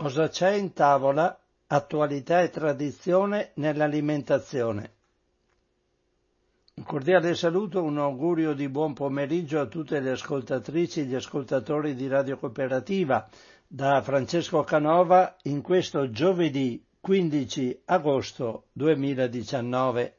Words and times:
Cosa 0.00 0.28
c'è 0.28 0.52
in 0.52 0.72
tavola? 0.74 1.36
Attualità 1.66 2.40
e 2.42 2.50
tradizione 2.50 3.50
nell'alimentazione. 3.54 4.92
Un 6.74 6.84
cordiale 6.84 7.34
saluto, 7.34 7.82
un 7.82 7.98
augurio 7.98 8.52
di 8.52 8.68
buon 8.68 8.92
pomeriggio 8.94 9.58
a 9.58 9.66
tutte 9.66 9.98
le 9.98 10.10
ascoltatrici 10.12 11.00
e 11.00 11.04
gli 11.06 11.16
ascoltatori 11.16 11.96
di 11.96 12.06
Radio 12.06 12.38
Cooperativa 12.38 13.28
da 13.66 14.00
Francesco 14.00 14.62
Canova 14.62 15.36
in 15.42 15.62
questo 15.62 16.08
giovedì 16.10 16.80
15 17.00 17.82
agosto 17.86 18.66
2019. 18.74 20.18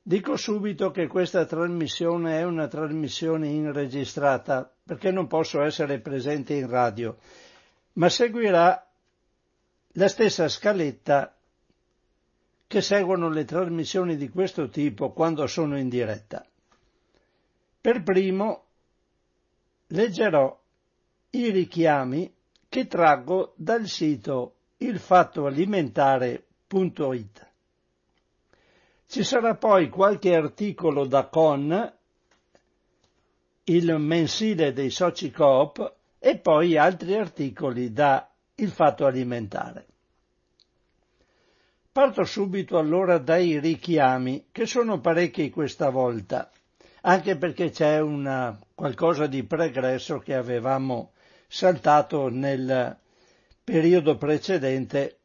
Dico 0.00 0.36
subito 0.36 0.92
che 0.92 1.08
questa 1.08 1.44
trasmissione 1.44 2.38
è 2.38 2.44
una 2.44 2.68
trasmissione 2.68 3.48
inregistrata 3.48 4.72
perché 4.84 5.10
non 5.10 5.26
posso 5.26 5.60
essere 5.60 5.98
presente 5.98 6.54
in 6.54 6.68
radio 6.68 7.16
ma 7.94 8.08
seguirà 8.08 8.88
la 9.92 10.08
stessa 10.08 10.48
scaletta 10.48 11.36
che 12.66 12.80
seguono 12.80 13.28
le 13.28 13.44
trasmissioni 13.44 14.16
di 14.16 14.28
questo 14.28 14.68
tipo 14.68 15.12
quando 15.12 15.46
sono 15.46 15.78
in 15.78 15.88
diretta. 15.88 16.44
Per 17.80 18.02
primo 18.02 18.64
leggerò 19.88 20.60
i 21.30 21.50
richiami 21.50 22.32
che 22.68 22.86
traggo 22.86 23.54
dal 23.56 23.86
sito 23.86 24.54
ilfattoalimentare.it. 24.78 27.48
Ci 29.06 29.22
sarà 29.22 29.54
poi 29.54 29.88
qualche 29.88 30.34
articolo 30.34 31.06
da 31.06 31.26
Con, 31.26 31.92
il 33.64 33.98
mensile 33.98 34.72
dei 34.72 34.90
soci 34.90 35.30
coop, 35.30 35.94
e 36.26 36.38
poi 36.38 36.78
altri 36.78 37.14
articoli 37.16 37.92
da 37.92 38.26
Il 38.54 38.70
Fatto 38.70 39.04
Alimentare. 39.04 39.84
Parto 41.92 42.24
subito 42.24 42.78
allora 42.78 43.18
dai 43.18 43.60
richiami, 43.60 44.46
che 44.50 44.64
sono 44.64 45.00
parecchi 45.00 45.50
questa 45.50 45.90
volta, 45.90 46.50
anche 47.02 47.36
perché 47.36 47.68
c'è 47.68 48.00
una, 48.00 48.58
qualcosa 48.74 49.26
di 49.26 49.42
pregresso 49.44 50.18
che 50.18 50.34
avevamo 50.34 51.12
saltato 51.46 52.30
nel 52.30 52.96
periodo 53.62 54.16
precedente 54.16 55.18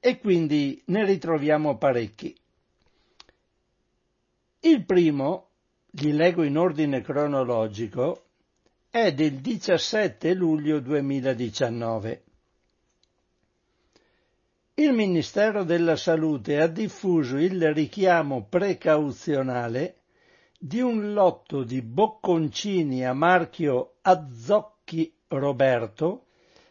e 0.00 0.18
quindi 0.18 0.82
ne 0.88 1.06
ritroviamo 1.06 1.78
parecchi. 1.78 2.36
Il 4.60 4.84
primo, 4.84 5.48
li 5.92 6.12
leggo 6.12 6.42
in 6.42 6.58
ordine 6.58 7.00
cronologico, 7.00 8.23
è 8.94 9.12
del 9.12 9.40
17 9.40 10.34
luglio 10.34 10.78
2019. 10.78 12.22
Il 14.74 14.92
Ministero 14.92 15.64
della 15.64 15.96
Salute 15.96 16.60
ha 16.60 16.68
diffuso 16.68 17.36
il 17.38 17.74
richiamo 17.74 18.46
precauzionale 18.48 19.96
di 20.56 20.78
un 20.78 21.12
lotto 21.12 21.64
di 21.64 21.82
bocconcini 21.82 23.04
a 23.04 23.12
marchio 23.12 23.94
Azzocchi 24.02 25.12
Roberto 25.26 26.26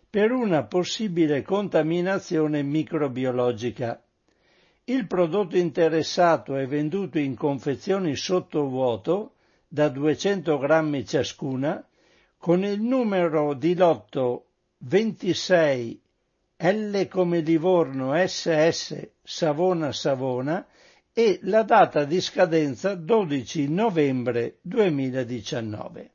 per 0.10 0.32
una 0.32 0.64
possibile 0.64 1.42
contaminazione 1.42 2.64
microbiologica. 2.64 4.02
Il 4.86 5.08
prodotto 5.08 5.58
interessato 5.58 6.56
è 6.56 6.66
venduto 6.68 7.20
in 7.20 7.36
confezioni 7.36 8.16
sottovuoto 8.16 9.34
da 9.68 9.90
200 9.90 10.58
grammi 10.58 11.06
ciascuna 11.06 11.86
con 12.44 12.66
il 12.66 12.82
numero 12.82 13.54
di 13.54 13.74
lotto 13.74 14.48
26 14.80 16.02
L 16.58 17.08
come 17.08 17.40
Livorno 17.40 18.12
SS 18.14 19.12
Savona 19.24 19.94
Savona 19.94 20.68
e 21.14 21.40
la 21.44 21.64
data 21.64 22.04
di 22.04 22.20
scadenza 22.20 22.96
12 22.96 23.70
novembre 23.70 24.58
2019. 24.60 26.12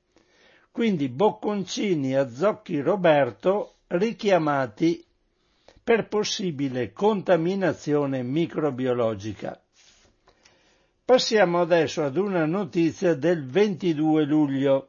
Quindi 0.70 1.08
bocconcini 1.08 2.14
a 2.14 2.28
Zocchi 2.28 2.78
Roberto 2.80 3.76
richiamati 3.86 5.02
per 5.82 6.08
possibile 6.08 6.92
contaminazione 6.92 8.22
microbiologica. 8.22 9.58
Passiamo 11.08 11.62
adesso 11.62 12.04
ad 12.04 12.18
una 12.18 12.44
notizia 12.44 13.14
del 13.14 13.46
22 13.46 14.24
luglio. 14.24 14.87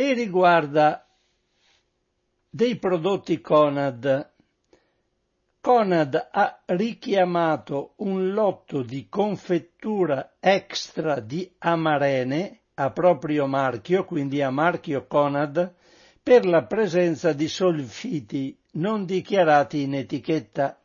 E 0.00 0.14
riguarda 0.14 1.06
dei 2.48 2.76
prodotti 2.76 3.42
Conad. 3.42 4.30
Conad 5.60 6.28
ha 6.32 6.62
richiamato 6.64 7.92
un 7.96 8.32
lotto 8.32 8.80
di 8.80 9.10
confettura 9.10 10.36
extra 10.40 11.20
di 11.20 11.52
amarene 11.58 12.60
a 12.76 12.90
proprio 12.92 13.46
marchio, 13.46 14.06
quindi 14.06 14.40
a 14.40 14.48
marchio 14.48 15.06
Conad, 15.06 15.74
per 16.22 16.46
la 16.46 16.64
presenza 16.64 17.34
di 17.34 17.46
solfiti 17.46 18.58
non 18.72 19.04
dichiarati 19.04 19.82
in 19.82 19.96
etichetta. 19.96 20.80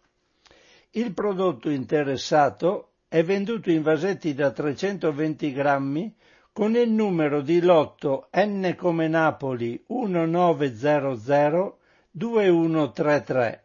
Il 0.92 1.14
prodotto 1.14 1.70
interessato 1.70 2.96
è 3.08 3.24
venduto 3.24 3.72
in 3.72 3.81
vasetti 3.81 4.34
da 4.34 4.52
320 4.52 5.54
grammi 5.54 6.16
con 6.56 6.74
il 6.78 6.90
numero 6.90 7.42
di 7.42 7.60
lotto 7.60 8.30
N 8.34 8.76
come 8.78 9.10
Napoli 9.10 9.84
1900 9.88 11.80
2133. 12.12 13.64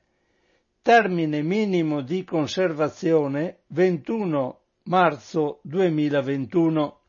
Termine 0.83 1.41
minimo 1.43 2.01
di 2.01 2.25
conservazione 2.25 3.59
21 3.69 4.61
marzo 4.87 5.61
2021. 5.63 7.01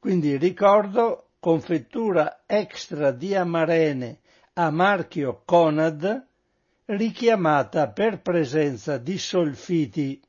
Quindi 0.00 0.36
ricordo 0.38 1.28
confettura 1.38 2.42
extra 2.46 3.12
di 3.12 3.36
amarene 3.36 4.18
a 4.54 4.70
marchio 4.70 5.42
Conad 5.44 6.26
richiamata 6.86 7.90
per 7.90 8.22
presenza 8.22 8.98
di 8.98 9.18
solfiti 9.18 10.20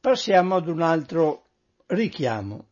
Passiamo 0.00 0.56
ad 0.56 0.66
un 0.66 0.80
altro 0.80 1.44
richiamo. 1.88 2.68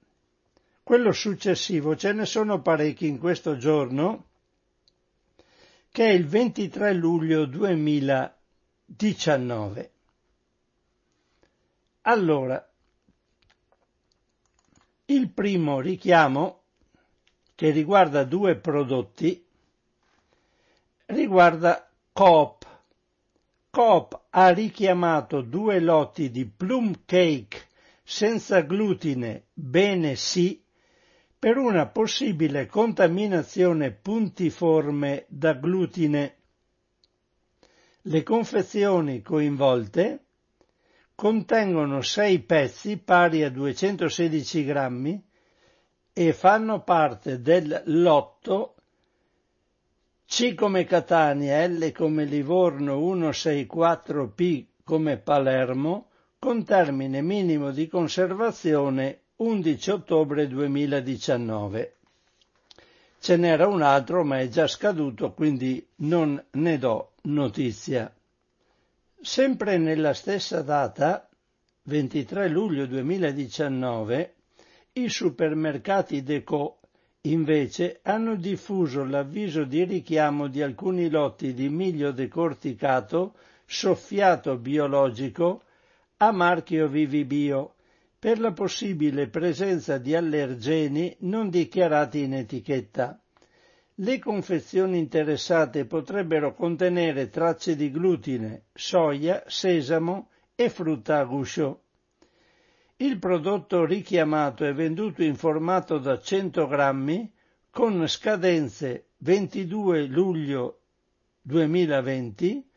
Quello 0.83 1.13
successivo, 1.13 1.95
ce 1.95 2.15
ne 2.15 2.25
sono 2.25 2.63
parecchi 2.63 3.07
in 3.07 3.19
questo 3.19 3.59
giorno, 3.59 4.29
che 5.91 6.07
è 6.07 6.13
il 6.13 6.27
23 6.27 6.95
luglio 6.95 7.45
2019. 7.45 9.91
Allora, 12.01 12.67
il 15.05 15.29
primo 15.29 15.81
richiamo, 15.81 16.63
che 17.55 17.69
riguarda 17.69 18.25
due 18.25 18.57
prodotti, 18.57 19.45
riguarda 21.05 21.91
Coop 22.11 22.58
Coop 23.79 24.23
ha 24.31 24.49
richiamato 24.49 25.41
due 25.41 25.79
lotti 25.79 26.33
di 26.33 26.45
plum 26.47 27.03
cake 27.07 27.69
senza 28.03 28.63
glutine 28.63 29.45
bene 29.55 30.17
sì 30.17 30.61
per 31.39 31.59
una 31.59 31.87
possibile 31.87 32.67
contaminazione 32.67 33.93
puntiforme 33.93 35.27
da 35.29 35.53
glutine. 35.53 36.39
Le 38.01 38.23
confezioni 38.25 39.23
coinvolte 39.23 40.25
contengono 41.15 42.03
sei 42.03 42.41
pezzi 42.41 42.97
pari 42.97 43.45
a 43.45 43.49
216 43.49 44.65
grammi 44.65 45.25
e 46.13 46.33
fanno 46.33 46.83
parte 46.83 47.41
del 47.41 47.81
lotto 47.85 48.78
c 50.31 50.55
come 50.55 50.85
Catania, 50.85 51.67
L 51.67 51.91
come 51.91 52.27
Livorno 52.27 52.99
164P 52.99 54.67
come 54.85 55.17
Palermo, 55.17 56.11
con 56.39 56.65
termine 56.65 57.23
minimo 57.23 57.71
di 57.71 57.89
conservazione 57.89 59.23
11 59.37 59.91
ottobre 59.91 60.47
2019. 60.47 61.97
Ce 63.19 63.37
n'era 63.39 63.69
un 63.69 63.81
altro 63.81 64.23
ma 64.23 64.39
è 64.39 64.49
già 64.49 64.67
scaduto 64.67 65.33
quindi 65.33 65.85
non 65.97 66.41
ne 66.51 66.77
do 66.77 67.13
notizia. 67.23 68.15
Sempre 69.23 69.79
nella 69.79 70.13
stessa 70.13 70.61
data, 70.61 71.27
23 71.85 72.49
luglio 72.49 72.85
2019, 72.85 74.35
i 74.93 75.09
supermercati 75.09 76.23
Deco 76.23 76.78
invece 77.23 78.01
hanno 78.03 78.37
diffuso 78.37 79.05
l'avviso 79.05 79.65
di 79.65 79.85
richiamo 79.85 80.47
di 80.47 80.63
alcuni 80.63 81.11
lotti 81.11 81.53
di 81.53 81.69
miglio 81.69 82.13
decorticato 82.13 83.35
soffiato 83.67 84.57
biologico 84.57 85.63
a 86.19 86.31
marchio 86.31 86.89
Vivibio 86.89 87.75
per 88.19 88.41
la 88.41 88.53
possibile 88.53 89.29
presenza 89.29 89.99
di 89.99 90.15
allergeni 90.15 91.17
non 91.21 91.51
dichiarati 91.51 92.23
in 92.23 92.35
etichetta. 92.35 93.21
Le 94.01 94.19
confezioni 94.19 94.99
interessate 94.99 95.85
potrebbero 95.85 96.55
contenere 96.55 97.29
tracce 97.31 97.77
di 97.77 97.91
glutine, 97.91 98.67
soia, 98.73 99.43
sesamo 99.47 100.31
e 100.55 100.69
frutta 100.69 101.19
a 101.19 101.25
guscio. 101.25 101.83
Il 103.01 103.21
prodotto 103.21 103.85
richiamato 103.85 104.65
è 104.65 104.75
venduto 104.75 105.23
in 105.23 105.37
formato 105.37 105.99
da 105.99 106.19
100 106.19 106.67
grammi 106.67 107.31
con 107.71 108.05
scadenze 108.09 109.11
22 109.19 110.07
luglio 110.07 110.81
2020, 111.43 112.69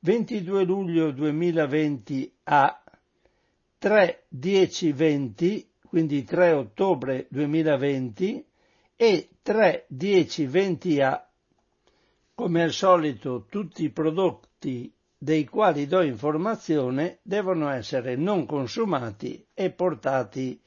22 0.00 0.64
luglio 0.64 1.10
2020 1.10 2.34
a 2.44 2.84
3 3.78 4.24
10 4.28 4.92
20, 4.92 5.70
quindi 5.88 6.22
3 6.22 6.52
ottobre 6.52 7.26
2020 7.30 8.46
e 8.94 9.28
3 9.40 9.86
10 9.88 10.46
20 10.48 11.00
a 11.00 11.28
come 12.34 12.62
al 12.62 12.72
solito 12.72 13.46
tutti 13.48 13.84
i 13.84 13.90
prodotti 13.90 14.92
dei 15.22 15.44
quali 15.44 15.86
do 15.86 16.02
informazione 16.02 17.20
devono 17.22 17.68
essere 17.68 18.16
non 18.16 18.44
consumati 18.44 19.46
e 19.54 19.70
portati 19.70 20.60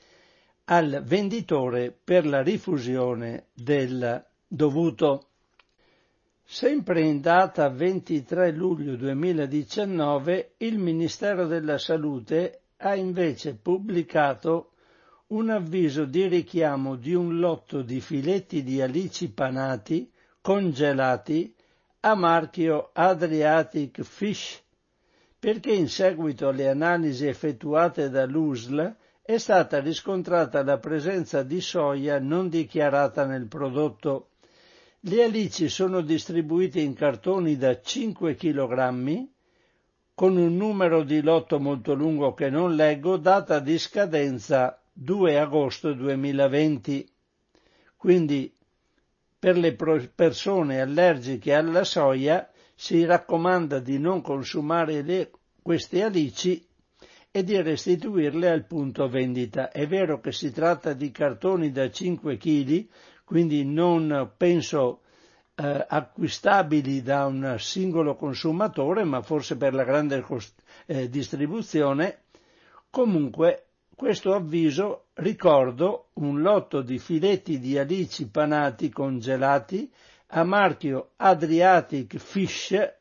al 0.65 1.03
venditore 1.05 1.91
per 1.91 2.25
la 2.25 2.41
rifusione 2.41 3.47
del 3.53 4.25
dovuto. 4.47 5.27
Sempre 6.41 7.01
in 7.01 7.19
data 7.19 7.67
23 7.67 8.51
luglio 8.51 8.95
2019 8.95 10.53
il 10.59 10.77
Ministero 10.77 11.47
della 11.47 11.77
Salute 11.77 12.61
ha 12.77 12.95
invece 12.95 13.55
pubblicato 13.55 14.71
un 15.27 15.49
avviso 15.49 16.05
di 16.05 16.27
richiamo 16.27 16.95
di 16.95 17.13
un 17.13 17.39
lotto 17.39 17.81
di 17.81 17.99
filetti 17.99 18.63
di 18.63 18.81
alici 18.81 19.29
panati 19.29 20.09
congelati 20.39 21.54
a 22.07 22.13
marchio 22.13 22.91
Adriatic 22.93 24.03
Fish, 24.03 24.61
perché 25.39 25.71
in 25.73 25.89
seguito 25.89 26.47
alle 26.49 26.67
analisi 26.69 27.25
effettuate 27.25 28.11
dall'USL 28.11 28.95
è 29.23 29.37
stata 29.39 29.79
riscontrata 29.79 30.63
la 30.63 30.77
presenza 30.77 31.41
di 31.41 31.59
soia 31.61 32.19
non 32.19 32.47
dichiarata 32.47 33.25
nel 33.25 33.47
prodotto. 33.47 34.29
Le 34.99 35.23
alici 35.23 35.67
sono 35.67 36.01
distribuite 36.01 36.79
in 36.79 36.93
cartoni 36.93 37.57
da 37.57 37.81
5 37.81 38.35
kg 38.35 39.27
con 40.13 40.37
un 40.37 40.55
numero 40.55 41.01
di 41.01 41.21
lotto 41.21 41.59
molto 41.59 41.95
lungo 41.95 42.35
che 42.35 42.51
non 42.51 42.75
leggo, 42.75 43.17
data 43.17 43.57
di 43.59 43.79
scadenza 43.79 44.79
2 44.93 45.39
agosto 45.39 45.91
2020. 45.91 47.11
Quindi 47.97 48.54
per 49.37 49.57
le 49.57 49.75
persone 49.75 50.81
allergiche 50.81 51.53
alla 51.53 51.83
soia 51.83 52.49
si 52.73 53.05
raccomanda 53.05 53.79
di 53.79 53.97
non 53.99 54.21
consumare 54.21 55.01
le, 55.01 55.31
queste 55.61 56.03
alici 56.03 56.65
e 57.31 57.43
di 57.43 57.61
restituirle 57.61 58.49
al 58.49 58.65
punto 58.65 59.07
vendita. 59.09 59.71
È 59.71 59.85
vero 59.87 60.19
che 60.19 60.31
si 60.31 60.51
tratta 60.51 60.93
di 60.93 61.11
cartoni 61.11 61.71
da 61.71 61.89
5 61.89 62.37
kg, 62.37 62.87
quindi 63.25 63.65
non 63.65 64.31
penso 64.37 65.01
eh, 65.55 65.85
acquistabili 65.87 67.01
da 67.01 67.25
un 67.25 67.55
singolo 67.59 68.15
consumatore, 68.15 69.03
ma 69.03 69.21
forse 69.21 69.57
per 69.57 69.73
la 69.73 69.83
grande 69.83 70.23
eh, 70.85 71.09
distribuzione. 71.09 72.23
Comunque 72.89 73.67
questo 73.95 74.33
avviso 74.33 75.04
ricordo 75.15 76.09
un 76.13 76.41
lotto 76.41 76.81
di 76.81 76.99
filetti 76.99 77.59
di 77.59 77.77
alici 77.77 78.27
panati 78.27 78.89
congelati 78.89 79.91
a 80.27 80.43
marchio 80.43 81.11
Adriatic 81.17 82.17
Fish 82.17 82.93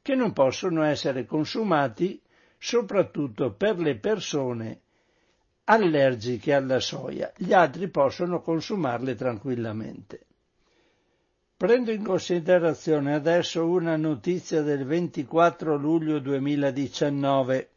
che 0.00 0.14
non 0.14 0.32
possono 0.32 0.82
essere 0.84 1.26
consumati 1.26 2.20
soprattutto 2.58 3.52
per 3.52 3.78
le 3.78 3.96
persone 3.96 4.80
allergiche 5.64 6.52
alla 6.54 6.80
soia. 6.80 7.32
Gli 7.36 7.52
altri 7.52 7.88
possono 7.88 8.40
consumarle 8.40 9.14
tranquillamente. 9.14 10.26
Prendo 11.56 11.90
in 11.90 12.02
considerazione 12.02 13.14
adesso 13.14 13.66
una 13.66 13.96
notizia 13.96 14.62
del 14.62 14.84
24 14.84 15.76
luglio 15.76 16.18
2019 16.18 17.68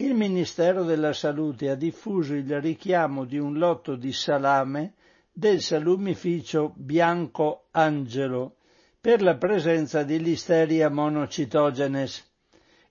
il 0.00 0.14
Ministero 0.14 0.84
della 0.84 1.12
Salute 1.12 1.70
ha 1.70 1.74
diffuso 1.74 2.34
il 2.34 2.60
richiamo 2.60 3.24
di 3.24 3.36
un 3.36 3.58
lotto 3.58 3.96
di 3.96 4.12
salame 4.12 4.94
del 5.32 5.60
salumificio 5.60 6.72
Bianco 6.76 7.66
Angelo 7.72 8.58
per 9.00 9.22
la 9.22 9.36
presenza 9.36 10.04
di 10.04 10.20
Listeria 10.20 10.88
monocitogenes. 10.88 12.24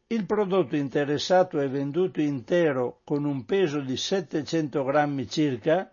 Il 0.07 0.25
prodotto 0.25 0.75
interessato 0.75 1.59
è 1.59 1.69
venduto 1.69 2.19
intero 2.19 2.99
con 3.05 3.23
un 3.23 3.45
peso 3.45 3.79
di 3.79 3.95
700 3.95 4.83
grammi 4.83 5.29
circa, 5.29 5.89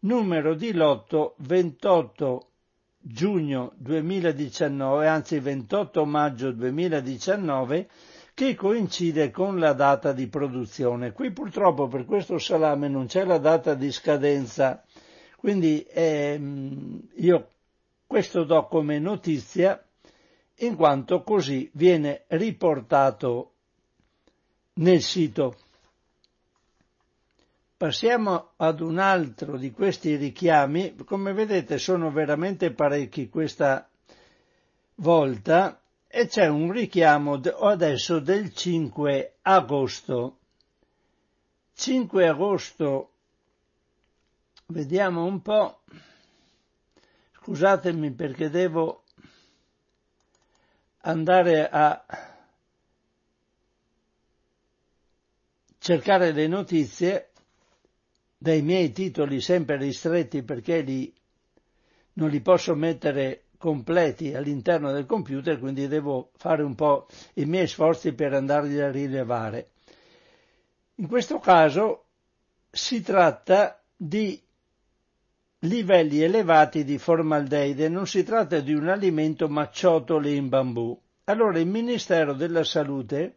numero 0.00 0.54
di 0.54 0.72
lotto 0.74 1.34
28 1.38 2.46
giugno 3.00 3.72
2019, 3.78 5.08
anzi 5.08 5.38
28 5.38 6.04
maggio 6.04 6.52
2019, 6.52 7.88
che 8.38 8.54
coincide 8.54 9.32
con 9.32 9.58
la 9.58 9.72
data 9.72 10.12
di 10.12 10.28
produzione. 10.28 11.10
Qui 11.10 11.32
purtroppo 11.32 11.88
per 11.88 12.04
questo 12.04 12.38
salame 12.38 12.86
non 12.86 13.06
c'è 13.06 13.24
la 13.24 13.38
data 13.38 13.74
di 13.74 13.90
scadenza, 13.90 14.84
quindi 15.38 15.84
ehm, 15.90 17.00
io 17.16 17.48
questo 18.06 18.44
do 18.44 18.68
come 18.68 19.00
notizia 19.00 19.84
in 20.58 20.76
quanto 20.76 21.24
così 21.24 21.68
viene 21.74 22.26
riportato 22.28 23.54
nel 24.74 25.02
sito. 25.02 25.56
Passiamo 27.76 28.50
ad 28.54 28.78
un 28.78 28.98
altro 28.98 29.56
di 29.56 29.72
questi 29.72 30.14
richiami, 30.14 30.94
come 31.04 31.32
vedete 31.32 31.76
sono 31.78 32.12
veramente 32.12 32.70
parecchi 32.70 33.28
questa 33.28 33.88
volta 34.94 35.80
e 36.08 36.26
c'è 36.26 36.46
un 36.46 36.72
richiamo 36.72 37.34
adesso 37.34 38.18
del 38.18 38.54
5 38.54 39.36
agosto. 39.42 40.38
5 41.74 42.26
agosto, 42.26 43.12
vediamo 44.66 45.24
un 45.24 45.42
po', 45.42 45.82
scusatemi 47.40 48.10
perché 48.12 48.48
devo 48.48 49.04
andare 51.02 51.68
a 51.68 52.04
cercare 55.78 56.32
le 56.32 56.46
notizie 56.48 57.30
dai 58.36 58.62
miei 58.62 58.92
titoli 58.92 59.40
sempre 59.40 59.76
ristretti 59.76 60.42
perché 60.42 60.80
li, 60.80 61.12
non 62.14 62.28
li 62.30 62.40
posso 62.40 62.74
mettere 62.74 63.44
completi 63.58 64.34
all'interno 64.34 64.92
del 64.92 65.04
computer, 65.04 65.58
quindi 65.58 65.88
devo 65.88 66.30
fare 66.36 66.62
un 66.62 66.74
po' 66.74 67.06
i 67.34 67.44
miei 67.44 67.66
sforzi 67.66 68.12
per 68.14 68.32
andarli 68.32 68.80
a 68.80 68.90
rilevare. 68.90 69.70
In 70.96 71.08
questo 71.08 71.38
caso 71.38 72.04
si 72.70 73.02
tratta 73.02 73.82
di 73.96 74.40
livelli 75.62 76.22
elevati 76.22 76.84
di 76.84 76.98
formaldeide, 76.98 77.88
non 77.88 78.06
si 78.06 78.22
tratta 78.22 78.60
di 78.60 78.72
un 78.72 78.88
alimento 78.88 79.48
ma 79.48 79.68
ciotole 79.70 80.32
in 80.32 80.48
bambù. 80.48 80.98
Allora 81.24 81.58
il 81.58 81.66
Ministero 81.66 82.32
della 82.32 82.64
Salute 82.64 83.36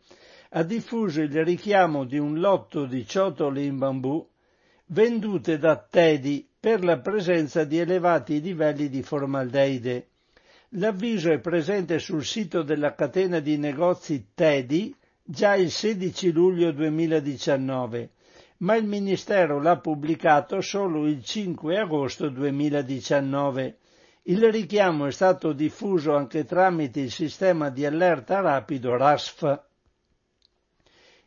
ha 0.49 0.63
diffuso 0.63 1.21
il 1.21 1.43
richiamo 1.43 2.05
di 2.05 2.17
un 2.17 2.39
lotto 2.39 2.85
di 2.85 3.07
ciotole 3.07 3.63
in 3.63 3.77
bambù 3.77 4.27
vendute 4.87 5.57
da 5.57 5.77
Tedi 5.77 6.47
per 6.59 6.83
la 6.83 6.99
presenza 6.99 7.63
di 7.63 7.79
elevati 7.79 8.41
livelli 8.41 8.89
di 8.89 9.01
formaldeide 9.01 10.10
L'avviso 10.75 11.29
è 11.29 11.39
presente 11.39 11.99
sul 11.99 12.23
sito 12.23 12.61
della 12.61 12.95
catena 12.95 13.41
di 13.41 13.57
negozi 13.57 14.27
Tedi 14.33 14.95
già 15.21 15.55
il 15.55 15.69
16 15.69 16.31
luglio 16.31 16.71
2019, 16.71 18.11
ma 18.59 18.77
il 18.77 18.85
Ministero 18.85 19.59
l'ha 19.61 19.77
pubblicato 19.79 20.61
solo 20.61 21.07
il 21.07 21.25
5 21.25 21.77
agosto 21.77 22.29
2019. 22.29 23.77
Il 24.23 24.49
richiamo 24.49 25.07
è 25.07 25.11
stato 25.11 25.51
diffuso 25.51 26.15
anche 26.15 26.45
tramite 26.45 27.01
il 27.01 27.11
sistema 27.11 27.69
di 27.69 27.85
allerta 27.85 28.39
rapido 28.39 28.95
RASF. 28.95 29.63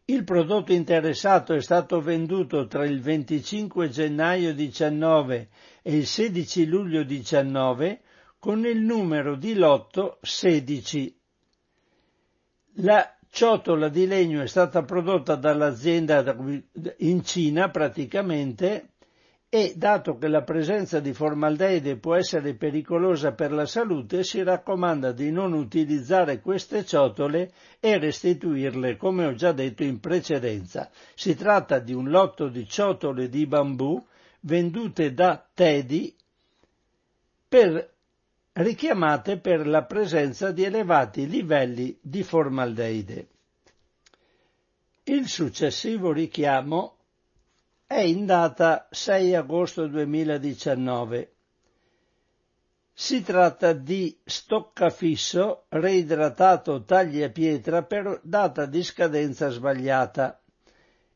Il 0.06 0.24
prodotto 0.24 0.72
interessato 0.72 1.52
è 1.52 1.60
stato 1.60 2.00
venduto 2.00 2.66
tra 2.66 2.86
il 2.86 3.02
25 3.02 3.90
gennaio 3.90 4.54
19 4.54 5.48
e 5.82 5.96
il 5.98 6.06
16 6.06 6.64
luglio 6.64 7.02
19 7.02 8.00
con 8.44 8.66
il 8.66 8.82
numero 8.82 9.36
di 9.36 9.54
lotto 9.54 10.18
16. 10.20 11.16
La 12.80 13.16
ciotola 13.30 13.88
di 13.88 14.06
legno 14.06 14.42
è 14.42 14.46
stata 14.46 14.82
prodotta 14.82 15.34
dall'azienda 15.34 16.36
in 16.98 17.24
Cina 17.24 17.70
praticamente 17.70 18.90
e 19.48 19.72
dato 19.74 20.18
che 20.18 20.28
la 20.28 20.42
presenza 20.42 21.00
di 21.00 21.14
formaldeide 21.14 21.96
può 21.96 22.16
essere 22.16 22.52
pericolosa 22.52 23.32
per 23.32 23.50
la 23.50 23.64
salute, 23.64 24.22
si 24.24 24.42
raccomanda 24.42 25.12
di 25.12 25.30
non 25.30 25.54
utilizzare 25.54 26.42
queste 26.42 26.84
ciotole 26.84 27.50
e 27.80 27.96
restituirle, 27.96 28.98
come 28.98 29.24
ho 29.24 29.32
già 29.32 29.52
detto 29.52 29.84
in 29.84 30.00
precedenza. 30.00 30.90
Si 31.14 31.34
tratta 31.34 31.78
di 31.78 31.94
un 31.94 32.10
lotto 32.10 32.48
di 32.48 32.68
ciotole 32.68 33.30
di 33.30 33.46
bambù 33.46 34.04
vendute 34.40 35.14
da 35.14 35.42
Teddy 35.54 36.14
per, 37.48 37.93
richiamate 38.54 39.38
per 39.38 39.66
la 39.66 39.82
presenza 39.84 40.52
di 40.52 40.62
elevati 40.62 41.28
livelli 41.28 41.98
di 42.00 42.22
formaldeide. 42.22 43.28
Il 45.04 45.28
successivo 45.28 46.12
richiamo 46.12 46.96
è 47.86 48.00
in 48.00 48.26
data 48.26 48.86
6 48.90 49.34
agosto 49.34 49.86
2019. 49.86 51.32
Si 52.92 53.22
tratta 53.22 53.72
di 53.72 54.16
stoccafisso 54.24 55.64
reidratato 55.70 56.84
tagliapietra 56.84 57.82
per 57.82 58.20
data 58.22 58.66
di 58.66 58.84
scadenza 58.84 59.48
sbagliata. 59.48 60.40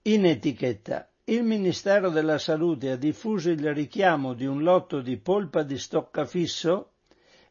In 0.02 0.26
etichetta. 0.26 1.08
Il 1.24 1.44
Ministero 1.44 2.10
della 2.10 2.38
Salute 2.38 2.90
ha 2.90 2.96
diffuso 2.96 3.50
il 3.50 3.74
richiamo 3.74 4.32
di 4.32 4.46
un 4.46 4.62
lotto 4.62 5.00
di 5.00 5.18
polpa 5.18 5.62
di 5.62 5.78
stoccafisso 5.78 6.94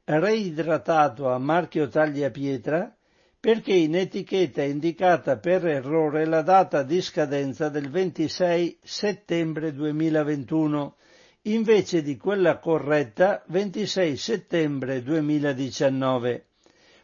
reidratato 0.10 1.30
a 1.30 1.38
marchio 1.38 1.90
tagliapietra 1.90 2.96
perché 3.40 3.74
in 3.74 3.96
etichetta 3.96 4.62
è 4.62 4.66
indicata 4.66 5.38
per 5.38 5.68
errore 5.68 6.26
la 6.26 6.42
data 6.42 6.82
di 6.84 7.02
scadenza 7.02 7.68
del 7.68 7.90
26 7.90 8.80
settembre 8.82 9.74
2021 9.74 10.96
invece 11.44 12.02
di 12.02 12.16
quella 12.16 12.58
corretta 12.58 13.44
26 13.48 14.16
settembre 14.18 15.04
2019. 15.04 16.46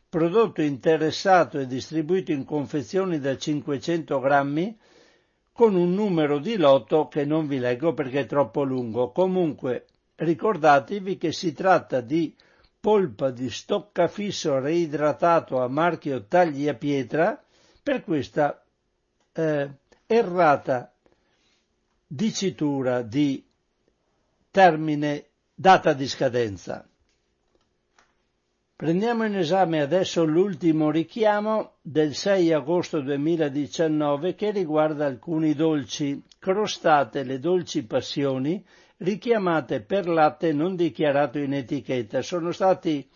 Prodotto 0.08 0.62
interessato 0.62 1.60
e 1.60 1.68
distribuito 1.68 2.32
in 2.32 2.46
confezioni 2.46 3.20
da 3.20 3.36
500 3.38 4.20
grammi 4.20 4.78
con 5.52 5.76
un 5.76 5.94
numero 5.94 6.40
di 6.40 6.56
lotto 6.56 7.10
che 7.10 7.26
non 7.26 7.48
vi 7.48 7.60
leggo 7.60 7.94
perché 7.94 8.22
è 8.22 8.26
troppo 8.26 8.64
lungo. 8.64 9.12
Comunque 9.12 9.88
ricordatevi 10.16 11.18
che 11.18 11.32
si 11.34 11.54
tratta 11.54 12.00
di 12.00 12.34
polpa 12.84 13.32
di 13.32 13.50
stoccafisso 13.50 14.60
reidratato 14.60 15.62
a 15.62 15.70
marchio 15.70 16.26
tagliapietra 16.26 17.42
per 17.82 18.04
questa 18.04 18.62
eh, 19.32 19.70
errata 20.06 20.94
dicitura 22.06 23.02
di 23.02 23.42
termine 24.52 25.28
data 25.56 25.94
di 25.94 26.06
scadenza. 26.10 26.86
Prendiamo 28.76 29.24
in 29.24 29.38
esame 29.38 29.80
adesso 29.80 30.26
l'ultimo 30.26 30.92
richiamo 30.92 31.76
del 31.82 32.14
6 32.14 32.52
agosto 32.52 33.00
2019 33.00 34.36
che 34.36 34.52
riguarda 34.52 35.06
alcuni 35.06 35.54
dolci, 35.54 36.22
crostate 36.38 37.24
le 37.24 37.40
dolci 37.40 37.86
passioni 37.86 38.62
richiamate 39.04 39.82
per 39.82 40.08
latte 40.08 40.54
non 40.54 40.76
dichiarato 40.76 41.38
in 41.38 41.54
etichetta. 41.54 42.22
Sono 42.22 42.52
stati 42.52 43.08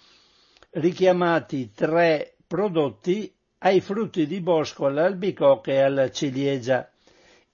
richiamati 0.72 1.72
tre 1.72 2.36
prodotti 2.46 3.34
ai 3.60 3.80
frutti 3.80 4.28
di 4.28 4.42
bosco, 4.42 4.86
all'albicocca 4.86 5.72
e 5.72 5.80
alla 5.80 6.12
ciliegia. 6.12 6.90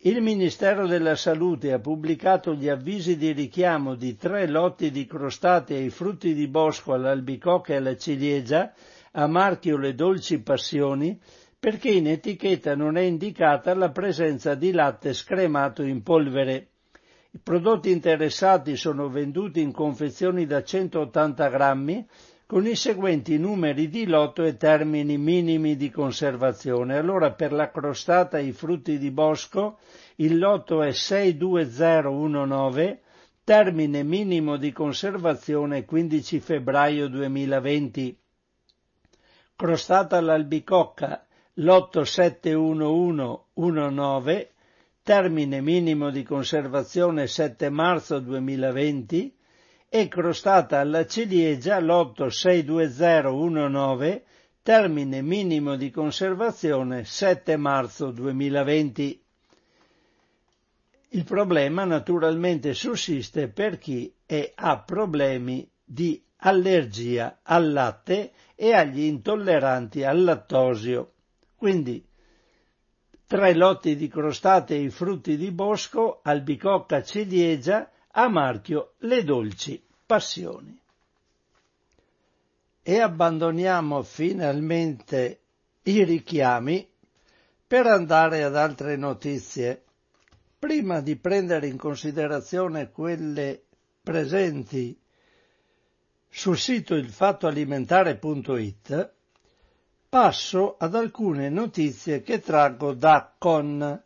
Il 0.06 0.22
Ministero 0.22 0.86
della 0.86 1.16
Salute 1.16 1.72
ha 1.72 1.80
pubblicato 1.80 2.54
gli 2.56 2.68
avvisi 2.68 3.16
di 3.16 3.32
richiamo 3.32 3.96
di 3.96 4.18
tre 4.18 4.48
lotti 4.48 4.92
di 4.92 5.06
crostati 5.06 5.76
ai 5.76 5.90
frutti 5.90 6.34
di 6.34 6.48
bosco, 6.48 6.92
all'albicocca 6.94 7.74
e 7.74 7.78
alla 7.78 7.96
ciliegia, 7.96 8.74
a 9.12 9.28
marchio 9.28 9.78
Le 9.78 9.94
Dolci 9.94 10.42
Passioni, 10.42 11.18
perché 11.58 11.92
in 11.92 12.08
etichetta 12.08 12.76
non 12.76 12.98
è 12.98 13.02
indicata 13.02 13.74
la 13.76 13.92
presenza 13.92 14.56
di 14.56 14.72
latte 14.72 15.14
scremato 15.14 15.84
in 15.84 16.04
polvere. 16.04 16.73
I 17.36 17.40
prodotti 17.40 17.90
interessati 17.90 18.76
sono 18.76 19.10
venduti 19.10 19.60
in 19.60 19.72
confezioni 19.72 20.46
da 20.46 20.64
180 20.64 21.50
grammi 21.50 22.08
con 22.46 22.68
i 22.68 22.76
seguenti 22.76 23.40
numeri 23.40 23.90
di 23.90 24.06
lotto 24.06 24.44
e 24.44 24.56
termini 24.56 25.18
minimi 25.18 25.76
di 25.76 25.90
conservazione. 25.90 26.96
Allora 26.96 27.32
per 27.32 27.52
la 27.52 27.72
crostata 27.72 28.38
e 28.38 28.44
i 28.44 28.52
frutti 28.52 29.00
di 29.00 29.10
bosco 29.10 29.80
il 30.18 30.38
lotto 30.38 30.84
è 30.84 30.92
62019, 30.92 33.02
termine 33.44 34.04
minimo 34.04 34.58
di 34.58 34.72
conservazione 34.72 35.86
15 35.86 36.40
febbraio 36.40 37.08
2020. 37.08 38.16
Crostata 39.56 40.18
all'albicocca 40.18 41.26
lotto 41.56 42.04
71119, 42.04 44.53
termine 45.04 45.60
minimo 45.60 46.12
di 46.12 46.24
conservazione 46.24 47.28
7 47.28 47.70
marzo 47.70 48.20
2020 48.20 49.36
e 49.90 50.08
crostata 50.08 50.80
alla 50.80 51.06
ciliegia 51.06 51.78
lotto 51.80 52.30
62019, 52.30 54.24
termine 54.64 55.22
minimo 55.22 55.76
di 55.76 55.92
conservazione 55.92 57.04
7 57.04 57.58
marzo 57.58 58.12
2020. 58.12 59.22
Il 61.10 61.24
problema 61.26 61.84
naturalmente 61.84 62.74
sussiste 62.74 63.50
per 63.50 63.78
chi 63.78 64.12
è, 64.26 64.54
ha 64.56 64.80
problemi 64.80 65.70
di 65.84 66.24
allergia 66.38 67.40
al 67.44 67.74
latte 67.74 68.32
e 68.56 68.74
agli 68.74 69.02
intolleranti 69.02 70.06
al 70.06 70.24
lattosio. 70.24 71.12
Quindi 71.58 72.04
tre 73.34 73.56
lotti 73.56 73.96
di 73.96 74.08
crostate 74.10 74.80
e 74.80 74.92
frutti 74.92 75.38
di 75.38 75.50
bosco, 75.50 76.20
albicocca 76.22 77.02
ciliegia, 77.02 77.90
a 78.12 78.30
marchio 78.30 78.94
le 79.00 79.24
dolci 79.24 79.84
passioni. 80.06 80.80
E 82.84 83.00
abbandoniamo 83.00 84.04
finalmente 84.04 85.40
i 85.82 86.04
richiami 86.04 86.88
per 87.66 87.88
andare 87.88 88.44
ad 88.44 88.56
altre 88.56 88.98
notizie. 88.98 89.82
Prima 90.60 91.02
di 91.02 91.16
prendere 91.16 91.66
in 91.66 91.78
considerazione 91.78 92.92
quelle 92.92 93.64
presenti 94.04 94.96
sul 96.30 96.60
sito 96.60 96.94
ilfattoalimentare.it, 96.94 99.13
passo 100.14 100.76
ad 100.78 100.94
alcune 100.94 101.50
notizie 101.50 102.22
che 102.22 102.40
traggo 102.40 102.94
da 102.94 103.34
con 103.36 104.04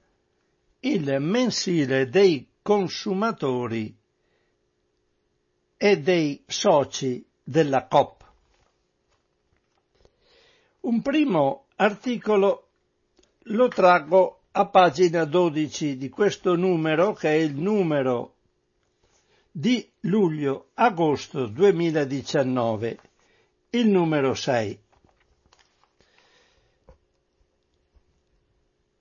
il 0.80 1.18
mensile 1.20 2.08
dei 2.08 2.48
consumatori 2.62 3.94
e 5.76 6.00
dei 6.00 6.42
soci 6.48 7.28
della 7.44 7.88
COP. 7.88 8.24
Un 10.80 11.02
primo 11.02 11.66
articolo 11.76 12.68
lo 13.40 13.68
traggo 13.68 14.44
a 14.52 14.66
pagina 14.66 15.26
12 15.26 15.98
di 15.98 16.08
questo 16.08 16.56
numero 16.56 17.12
che 17.12 17.32
è 17.32 17.34
il 17.34 17.54
numero 17.54 18.36
di 19.52 19.86
luglio-agosto 20.00 21.48
2019, 21.48 23.00
il 23.72 23.90
numero 23.90 24.34
6. 24.34 24.86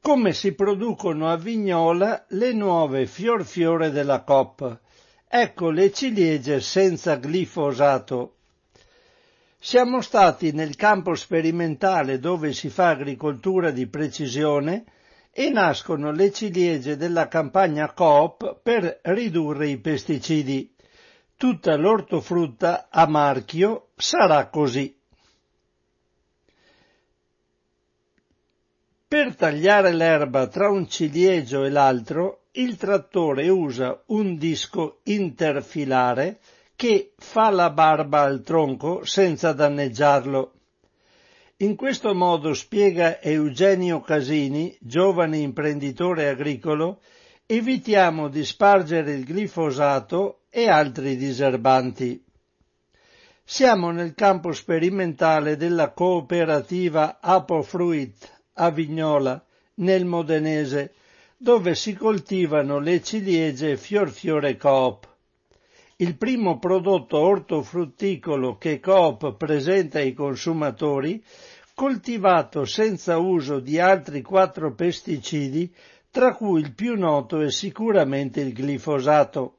Come 0.06 0.32
si 0.32 0.52
producono 0.52 1.28
a 1.28 1.36
Vignola 1.36 2.26
le 2.28 2.52
nuove 2.52 3.06
fior 3.06 3.44
fiore 3.44 3.90
della 3.90 4.22
COP. 4.22 4.78
Ecco 5.26 5.70
le 5.70 5.90
ciliegie 5.90 6.60
senza 6.60 7.16
glifosato. 7.16 8.36
Siamo 9.58 10.00
stati 10.00 10.52
nel 10.52 10.76
campo 10.76 11.16
sperimentale 11.16 12.20
dove 12.20 12.52
si 12.52 12.68
fa 12.68 12.90
agricoltura 12.90 13.72
di 13.72 13.88
precisione 13.88 14.84
e 15.32 15.50
nascono 15.50 16.12
le 16.12 16.30
ciliegie 16.30 16.96
della 16.96 17.26
campagna 17.26 17.92
Coop 17.92 18.60
per 18.62 19.00
ridurre 19.02 19.66
i 19.66 19.78
pesticidi. 19.78 20.72
Tutta 21.36 21.74
l'ortofrutta 21.74 22.86
a 22.92 23.08
marchio 23.08 23.88
sarà 23.96 24.46
così. 24.50 24.95
Per 29.08 29.36
tagliare 29.36 29.92
l'erba 29.92 30.48
tra 30.48 30.68
un 30.68 30.88
ciliegio 30.88 31.62
e 31.62 31.70
l'altro, 31.70 32.46
il 32.54 32.76
trattore 32.76 33.48
usa 33.48 34.02
un 34.06 34.36
disco 34.36 34.98
interfilare 35.04 36.40
che 36.74 37.12
fa 37.16 37.50
la 37.50 37.70
barba 37.70 38.22
al 38.22 38.42
tronco 38.42 39.04
senza 39.04 39.52
danneggiarlo. 39.52 40.54
In 41.58 41.76
questo 41.76 42.14
modo 42.16 42.52
spiega 42.52 43.20
Eugenio 43.20 44.00
Casini, 44.00 44.76
giovane 44.80 45.38
imprenditore 45.38 46.26
agricolo, 46.28 46.98
evitiamo 47.46 48.26
di 48.26 48.44
spargere 48.44 49.12
il 49.12 49.24
glifosato 49.24 50.40
e 50.50 50.68
altri 50.68 51.14
diserbanti. 51.14 52.24
Siamo 53.44 53.92
nel 53.92 54.14
campo 54.14 54.50
sperimentale 54.50 55.56
della 55.56 55.92
cooperativa 55.92 57.18
Apofruit 57.20 58.34
a 58.58 58.70
Vignola, 58.70 59.42
nel 59.74 60.04
Modenese, 60.04 60.94
dove 61.36 61.74
si 61.74 61.94
coltivano 61.94 62.78
le 62.78 63.02
ciliegie 63.02 63.76
Fior 63.76 64.10
Fiore 64.10 64.56
Coop. 64.56 65.06
Il 65.96 66.16
primo 66.16 66.58
prodotto 66.58 67.18
ortofrutticolo 67.18 68.56
che 68.56 68.80
Coop 68.80 69.36
presenta 69.36 69.98
ai 69.98 70.14
consumatori, 70.14 71.22
coltivato 71.74 72.64
senza 72.64 73.18
uso 73.18 73.60
di 73.60 73.78
altri 73.78 74.22
quattro 74.22 74.74
pesticidi, 74.74 75.72
tra 76.10 76.34
cui 76.34 76.60
il 76.60 76.72
più 76.72 76.96
noto 76.96 77.40
è 77.40 77.50
sicuramente 77.50 78.40
il 78.40 78.54
glifosato. 78.54 79.58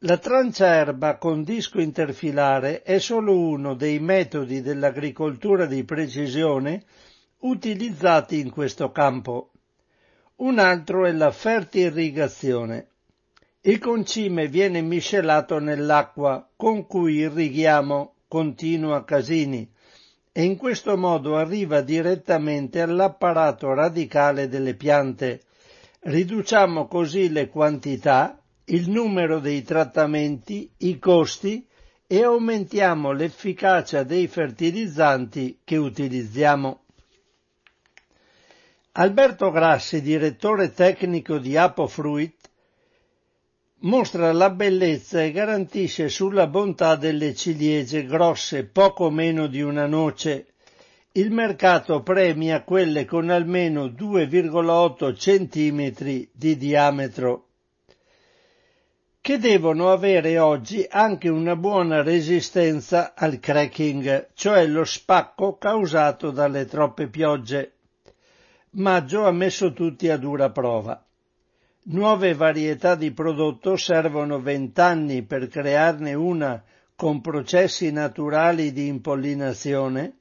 La 0.00 0.18
tranciaerba 0.18 1.16
con 1.16 1.42
disco 1.42 1.80
interfilare 1.80 2.82
è 2.82 2.98
solo 2.98 3.38
uno 3.38 3.74
dei 3.74 3.98
metodi 3.98 4.60
dell'agricoltura 4.60 5.66
di 5.66 5.84
precisione 5.84 6.84
utilizzati 7.40 8.38
in 8.38 8.50
questo 8.50 8.90
campo. 8.90 9.50
Un 10.36 10.58
altro 10.58 11.06
è 11.06 11.12
la 11.12 11.30
fertirrigazione. 11.30 12.88
Il 13.62 13.78
concime 13.78 14.48
viene 14.48 14.80
miscelato 14.80 15.58
nell'acqua 15.58 16.48
con 16.56 16.86
cui 16.86 17.16
irrighiamo, 17.16 18.14
continua 18.26 19.04
Casini, 19.04 19.70
e 20.32 20.42
in 20.44 20.56
questo 20.56 20.96
modo 20.96 21.36
arriva 21.36 21.80
direttamente 21.80 22.80
all'apparato 22.80 23.74
radicale 23.74 24.48
delle 24.48 24.74
piante. 24.74 25.42
Riduciamo 26.00 26.86
così 26.86 27.30
le 27.30 27.48
quantità, 27.48 28.40
il 28.66 28.88
numero 28.88 29.40
dei 29.40 29.62
trattamenti, 29.62 30.70
i 30.78 30.98
costi 30.98 31.66
e 32.06 32.22
aumentiamo 32.22 33.12
l'efficacia 33.12 34.04
dei 34.04 34.26
fertilizzanti 34.26 35.60
che 35.64 35.76
utilizziamo. 35.76 36.84
Alberto 38.92 39.52
Grassi, 39.52 40.02
direttore 40.02 40.72
tecnico 40.72 41.38
di 41.38 41.56
Apofruit, 41.56 42.34
mostra 43.82 44.32
la 44.32 44.50
bellezza 44.50 45.22
e 45.22 45.30
garantisce 45.30 46.08
sulla 46.08 46.48
bontà 46.48 46.96
delle 46.96 47.32
ciliegie 47.36 48.04
grosse 48.04 48.64
poco 48.64 49.08
meno 49.08 49.46
di 49.46 49.62
una 49.62 49.86
noce. 49.86 50.54
Il 51.12 51.30
mercato 51.30 52.02
premia 52.02 52.64
quelle 52.64 53.04
con 53.04 53.30
almeno 53.30 53.86
2,8 53.86 55.14
cm 55.14 56.28
di 56.32 56.56
diametro, 56.56 57.46
che 59.20 59.38
devono 59.38 59.92
avere 59.92 60.36
oggi 60.40 60.84
anche 60.90 61.28
una 61.28 61.54
buona 61.54 62.02
resistenza 62.02 63.14
al 63.14 63.38
cracking, 63.38 64.30
cioè 64.34 64.66
lo 64.66 64.84
spacco 64.84 65.56
causato 65.58 66.32
dalle 66.32 66.64
troppe 66.66 67.06
piogge. 67.06 67.74
Maggio 68.72 69.26
ha 69.26 69.32
messo 69.32 69.72
tutti 69.72 70.08
a 70.08 70.16
dura 70.16 70.50
prova. 70.50 71.04
Nuove 71.84 72.34
varietà 72.34 72.94
di 72.94 73.10
prodotto 73.10 73.74
servono 73.74 74.40
vent'anni 74.40 75.24
per 75.24 75.48
crearne 75.48 76.14
una 76.14 76.62
con 76.94 77.20
processi 77.20 77.90
naturali 77.90 78.72
di 78.72 78.86
impollinazione 78.86 80.18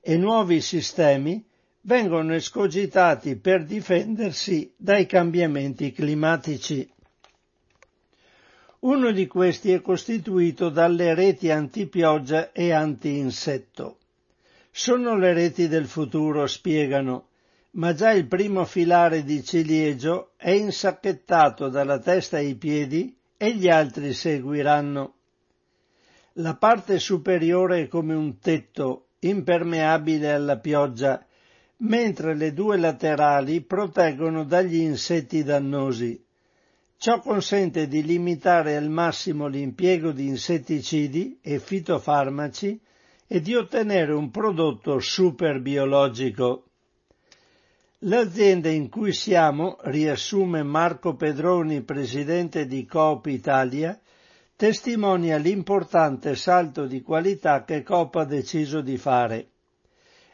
e 0.00 0.16
nuovi 0.16 0.60
sistemi 0.60 1.44
vengono 1.82 2.34
escogitati 2.34 3.36
per 3.36 3.64
difendersi 3.64 4.72
dai 4.76 5.06
cambiamenti 5.06 5.92
climatici. 5.92 6.90
Uno 8.80 9.12
di 9.12 9.28
questi 9.28 9.70
è 9.70 9.80
costituito 9.80 10.70
dalle 10.70 11.14
reti 11.14 11.52
antipioggia 11.52 12.50
e 12.50 12.72
anti-insetto. 12.72 13.98
Sono 14.72 15.16
le 15.16 15.32
reti 15.32 15.68
del 15.68 15.86
futuro, 15.86 16.46
spiegano, 16.46 17.25
ma 17.76 17.92
già 17.92 18.12
il 18.12 18.26
primo 18.26 18.64
filare 18.64 19.22
di 19.22 19.44
ciliegio 19.44 20.32
è 20.36 20.50
insacchettato 20.50 21.68
dalla 21.68 21.98
testa 21.98 22.38
ai 22.38 22.54
piedi 22.54 23.14
e 23.36 23.54
gli 23.54 23.68
altri 23.68 24.12
seguiranno. 24.14 25.14
La 26.34 26.56
parte 26.56 26.98
superiore 26.98 27.82
è 27.82 27.88
come 27.88 28.14
un 28.14 28.38
tetto, 28.38 29.08
impermeabile 29.20 30.32
alla 30.32 30.58
pioggia, 30.58 31.24
mentre 31.78 32.34
le 32.34 32.54
due 32.54 32.78
laterali 32.78 33.60
proteggono 33.60 34.44
dagli 34.44 34.76
insetti 34.76 35.42
dannosi. 35.42 36.22
Ciò 36.98 37.20
consente 37.20 37.88
di 37.88 38.02
limitare 38.02 38.76
al 38.76 38.88
massimo 38.88 39.48
l'impiego 39.48 40.12
di 40.12 40.26
insetticidi 40.26 41.40
e 41.42 41.58
fitofarmaci 41.58 42.80
e 43.26 43.40
di 43.42 43.54
ottenere 43.54 44.14
un 44.14 44.30
prodotto 44.30 44.98
super 44.98 45.60
biologico. 45.60 46.65
L'azienda 48.00 48.68
in 48.68 48.90
cui 48.90 49.14
siamo, 49.14 49.78
riassume 49.84 50.62
Marco 50.62 51.16
Pedroni, 51.16 51.80
presidente 51.80 52.66
di 52.66 52.84
Coop 52.84 53.24
Italia, 53.24 53.98
testimonia 54.54 55.38
l'importante 55.38 56.36
salto 56.36 56.84
di 56.84 57.00
qualità 57.00 57.64
che 57.64 57.82
Coop 57.82 58.16
ha 58.16 58.26
deciso 58.26 58.82
di 58.82 58.98
fare. 58.98 59.48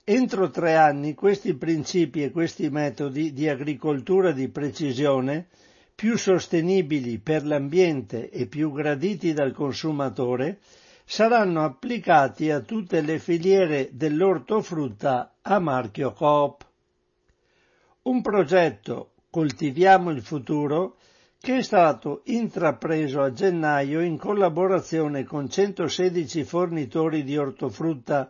Entro 0.02 0.50
tre 0.50 0.74
anni 0.74 1.14
questi 1.14 1.54
principi 1.54 2.24
e 2.24 2.32
questi 2.32 2.68
metodi 2.68 3.32
di 3.32 3.48
agricoltura 3.48 4.32
di 4.32 4.48
precisione, 4.48 5.46
più 5.94 6.18
sostenibili 6.18 7.20
per 7.20 7.46
l'ambiente 7.46 8.28
e 8.28 8.46
più 8.46 8.72
graditi 8.72 9.32
dal 9.32 9.52
consumatore, 9.52 10.58
saranno 11.04 11.62
applicati 11.62 12.50
a 12.50 12.58
tutte 12.58 13.02
le 13.02 13.20
filiere 13.20 13.90
dell'ortofrutta 13.92 15.36
a 15.42 15.60
marchio 15.60 16.12
Coop. 16.12 16.70
Un 18.02 18.20
progetto 18.20 19.12
Coltiviamo 19.32 20.10
il 20.10 20.20
futuro 20.20 20.96
che 21.40 21.56
è 21.56 21.62
stato 21.62 22.20
intrapreso 22.24 23.22
a 23.22 23.32
gennaio 23.32 24.00
in 24.00 24.18
collaborazione 24.18 25.24
con 25.24 25.48
116 25.48 26.44
fornitori 26.44 27.24
di 27.24 27.38
ortofrutta 27.38 28.28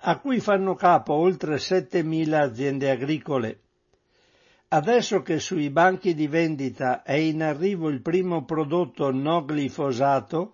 a 0.00 0.18
cui 0.20 0.38
fanno 0.38 0.76
capo 0.76 1.14
oltre 1.14 1.56
7.000 1.56 2.32
aziende 2.34 2.88
agricole. 2.88 3.60
Adesso 4.68 5.22
che 5.22 5.40
sui 5.40 5.70
banchi 5.70 6.14
di 6.14 6.28
vendita 6.28 7.02
è 7.02 7.14
in 7.14 7.42
arrivo 7.42 7.88
il 7.88 8.00
primo 8.00 8.44
prodotto 8.44 9.10
no 9.10 9.44
glifosato, 9.44 10.52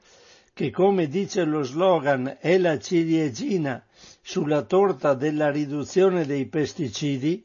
che 0.54 0.70
come 0.70 1.08
dice 1.08 1.44
lo 1.44 1.62
slogan 1.62 2.38
è 2.40 2.56
la 2.56 2.78
ciliegina 2.78 3.84
sulla 4.22 4.62
torta 4.62 5.12
della 5.12 5.50
riduzione 5.50 6.24
dei 6.24 6.46
pesticidi, 6.46 7.44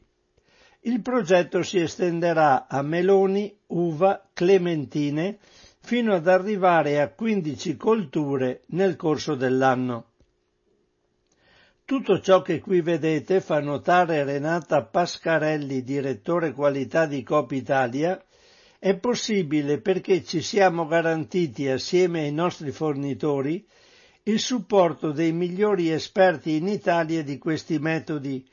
il 0.82 1.02
progetto 1.02 1.62
si 1.62 1.78
estenderà 1.78 2.66
a 2.66 2.80
meloni, 2.82 3.54
uva, 3.68 4.28
clementine, 4.32 5.38
fino 5.80 6.14
ad 6.14 6.26
arrivare 6.26 7.00
a 7.00 7.08
15 7.10 7.76
colture 7.76 8.62
nel 8.68 8.96
corso 8.96 9.34
dell'anno. 9.34 10.06
Tutto 11.84 12.20
ciò 12.20 12.40
che 12.40 12.60
qui 12.60 12.80
vedete, 12.80 13.40
fa 13.40 13.60
notare 13.60 14.22
Renata 14.24 14.84
Pascarelli, 14.84 15.82
direttore 15.82 16.52
qualità 16.52 17.06
di 17.06 17.22
Coop 17.22 17.50
Italia, 17.50 18.22
è 18.78 18.96
possibile 18.96 19.80
perché 19.80 20.24
ci 20.24 20.40
siamo 20.40 20.86
garantiti 20.86 21.68
assieme 21.68 22.20
ai 22.20 22.32
nostri 22.32 22.70
fornitori 22.70 23.66
il 24.22 24.38
supporto 24.38 25.12
dei 25.12 25.32
migliori 25.32 25.90
esperti 25.90 26.56
in 26.56 26.68
Italia 26.68 27.22
di 27.22 27.36
questi 27.38 27.78
metodi 27.78 28.46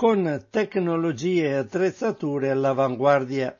con 0.00 0.46
tecnologie 0.48 1.48
e 1.48 1.54
attrezzature 1.56 2.48
all'avanguardia. 2.48 3.54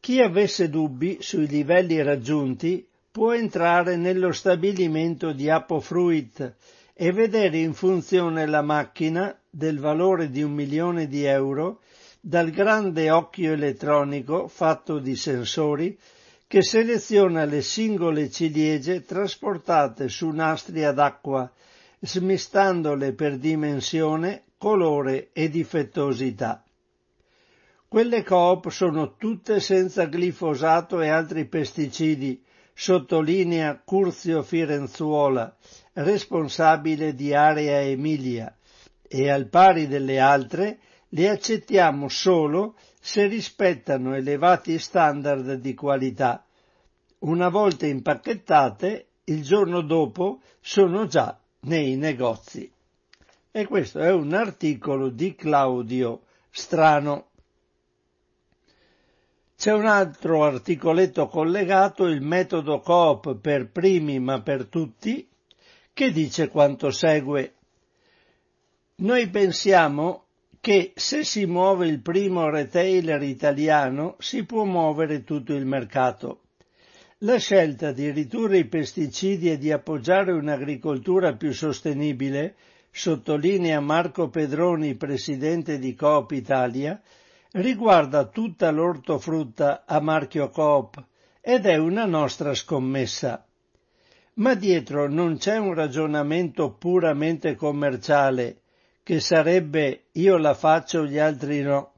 Chi 0.00 0.22
avesse 0.22 0.70
dubbi 0.70 1.18
sui 1.20 1.46
livelli 1.46 2.02
raggiunti 2.02 2.88
può 3.10 3.34
entrare 3.34 3.96
nello 3.96 4.32
stabilimento 4.32 5.32
di 5.32 5.50
Apofruit 5.50 6.54
e 6.94 7.12
vedere 7.12 7.58
in 7.58 7.74
funzione 7.74 8.46
la 8.46 8.62
macchina 8.62 9.38
del 9.50 9.78
valore 9.78 10.30
di 10.30 10.42
un 10.42 10.52
milione 10.52 11.06
di 11.08 11.24
euro 11.24 11.82
dal 12.22 12.48
grande 12.50 13.10
occhio 13.10 13.52
elettronico 13.52 14.48
fatto 14.48 14.98
di 14.98 15.14
sensori 15.14 15.98
che 16.46 16.62
seleziona 16.62 17.44
le 17.44 17.60
singole 17.60 18.30
ciliegie 18.30 19.04
trasportate 19.04 20.08
su 20.08 20.30
nastri 20.30 20.84
ad 20.84 20.98
acqua, 20.98 21.52
smistandole 22.00 23.12
per 23.12 23.36
dimensione 23.36 24.44
colore 24.58 25.30
e 25.32 25.48
difettosità. 25.48 26.64
Quelle 27.86 28.22
coop 28.22 28.68
sono 28.68 29.16
tutte 29.16 29.60
senza 29.60 30.04
glifosato 30.06 31.00
e 31.00 31.08
altri 31.08 31.46
pesticidi, 31.46 32.42
sottolinea 32.74 33.80
Curzio 33.82 34.42
Firenzuola, 34.42 35.56
responsabile 35.94 37.14
di 37.14 37.32
Area 37.32 37.80
Emilia, 37.80 38.54
e 39.08 39.30
al 39.30 39.48
pari 39.48 39.86
delle 39.86 40.18
altre 40.18 40.80
le 41.08 41.30
accettiamo 41.30 42.08
solo 42.08 42.74
se 43.00 43.26
rispettano 43.26 44.14
elevati 44.14 44.78
standard 44.78 45.54
di 45.54 45.72
qualità. 45.72 46.44
Una 47.20 47.48
volta 47.48 47.86
impacchettate, 47.86 49.06
il 49.24 49.42
giorno 49.42 49.80
dopo 49.80 50.42
sono 50.60 51.06
già 51.06 51.40
nei 51.60 51.96
negozi. 51.96 52.70
E 53.58 53.66
questo 53.66 53.98
è 53.98 54.12
un 54.12 54.34
articolo 54.34 55.08
di 55.08 55.34
Claudio 55.34 56.20
Strano. 56.48 57.30
C'è 59.56 59.72
un 59.72 59.84
altro 59.84 60.44
articoletto 60.44 61.26
collegato, 61.26 62.04
il 62.04 62.20
metodo 62.20 62.78
Coop 62.78 63.34
per 63.34 63.68
primi 63.68 64.20
ma 64.20 64.40
per 64.42 64.66
tutti, 64.66 65.28
che 65.92 66.12
dice 66.12 66.50
quanto 66.50 66.92
segue. 66.92 67.54
Noi 68.98 69.28
pensiamo 69.28 70.26
che 70.60 70.92
se 70.94 71.24
si 71.24 71.44
muove 71.44 71.88
il 71.88 71.98
primo 71.98 72.48
retailer 72.50 73.20
italiano 73.22 74.14
si 74.20 74.44
può 74.44 74.62
muovere 74.62 75.24
tutto 75.24 75.52
il 75.52 75.66
mercato. 75.66 76.42
La 77.22 77.38
scelta 77.38 77.90
di 77.90 78.08
ridurre 78.12 78.58
i 78.58 78.66
pesticidi 78.66 79.50
e 79.50 79.58
di 79.58 79.72
appoggiare 79.72 80.30
un'agricoltura 80.30 81.34
più 81.34 81.52
sostenibile, 81.52 82.54
sottolinea 82.90 83.80
Marco 83.80 84.28
Pedroni, 84.28 84.94
presidente 84.94 85.78
di 85.78 85.94
Coop 85.94 86.30
Italia, 86.32 87.00
riguarda 87.52 88.26
tutta 88.26 88.70
l'ortofrutta 88.70 89.84
a 89.86 90.00
marchio 90.00 90.50
Coop 90.50 91.02
ed 91.40 91.66
è 91.66 91.76
una 91.76 92.04
nostra 92.04 92.54
scommessa. 92.54 93.46
Ma 94.34 94.54
dietro 94.54 95.08
non 95.08 95.38
c'è 95.38 95.56
un 95.56 95.74
ragionamento 95.74 96.72
puramente 96.72 97.54
commerciale, 97.54 98.60
che 99.02 99.20
sarebbe 99.20 100.08
io 100.12 100.36
la 100.36 100.54
faccio, 100.54 101.06
gli 101.06 101.18
altri 101.18 101.62
no, 101.62 101.94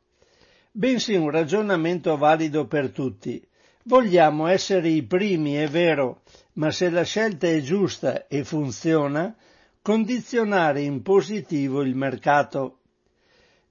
bensì 0.70 1.14
un 1.14 1.30
ragionamento 1.30 2.16
valido 2.16 2.66
per 2.66 2.90
tutti. 2.90 3.44
Vogliamo 3.84 4.46
essere 4.46 4.88
i 4.88 5.02
primi, 5.02 5.54
è 5.54 5.66
vero, 5.66 6.22
ma 6.54 6.70
se 6.70 6.90
la 6.90 7.02
scelta 7.02 7.48
è 7.48 7.60
giusta 7.60 8.26
e 8.28 8.44
funziona, 8.44 9.34
condizionare 9.82 10.82
in 10.82 11.02
positivo 11.02 11.82
il 11.82 11.94
mercato. 11.94 12.78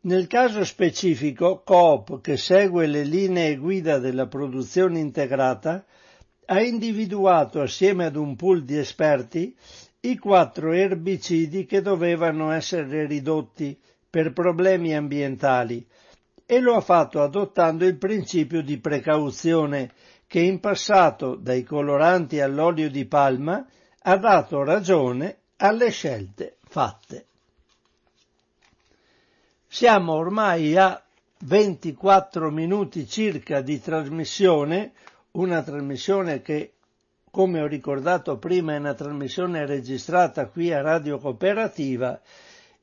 Nel 0.01 0.27
caso 0.27 0.63
specifico, 0.63 1.61
Coop, 1.63 2.21
che 2.21 2.37
segue 2.37 2.87
le 2.87 3.03
linee 3.03 3.57
guida 3.57 3.99
della 3.99 4.27
produzione 4.27 4.99
integrata, 4.99 5.85
ha 6.45 6.61
individuato 6.61 7.61
assieme 7.61 8.05
ad 8.05 8.15
un 8.15 8.35
pool 8.35 8.63
di 8.63 8.77
esperti 8.77 9.55
i 10.01 10.17
quattro 10.17 10.71
erbicidi 10.71 11.65
che 11.65 11.81
dovevano 11.81 12.51
essere 12.51 13.05
ridotti 13.05 13.77
per 14.09 14.33
problemi 14.33 14.95
ambientali 14.95 15.85
e 16.45 16.59
lo 16.59 16.75
ha 16.75 16.81
fatto 16.81 17.21
adottando 17.21 17.85
il 17.85 17.97
principio 17.97 18.63
di 18.63 18.79
precauzione 18.79 19.91
che 20.25 20.39
in 20.39 20.59
passato 20.59 21.35
dai 21.35 21.63
coloranti 21.63 22.39
all'olio 22.39 22.89
di 22.89 23.05
palma 23.05 23.63
ha 24.01 24.17
dato 24.17 24.63
ragione 24.63 25.38
alle 25.61 25.89
scelte 25.91 26.57
fatte. 26.67 27.25
Siamo 29.67 30.13
ormai 30.13 30.75
a 30.75 31.01
24 31.41 32.49
minuti 32.51 33.07
circa 33.07 33.61
di 33.61 33.79
trasmissione, 33.79 34.93
una 35.31 35.61
trasmissione 35.61 36.41
che 36.41 36.73
come 37.31 37.61
ho 37.61 37.67
ricordato 37.67 38.37
prima, 38.37 38.73
è 38.73 38.77
una 38.77 38.93
trasmissione 38.95 39.65
registrata 39.65 40.47
qui 40.47 40.73
a 40.73 40.81
Radio 40.81 41.19
Cooperativa 41.19 42.19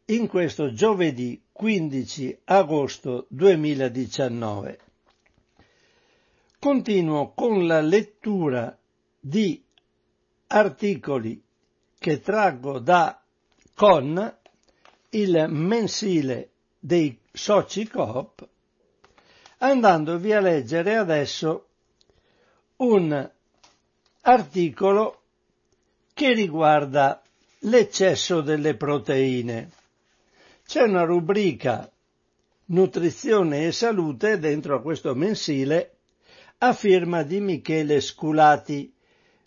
in 0.06 0.28
questo 0.28 0.72
giovedì 0.72 1.42
15 1.50 2.40
agosto 2.44 3.26
2019. 3.28 4.78
Continuo 6.60 7.32
con 7.32 7.66
la 7.66 7.80
lettura 7.80 8.76
di 9.18 9.60
articoli 10.48 11.42
che 12.06 12.20
traggo 12.20 12.78
da 12.78 13.20
Con, 13.74 14.36
il 15.10 15.46
mensile 15.48 16.50
dei 16.78 17.18
soci 17.32 17.88
Coop, 17.88 18.46
andandovi 19.58 20.32
a 20.32 20.38
leggere 20.38 20.94
adesso 20.94 21.66
un 22.76 23.28
articolo 24.20 25.22
che 26.14 26.32
riguarda 26.32 27.20
l'eccesso 27.62 28.40
delle 28.40 28.76
proteine. 28.76 29.72
C'è 30.64 30.82
una 30.82 31.02
rubrica 31.02 31.90
nutrizione 32.66 33.66
e 33.66 33.72
salute 33.72 34.38
dentro 34.38 34.76
a 34.76 34.80
questo 34.80 35.12
mensile 35.16 35.96
a 36.58 36.72
firma 36.72 37.24
di 37.24 37.40
Michele 37.40 38.00
Sculati, 38.00 38.94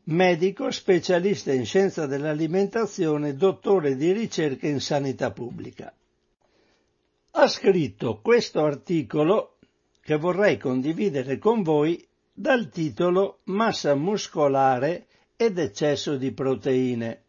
medico 0.09 0.71
specialista 0.71 1.51
in 1.53 1.65
scienza 1.65 2.07
dell'alimentazione, 2.07 3.35
dottore 3.35 3.95
di 3.95 4.11
ricerca 4.11 4.67
in 4.67 4.81
sanità 4.81 5.31
pubblica. 5.31 5.93
Ha 7.31 7.47
scritto 7.47 8.19
questo 8.19 8.63
articolo 8.63 9.57
che 10.01 10.15
vorrei 10.15 10.57
condividere 10.57 11.37
con 11.37 11.61
voi 11.61 12.03
dal 12.33 12.69
titolo 12.69 13.39
Massa 13.45 13.93
muscolare 13.93 15.05
ed 15.35 15.59
eccesso 15.59 16.15
di 16.15 16.31
proteine. 16.31 17.23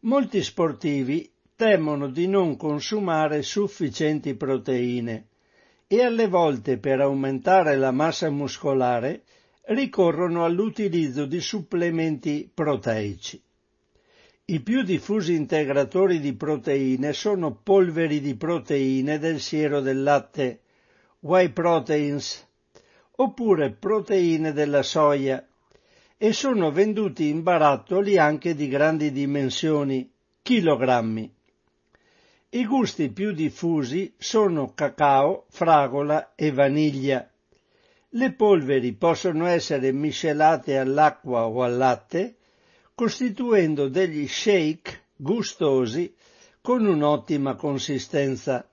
Molti 0.00 0.42
sportivi 0.42 1.30
temono 1.54 2.08
di 2.08 2.26
non 2.26 2.56
consumare 2.56 3.42
sufficienti 3.42 4.34
proteine 4.34 5.26
e 5.86 6.02
alle 6.02 6.26
volte 6.26 6.78
per 6.78 7.00
aumentare 7.00 7.76
la 7.76 7.90
massa 7.90 8.30
muscolare 8.30 9.24
ricorrono 9.66 10.44
all'utilizzo 10.44 11.24
di 11.24 11.40
supplementi 11.40 12.50
proteici. 12.52 13.40
I 14.46 14.60
più 14.60 14.82
diffusi 14.82 15.34
integratori 15.34 16.20
di 16.20 16.34
proteine 16.34 17.14
sono 17.14 17.54
polveri 17.54 18.20
di 18.20 18.34
proteine 18.34 19.18
del 19.18 19.40
siero 19.40 19.80
del 19.80 20.02
latte, 20.02 20.60
whey 21.20 21.48
proteins, 21.48 22.46
oppure 23.16 23.70
proteine 23.70 24.52
della 24.52 24.82
soia 24.82 25.46
e 26.18 26.32
sono 26.32 26.70
venduti 26.70 27.28
in 27.28 27.42
barattoli 27.42 28.18
anche 28.18 28.54
di 28.54 28.68
grandi 28.68 29.12
dimensioni, 29.12 30.10
chilogrammi. 30.42 31.34
I 32.50 32.66
gusti 32.66 33.08
più 33.10 33.32
diffusi 33.32 34.12
sono 34.18 34.74
cacao, 34.74 35.46
fragola 35.48 36.34
e 36.34 36.52
vaniglia. 36.52 37.28
Le 38.16 38.32
polveri 38.32 38.92
possono 38.92 39.46
essere 39.46 39.90
miscelate 39.90 40.78
all'acqua 40.78 41.46
o 41.48 41.64
al 41.64 41.76
latte, 41.76 42.36
costituendo 42.94 43.88
degli 43.88 44.28
shake 44.28 45.06
gustosi 45.16 46.14
con 46.60 46.86
un'ottima 46.86 47.56
consistenza. 47.56 48.70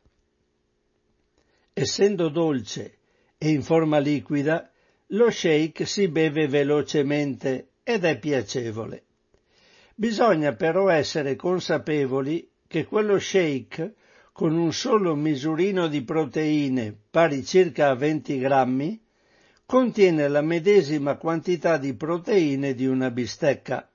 Essendo 1.73 2.29
dolce 2.29 2.97
e 3.39 3.49
in 3.49 3.63
forma 3.63 3.97
liquida, 3.97 4.71
lo 5.07 5.31
shake 5.31 5.87
si 5.87 6.07
beve 6.07 6.47
velocemente 6.47 7.69
ed 7.81 8.05
è 8.05 8.19
piacevole. 8.19 9.05
Bisogna 9.95 10.53
però 10.53 10.89
essere 10.89 11.35
consapevoli 11.35 12.47
che 12.67 12.85
quello 12.85 13.17
shake, 13.17 13.95
con 14.31 14.55
un 14.55 14.71
solo 14.71 15.15
misurino 15.15 15.87
di 15.87 16.03
proteine 16.03 16.95
pari 17.09 17.43
circa 17.43 17.89
a 17.89 17.95
20 17.95 18.37
grammi, 18.37 19.00
contiene 19.71 20.27
la 20.27 20.41
medesima 20.41 21.15
quantità 21.15 21.77
di 21.77 21.93
proteine 21.93 22.73
di 22.73 22.85
una 22.85 23.09
bistecca. 23.09 23.89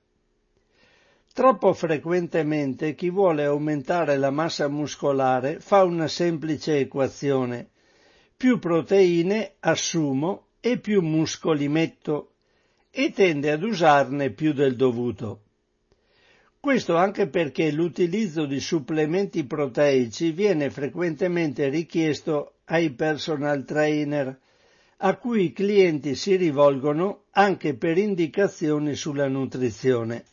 Troppo 1.31 1.71
frequentemente 1.73 2.95
chi 2.95 3.11
vuole 3.11 3.45
aumentare 3.45 4.17
la 4.17 4.31
massa 4.31 4.67
muscolare 4.69 5.59
fa 5.59 5.83
una 5.83 6.07
semplice 6.07 6.79
equazione 6.79 7.67
più 8.35 8.57
proteine 8.57 9.57
assumo 9.59 10.47
e 10.61 10.79
più 10.79 11.03
muscoli 11.03 11.67
metto 11.67 12.31
e 12.89 13.11
tende 13.11 13.51
ad 13.51 13.61
usarne 13.61 14.31
più 14.31 14.53
del 14.53 14.75
dovuto. 14.75 15.41
Questo 16.59 16.95
anche 16.95 17.27
perché 17.27 17.71
l'utilizzo 17.71 18.47
di 18.47 18.59
supplementi 18.59 19.43
proteici 19.45 20.31
viene 20.31 20.71
frequentemente 20.71 21.69
richiesto 21.69 22.53
ai 22.65 22.89
personal 22.93 23.63
trainer, 23.63 24.39
a 24.97 25.15
cui 25.17 25.45
i 25.45 25.53
clienti 25.53 26.15
si 26.15 26.35
rivolgono 26.35 27.25
anche 27.31 27.75
per 27.75 27.97
indicazioni 27.97 28.95
sulla 28.95 29.27
nutrizione. 29.27 30.25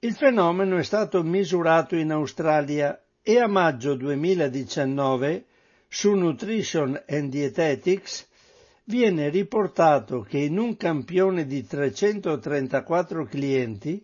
Il 0.00 0.14
fenomeno 0.14 0.78
è 0.78 0.82
stato 0.82 1.22
misurato 1.22 1.94
in 1.94 2.10
Australia 2.10 3.00
e 3.22 3.38
a 3.38 3.46
maggio 3.46 3.94
2019 3.94 5.44
su 5.88 6.12
Nutrition 6.14 7.00
and 7.06 7.30
Dietetics 7.30 8.26
viene 8.84 9.28
riportato 9.28 10.20
che 10.22 10.38
in 10.38 10.58
un 10.58 10.76
campione 10.76 11.46
di 11.46 11.64
334 11.66 13.24
clienti 13.26 14.02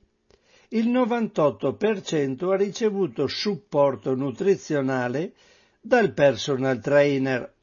il 0.70 0.88
98% 0.88 2.50
ha 2.52 2.56
ricevuto 2.56 3.26
supporto 3.26 4.14
nutrizionale 4.14 5.32
dal 5.80 6.12
personal 6.12 6.80
trainer. 6.80 7.54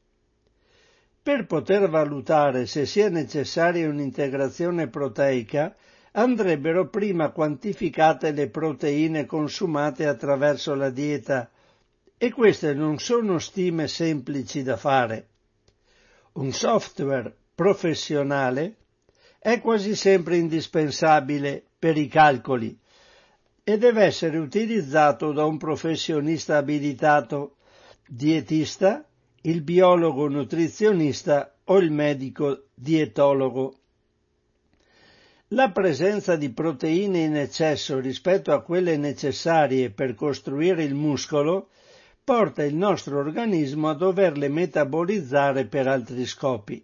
Per 1.24 1.46
poter 1.46 1.88
valutare 1.88 2.66
se 2.66 2.84
sia 2.84 3.08
necessaria 3.08 3.88
un'integrazione 3.88 4.88
proteica, 4.88 5.74
andrebbero 6.12 6.90
prima 6.90 7.30
quantificate 7.30 8.30
le 8.32 8.50
proteine 8.50 9.24
consumate 9.24 10.06
attraverso 10.06 10.74
la 10.74 10.90
dieta 10.90 11.50
e 12.18 12.30
queste 12.30 12.74
non 12.74 12.98
sono 12.98 13.38
stime 13.38 13.88
semplici 13.88 14.62
da 14.62 14.76
fare. 14.76 15.28
Un 16.32 16.52
software 16.52 17.34
professionale 17.54 18.76
è 19.38 19.62
quasi 19.62 19.94
sempre 19.94 20.36
indispensabile 20.36 21.64
per 21.78 21.96
i 21.96 22.06
calcoli 22.06 22.78
e 23.64 23.78
deve 23.78 24.04
essere 24.04 24.36
utilizzato 24.36 25.32
da 25.32 25.46
un 25.46 25.56
professionista 25.56 26.58
abilitato, 26.58 27.56
dietista, 28.06 29.02
il 29.46 29.60
biologo 29.60 30.26
nutrizionista 30.28 31.54
o 31.64 31.78
il 31.78 31.90
medico 31.90 32.68
dietologo. 32.74 33.74
La 35.48 35.70
presenza 35.70 36.36
di 36.36 36.50
proteine 36.50 37.20
in 37.20 37.36
eccesso 37.36 37.98
rispetto 37.98 38.52
a 38.52 38.62
quelle 38.62 38.96
necessarie 38.96 39.90
per 39.90 40.14
costruire 40.14 40.82
il 40.82 40.94
muscolo 40.94 41.68
porta 42.24 42.64
il 42.64 42.74
nostro 42.74 43.18
organismo 43.18 43.90
a 43.90 43.94
doverle 43.94 44.48
metabolizzare 44.48 45.66
per 45.66 45.88
altri 45.88 46.24
scopi. 46.24 46.82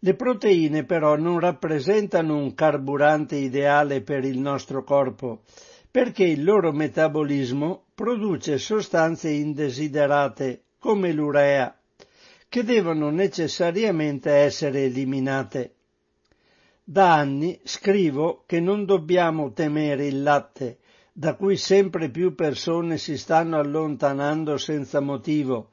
Le 0.00 0.14
proteine 0.14 0.84
però 0.84 1.16
non 1.16 1.40
rappresentano 1.40 2.36
un 2.36 2.54
carburante 2.54 3.36
ideale 3.36 4.02
per 4.02 4.26
il 4.26 4.38
nostro 4.38 4.84
corpo, 4.84 5.44
perché 5.90 6.24
il 6.24 6.44
loro 6.44 6.70
metabolismo 6.72 7.86
produce 7.94 8.58
sostanze 8.58 9.30
indesiderate 9.30 10.65
come 10.78 11.12
l'urea, 11.12 11.76
che 12.48 12.64
devono 12.64 13.10
necessariamente 13.10 14.30
essere 14.30 14.84
eliminate. 14.84 15.74
Da 16.84 17.14
anni 17.14 17.58
scrivo 17.64 18.44
che 18.46 18.60
non 18.60 18.84
dobbiamo 18.84 19.52
temere 19.52 20.06
il 20.06 20.22
latte, 20.22 20.78
da 21.12 21.34
cui 21.34 21.56
sempre 21.56 22.10
più 22.10 22.34
persone 22.34 22.98
si 22.98 23.16
stanno 23.16 23.58
allontanando 23.58 24.56
senza 24.58 25.00
motivo, 25.00 25.70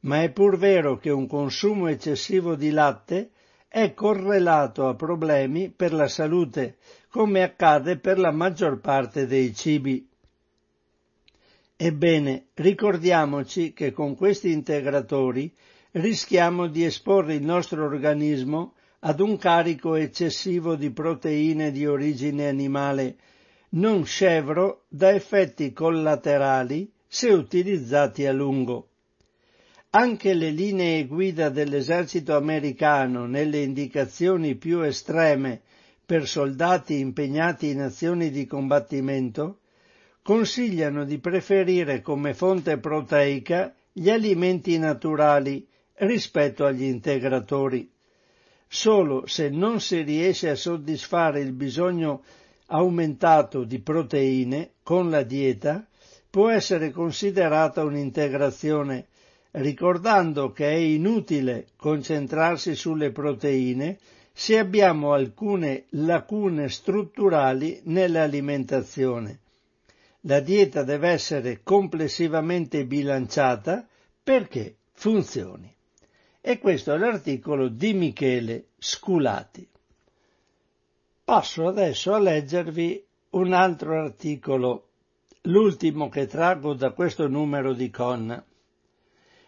ma 0.00 0.22
è 0.22 0.30
pur 0.30 0.56
vero 0.56 0.96
che 0.96 1.10
un 1.10 1.26
consumo 1.26 1.88
eccessivo 1.88 2.54
di 2.54 2.70
latte 2.70 3.30
è 3.68 3.92
correlato 3.94 4.86
a 4.86 4.94
problemi 4.94 5.70
per 5.70 5.92
la 5.92 6.08
salute, 6.08 6.76
come 7.10 7.42
accade 7.42 7.98
per 7.98 8.18
la 8.18 8.30
maggior 8.30 8.80
parte 8.80 9.26
dei 9.26 9.54
cibi. 9.54 10.08
Ebbene, 11.78 12.46
ricordiamoci 12.54 13.74
che 13.74 13.92
con 13.92 14.16
questi 14.16 14.50
integratori 14.50 15.52
rischiamo 15.92 16.68
di 16.68 16.84
esporre 16.84 17.34
il 17.34 17.42
nostro 17.42 17.84
organismo 17.84 18.72
ad 19.00 19.20
un 19.20 19.36
carico 19.36 19.94
eccessivo 19.94 20.74
di 20.74 20.90
proteine 20.90 21.70
di 21.70 21.86
origine 21.86 22.48
animale, 22.48 23.16
non 23.70 24.06
scevro 24.06 24.84
da 24.88 25.10
effetti 25.10 25.74
collaterali 25.74 26.90
se 27.06 27.28
utilizzati 27.28 28.24
a 28.24 28.32
lungo. 28.32 28.88
Anche 29.90 30.32
le 30.32 30.50
linee 30.50 31.06
guida 31.06 31.50
dell'esercito 31.50 32.36
americano 32.36 33.26
nelle 33.26 33.60
indicazioni 33.60 34.54
più 34.54 34.80
estreme 34.80 35.60
per 36.06 36.26
soldati 36.26 36.98
impegnati 36.98 37.68
in 37.68 37.82
azioni 37.82 38.30
di 38.30 38.46
combattimento 38.46 39.58
consigliano 40.26 41.04
di 41.04 41.20
preferire 41.20 42.02
come 42.02 42.34
fonte 42.34 42.78
proteica 42.78 43.72
gli 43.92 44.10
alimenti 44.10 44.76
naturali 44.76 45.64
rispetto 45.98 46.64
agli 46.66 46.82
integratori 46.82 47.88
solo 48.68 49.26
se 49.26 49.48
non 49.48 49.80
si 49.80 50.02
riesce 50.02 50.50
a 50.50 50.56
soddisfare 50.56 51.40
il 51.40 51.52
bisogno 51.52 52.24
aumentato 52.66 53.62
di 53.62 53.78
proteine 53.78 54.72
con 54.82 55.10
la 55.10 55.22
dieta, 55.22 55.86
può 56.28 56.48
essere 56.50 56.90
considerata 56.90 57.84
un'integrazione, 57.84 59.06
ricordando 59.52 60.50
che 60.50 60.68
è 60.68 60.74
inutile 60.74 61.68
concentrarsi 61.76 62.74
sulle 62.74 63.12
proteine 63.12 63.98
se 64.32 64.58
abbiamo 64.58 65.12
alcune 65.12 65.84
lacune 65.90 66.68
strutturali 66.68 67.80
nell'alimentazione. 67.84 69.38
La 70.26 70.40
dieta 70.40 70.82
deve 70.82 71.10
essere 71.10 71.62
complessivamente 71.62 72.84
bilanciata 72.84 73.86
perché 74.22 74.78
funzioni. 74.92 75.72
E 76.40 76.58
questo 76.58 76.92
è 76.92 76.98
l'articolo 76.98 77.68
di 77.68 77.92
Michele 77.92 78.70
Sculati. 78.76 79.68
Passo 81.22 81.68
adesso 81.68 82.12
a 82.12 82.18
leggervi 82.18 83.04
un 83.30 83.52
altro 83.52 84.00
articolo, 84.00 84.88
l'ultimo 85.42 86.08
che 86.08 86.26
traggo 86.26 86.74
da 86.74 86.90
questo 86.90 87.28
numero 87.28 87.72
di 87.72 87.88
Con. 87.90 88.44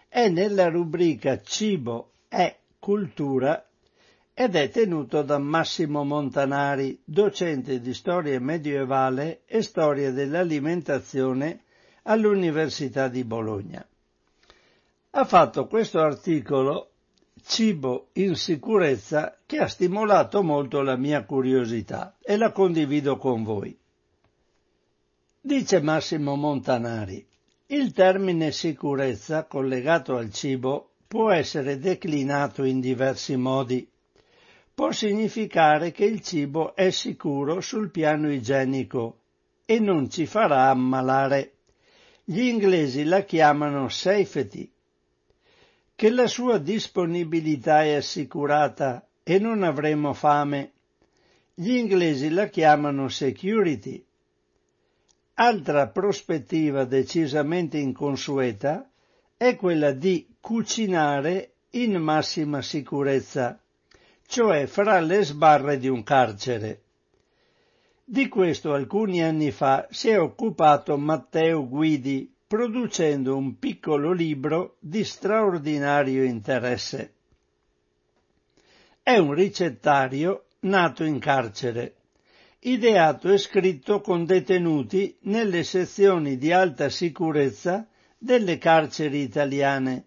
È 0.07 0.29
nella 0.29 0.69
rubrica 0.69 1.41
Cibo 1.41 2.13
e 2.29 2.57
Cultura 2.79 3.68
ed 4.41 4.55
è 4.55 4.71
tenuto 4.71 5.23
da 5.23 5.39
Massimo 5.39 6.05
Montanari, 6.05 7.01
docente 7.05 7.81
di 7.81 7.93
storia 7.93 8.39
medievale 8.41 9.43
e 9.47 9.63
storia 9.63 10.13
dell'alimentazione 10.13 11.63
all'Università 12.03 13.09
di 13.09 13.25
Bologna 13.25 13.85
ha 15.11 15.25
fatto 15.25 15.67
questo 15.67 16.01
articolo 16.01 16.91
Cibo 17.43 18.09
in 18.15 18.37
sicurezza 18.37 19.39
che 19.47 19.59
ha 19.59 19.69
stimolato 19.69 20.43
molto 20.43 20.83
la 20.83 20.97
mia 20.97 21.25
curiosità 21.25 22.17
e 22.21 22.37
la 22.37 22.53
condivido 22.53 23.17
con 23.17 23.43
voi. 23.43 23.77
Dice 25.41 25.81
Massimo 25.81 26.35
Montanari, 26.37 27.25
il 27.67 27.93
termine 27.93 28.53
sicurezza 28.53 29.45
collegato 29.45 30.17
al 30.17 30.33
cibo 30.33 30.91
può 31.07 31.31
essere 31.31 31.79
declinato 31.79 32.65
in 32.65 32.81
diversi 32.81 33.37
modi. 33.37 33.89
Può 34.79 34.93
significare 34.93 35.91
che 35.91 36.05
il 36.05 36.21
cibo 36.21 36.77
è 36.77 36.91
sicuro 36.91 37.61
sul 37.61 37.91
piano 37.91 38.31
igienico 38.31 39.19
e 39.65 39.81
non 39.81 40.09
ci 40.09 40.25
farà 40.25 40.69
ammalare. 40.71 41.55
Gli 42.23 42.43
inglesi 42.43 43.03
la 43.03 43.23
chiamano 43.25 43.89
safety 43.89 44.71
che 45.97 46.11
la 46.11 46.29
sua 46.29 46.59
disponibilità 46.59 47.83
è 47.83 47.95
assicurata 47.95 49.05
e 49.25 49.41
non 49.41 49.65
avremo 49.65 50.13
fame. 50.13 50.71
Gli 51.55 51.73
inglesi 51.73 52.29
la 52.29 52.47
chiamano 52.47 53.09
security. 53.09 54.01
Altra 55.35 55.89
prospettiva 55.89 56.85
decisamente 56.85 57.79
inconsueta 57.79 58.89
è 59.37 59.57
quella 59.57 59.91
di 59.91 60.37
cucinare 60.41 61.55
in 61.71 61.97
massima 61.97 62.63
sicurezza, 62.63 63.61
cioè 64.29 64.67
fra 64.67 65.01
le 65.01 65.25
sbarre 65.25 65.79
di 65.79 65.89
un 65.89 66.03
carcere. 66.03 66.83
Di 68.05 68.29
questo 68.29 68.75
alcuni 68.75 69.23
anni 69.23 69.51
fa 69.51 69.87
si 69.91 70.11
è 70.11 70.21
occupato 70.21 70.99
Matteo 70.99 71.67
Guidi, 71.67 72.31
producendo 72.47 73.35
un 73.37 73.59
piccolo 73.59 74.13
libro 74.13 74.77
di 74.81 75.03
straordinario 75.03 76.25
interesse. 76.25 77.15
È 79.03 79.17
un 79.17 79.33
ricettario 79.33 80.45
nato 80.61 81.05
in 81.05 81.19
carcere, 81.19 81.95
ideato 82.61 83.33
e 83.33 83.39
scritto 83.39 84.03
con 84.03 84.27
detenuti 84.27 85.17
nelle 85.21 85.65
sezioni 85.65 86.37
di 86.37 86.53
alta 86.53 86.91
sicurezza 86.91 87.89
delle 88.19 88.59
carceri 88.59 89.23
italiane, 89.23 90.05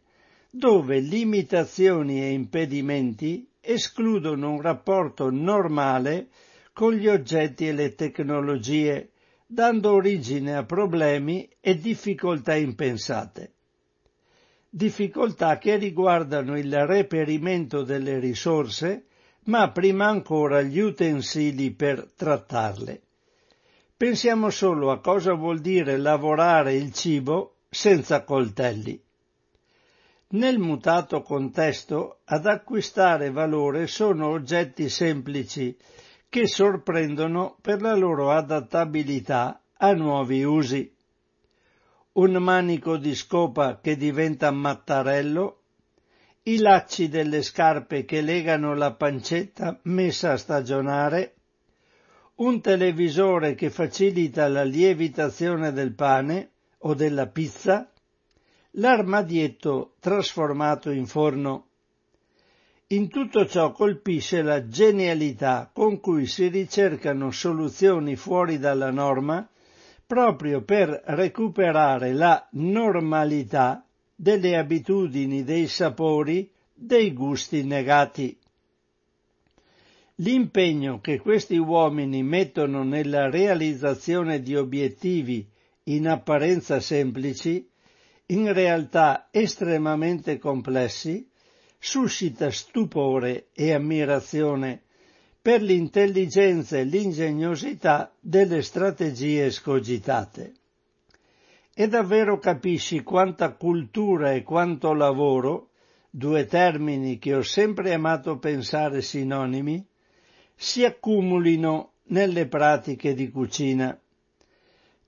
dove 0.51 0.99
limitazioni 0.99 2.21
e 2.21 2.29
impedimenti 2.31 3.49
escludono 3.61 4.51
un 4.51 4.61
rapporto 4.61 5.29
normale 5.29 6.29
con 6.73 6.93
gli 6.93 7.07
oggetti 7.07 7.67
e 7.67 7.73
le 7.73 7.95
tecnologie 7.95 9.11
dando 9.45 9.93
origine 9.93 10.55
a 10.55 10.63
problemi 10.63 11.49
e 11.59 11.77
difficoltà 11.77 12.55
impensate. 12.55 13.53
Difficoltà 14.69 15.57
che 15.57 15.75
riguardano 15.75 16.57
il 16.57 16.85
reperimento 16.85 17.83
delle 17.83 18.19
risorse, 18.19 19.05
ma 19.43 19.69
prima 19.71 20.07
ancora 20.07 20.61
gli 20.61 20.79
utensili 20.79 21.71
per 21.71 22.11
trattarle. 22.15 23.01
Pensiamo 23.97 24.49
solo 24.49 24.91
a 24.91 25.01
cosa 25.01 25.33
vuol 25.33 25.59
dire 25.59 25.97
lavorare 25.97 26.73
il 26.75 26.93
cibo 26.93 27.57
senza 27.69 28.23
coltelli. 28.23 28.99
Nel 30.33 30.59
mutato 30.59 31.23
contesto, 31.23 32.19
ad 32.23 32.45
acquistare 32.45 33.31
valore 33.31 33.87
sono 33.87 34.27
oggetti 34.27 34.87
semplici 34.87 35.77
che 36.29 36.47
sorprendono 36.47 37.57
per 37.59 37.81
la 37.81 37.93
loro 37.95 38.31
adattabilità 38.31 39.61
a 39.73 39.91
nuovi 39.91 40.41
usi. 40.43 40.95
Un 42.13 42.31
manico 42.41 42.95
di 42.95 43.13
scopa 43.13 43.81
che 43.81 43.97
diventa 43.97 44.51
mattarello, 44.51 45.63
i 46.43 46.59
lacci 46.59 47.09
delle 47.09 47.41
scarpe 47.41 48.05
che 48.05 48.21
legano 48.21 48.73
la 48.73 48.93
pancetta 48.93 49.81
messa 49.83 50.31
a 50.31 50.37
stagionare, 50.37 51.35
un 52.35 52.61
televisore 52.61 53.53
che 53.53 53.69
facilita 53.69 54.47
la 54.47 54.63
lievitazione 54.63 55.73
del 55.73 55.93
pane 55.93 56.51
o 56.79 56.93
della 56.93 57.27
pizza, 57.27 57.90
l'armadietto 58.71 59.95
trasformato 59.99 60.91
in 60.91 61.05
forno. 61.05 61.65
In 62.87 63.09
tutto 63.09 63.45
ciò 63.45 63.71
colpisce 63.71 64.41
la 64.41 64.67
genialità 64.67 65.69
con 65.73 65.99
cui 65.99 66.25
si 66.25 66.47
ricercano 66.47 67.31
soluzioni 67.31 68.15
fuori 68.15 68.59
dalla 68.59 68.91
norma 68.91 69.47
proprio 70.05 70.61
per 70.63 71.01
recuperare 71.05 72.11
la 72.11 72.49
normalità 72.51 73.85
delle 74.13 74.57
abitudini, 74.57 75.45
dei 75.45 75.67
sapori, 75.67 76.51
dei 76.73 77.13
gusti 77.13 77.63
negati. 77.63 78.37
L'impegno 80.15 80.99
che 80.99 81.17
questi 81.19 81.57
uomini 81.57 82.23
mettono 82.23 82.83
nella 82.83 83.29
realizzazione 83.29 84.41
di 84.41 84.55
obiettivi 84.55 85.47
in 85.85 86.09
apparenza 86.09 86.81
semplici 86.81 87.70
in 88.31 88.51
realtà 88.53 89.27
estremamente 89.29 90.37
complessi, 90.37 91.29
suscita 91.77 92.49
stupore 92.49 93.47
e 93.53 93.73
ammirazione 93.73 94.83
per 95.41 95.61
l'intelligenza 95.61 96.77
e 96.77 96.83
l'ingegnosità 96.83 98.13
delle 98.19 98.61
strategie 98.61 99.49
scogitate. 99.51 100.53
E 101.73 101.87
davvero 101.87 102.37
capisci 102.37 103.01
quanta 103.01 103.53
cultura 103.53 104.33
e 104.33 104.43
quanto 104.43 104.93
lavoro, 104.93 105.69
due 106.09 106.45
termini 106.45 107.17
che 107.17 107.35
ho 107.35 107.41
sempre 107.41 107.93
amato 107.93 108.37
pensare 108.37 109.01
sinonimi, 109.01 109.85
si 110.55 110.85
accumulino 110.85 111.93
nelle 112.07 112.47
pratiche 112.47 113.13
di 113.13 113.29
cucina 113.29 113.99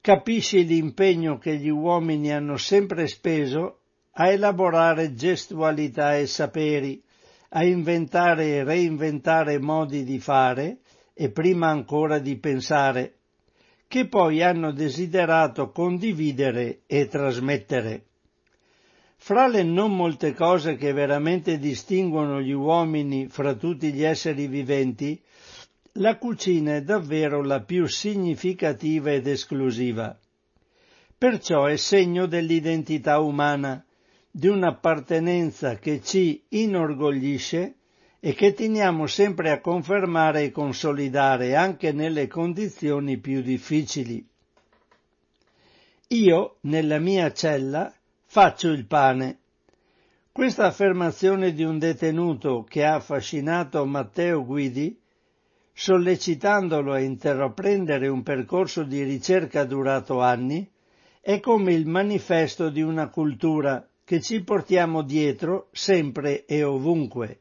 capisci 0.03 0.65
l'impegno 0.65 1.37
che 1.37 1.55
gli 1.55 1.69
uomini 1.69 2.29
hanno 2.29 2.57
sempre 2.57 3.07
speso 3.07 3.77
a 4.11 4.27
elaborare 4.27 5.13
gestualità 5.13 6.17
e 6.17 6.27
saperi, 6.27 7.01
a 7.51 7.63
inventare 7.63 8.47
e 8.47 8.63
reinventare 8.65 9.59
modi 9.59 10.03
di 10.03 10.19
fare 10.19 10.79
e 11.13 11.31
prima 11.31 11.69
ancora 11.69 12.19
di 12.19 12.37
pensare, 12.37 13.13
che 13.87 14.09
poi 14.09 14.43
hanno 14.43 14.73
desiderato 14.73 15.71
condividere 15.71 16.81
e 16.85 17.07
trasmettere. 17.07 18.03
Fra 19.15 19.47
le 19.47 19.63
non 19.63 19.95
molte 19.95 20.33
cose 20.33 20.75
che 20.75 20.91
veramente 20.91 21.57
distinguono 21.57 22.41
gli 22.41 22.51
uomini 22.51 23.29
fra 23.29 23.53
tutti 23.53 23.93
gli 23.93 24.03
esseri 24.03 24.47
viventi, 24.47 25.17
la 25.97 26.17
cucina 26.17 26.75
è 26.75 26.81
davvero 26.81 27.43
la 27.43 27.61
più 27.61 27.85
significativa 27.85 29.11
ed 29.11 29.27
esclusiva. 29.27 30.17
Perciò 31.15 31.65
è 31.65 31.75
segno 31.75 32.25
dell'identità 32.25 33.19
umana, 33.19 33.85
di 34.31 34.47
un'appartenenza 34.47 35.75
che 35.77 36.01
ci 36.01 36.43
inorgoglisce 36.49 37.75
e 38.19 38.33
che 38.33 38.53
teniamo 38.53 39.05
sempre 39.05 39.51
a 39.51 39.61
confermare 39.61 40.45
e 40.45 40.51
consolidare 40.51 41.55
anche 41.55 41.91
nelle 41.91 42.25
condizioni 42.25 43.19
più 43.19 43.41
difficili. 43.41 44.25
Io, 46.07 46.57
nella 46.61 46.97
mia 46.97 47.31
cella, 47.31 47.93
faccio 48.25 48.69
il 48.69 48.87
pane. 48.87 49.37
Questa 50.31 50.65
affermazione 50.65 51.53
di 51.53 51.63
un 51.63 51.77
detenuto 51.77 52.65
che 52.67 52.83
ha 52.83 52.95
affascinato 52.95 53.85
Matteo 53.85 54.43
Guidi 54.43 54.99
sollecitandolo 55.73 56.93
a 56.93 56.99
intraprendere 56.99 58.07
un 58.07 58.21
percorso 58.21 58.83
di 58.83 59.03
ricerca 59.03 59.63
durato 59.63 60.21
anni, 60.21 60.69
è 61.19 61.39
come 61.39 61.73
il 61.73 61.87
manifesto 61.87 62.69
di 62.69 62.81
una 62.81 63.09
cultura 63.09 63.87
che 64.03 64.21
ci 64.21 64.43
portiamo 64.43 65.01
dietro 65.01 65.69
sempre 65.71 66.45
e 66.45 66.63
ovunque, 66.63 67.39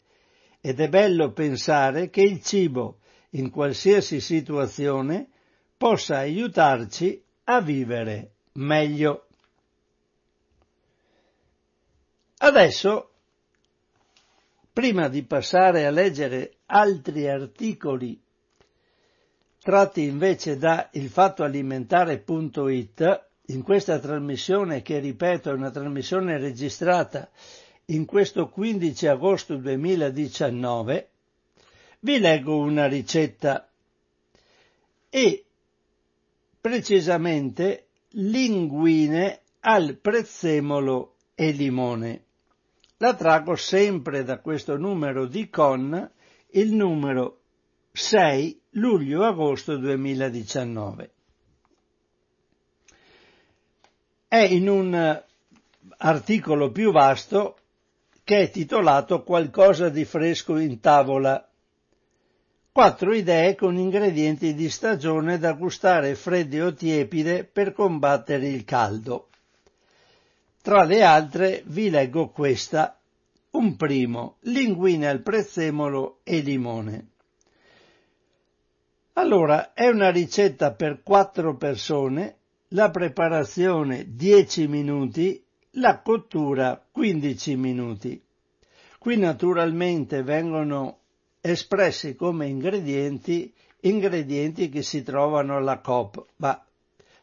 ed 0.61 0.81
è 0.81 0.89
bello 0.89 1.33
pensare 1.33 2.09
che 2.09 2.23
il 2.23 2.43
cibo, 2.43 2.99
in 3.31 3.51
qualsiasi 3.51 4.21
situazione, 4.21 5.29
possa 5.77 6.19
aiutarci 6.19 7.23
a 7.45 7.61
vivere 7.61 8.35
meglio. 8.53 9.27
Adesso, 12.39 13.11
prima 14.73 15.09
di 15.09 15.25
passare 15.25 15.87
a 15.87 15.91
leggere 15.91 16.59
altri 16.67 17.29
articoli 17.29 18.22
tratti 19.63 20.03
invece 20.03 20.57
da 20.59 20.89
ilfattoalimentare.it 20.93 23.25
in 23.47 23.63
questa 23.63 23.99
trasmissione 23.99 24.83
che 24.83 24.99
ripeto 24.99 25.51
è 25.51 25.53
una 25.53 25.71
trasmissione 25.71 26.39
registrata 26.39 27.29
in 27.87 28.05
questo 28.05 28.49
15 28.49 29.07
agosto 29.07 29.57
2019 29.57 31.09
vi 32.01 32.19
leggo 32.19 32.57
una 32.57 32.87
ricetta 32.87 33.69
e 35.09 35.45
precisamente 36.61 37.87
linguine 38.11 39.41
al 39.61 39.97
prezzemolo 40.01 41.15
e 41.35 41.51
limone. 41.53 42.25
La 42.99 43.15
trago 43.15 43.55
sempre 43.57 44.23
da 44.25 44.39
questo 44.41 44.77
numero 44.77 45.25
di 45.27 45.49
con 45.49 46.11
il 46.51 46.73
numero 46.73 47.39
6 47.93 48.62
luglio-agosto 48.73 49.77
2019. 49.77 51.11
È 54.29 54.39
in 54.39 54.69
un 54.69 55.23
articolo 55.99 56.71
più 56.71 56.91
vasto 56.91 57.57
che 58.25 58.43
è 58.43 58.51
titolato 58.51 59.23
Qualcosa 59.25 59.89
di 59.91 60.05
fresco 60.05 60.57
in 60.57 60.81
tavola. 60.81 61.47
Quattro 62.73 63.13
idee 63.13 63.55
con 63.55 63.77
ingredienti 63.77 64.55
di 64.55 64.71
stagione 64.71 65.39
da 65.39 65.53
gustare 65.53 66.15
fredde 66.15 66.63
o 66.63 66.73
tiepide 66.73 67.45
per 67.45 67.75
combattere 67.75 68.49
il 68.49 68.65
caldo. 68.65 69.29
Tra 70.63 70.85
le 70.85 71.03
altre 71.03 71.63
vi 71.67 71.91
leggo 71.91 72.31
questa. 72.31 72.99
Un 73.51 73.77
primo, 73.77 74.37
linguine 74.43 75.09
al 75.09 75.21
prezzemolo 75.21 76.21
e 76.23 76.41
limone. 76.41 77.12
Allora, 79.15 79.75
è 79.75 79.89
una 79.89 80.11
ricetta 80.11 80.73
per 80.73 81.03
quattro 81.03 81.57
persone, 81.57 82.37
la 82.69 82.91
preparazione 82.91 84.07
10 84.15 84.67
minuti, 84.69 85.45
la 85.73 86.01
cottura 86.01 86.83
15 86.91 87.57
minuti. 87.57 88.23
Qui 88.99 89.17
naturalmente 89.19 90.23
vengono 90.23 90.99
espressi 91.41 92.15
come 92.15 92.47
ingredienti 92.47 93.53
ingredienti 93.83 94.69
che 94.69 94.83
si 94.83 95.03
trovano 95.03 95.57
alla 95.57 95.79
COP, 95.79 96.25
ma 96.37 96.65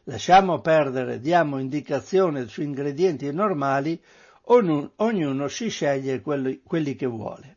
lasciamo 0.04 0.60
perdere, 0.60 1.20
diamo 1.20 1.58
indicazione 1.58 2.46
su 2.48 2.62
ingredienti 2.62 3.32
normali, 3.32 4.00
ognuno, 4.44 5.48
si 5.48 5.68
sceglie 5.68 6.20
quelli 6.20 6.96
che 6.96 7.06
vuole. 7.06 7.56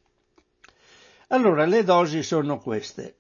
Allora 1.28 1.66
le 1.66 1.84
dosi 1.84 2.24
sono 2.24 2.60
queste. 2.60 3.16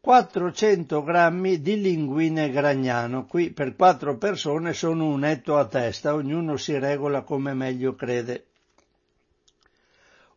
400 0.00 1.02
grammi 1.02 1.60
di 1.60 1.80
linguine 1.80 2.50
gragnano. 2.50 3.26
Qui 3.26 3.50
per 3.50 3.74
quattro 3.74 4.16
persone 4.16 4.72
sono 4.72 5.06
un 5.06 5.24
etto 5.24 5.56
a 5.56 5.66
testa, 5.66 6.14
ognuno 6.14 6.56
si 6.56 6.78
regola 6.78 7.22
come 7.22 7.52
meglio 7.52 7.94
crede. 7.94 8.46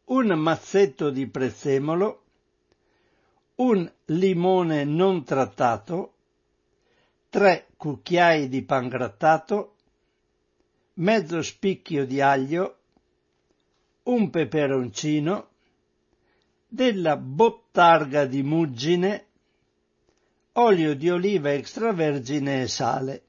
Un 0.05 0.27
mazzetto 0.37 1.09
di 1.09 1.27
prezzemolo, 1.27 2.23
un 3.55 3.89
limone 4.05 4.83
non 4.83 5.23
trattato, 5.23 6.13
tre 7.29 7.67
cucchiai 7.77 8.49
di 8.49 8.63
pangrattato, 8.63 9.75
mezzo 10.95 11.41
spicchio 11.41 12.05
di 12.05 12.19
aglio, 12.19 12.77
un 14.03 14.29
peperoncino, 14.29 15.47
della 16.67 17.15
bottarga 17.15 18.25
di 18.25 18.41
muggine, 18.43 19.27
olio 20.53 20.95
di 20.95 21.09
oliva 21.09 21.53
extravergine 21.53 22.63
e 22.63 22.67
sale. 22.67 23.21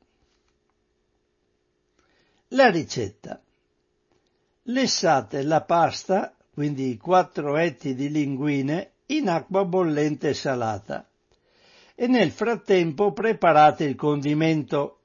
La 2.48 2.70
ricetta. 2.70 3.40
Lessate 4.64 5.42
la 5.42 5.62
pasta, 5.62 6.34
quindi 6.52 6.90
i 6.90 6.96
quattro 6.96 7.56
etti 7.56 7.94
di 7.94 8.10
linguine, 8.10 8.90
in 9.06 9.28
acqua 9.28 9.64
bollente 9.64 10.30
e 10.30 10.34
salata. 10.34 11.06
e 11.94 12.06
nel 12.06 12.30
frattempo 12.30 13.12
preparate 13.12 13.84
il 13.84 13.94
condimento. 13.94 14.98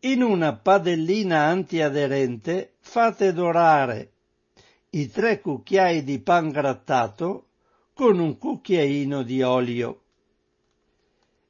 In 0.00 0.22
una 0.22 0.54
padellina 0.54 1.44
antiaderente 1.44 2.74
fate 2.80 3.32
dorare 3.32 4.10
i 4.90 5.10
tre 5.10 5.40
cucchiai 5.40 6.04
di 6.04 6.18
pan 6.18 6.50
grattato 6.50 7.46
con 7.94 8.18
un 8.18 8.36
cucchiaino 8.36 9.22
di 9.22 9.42
olio. 9.42 10.03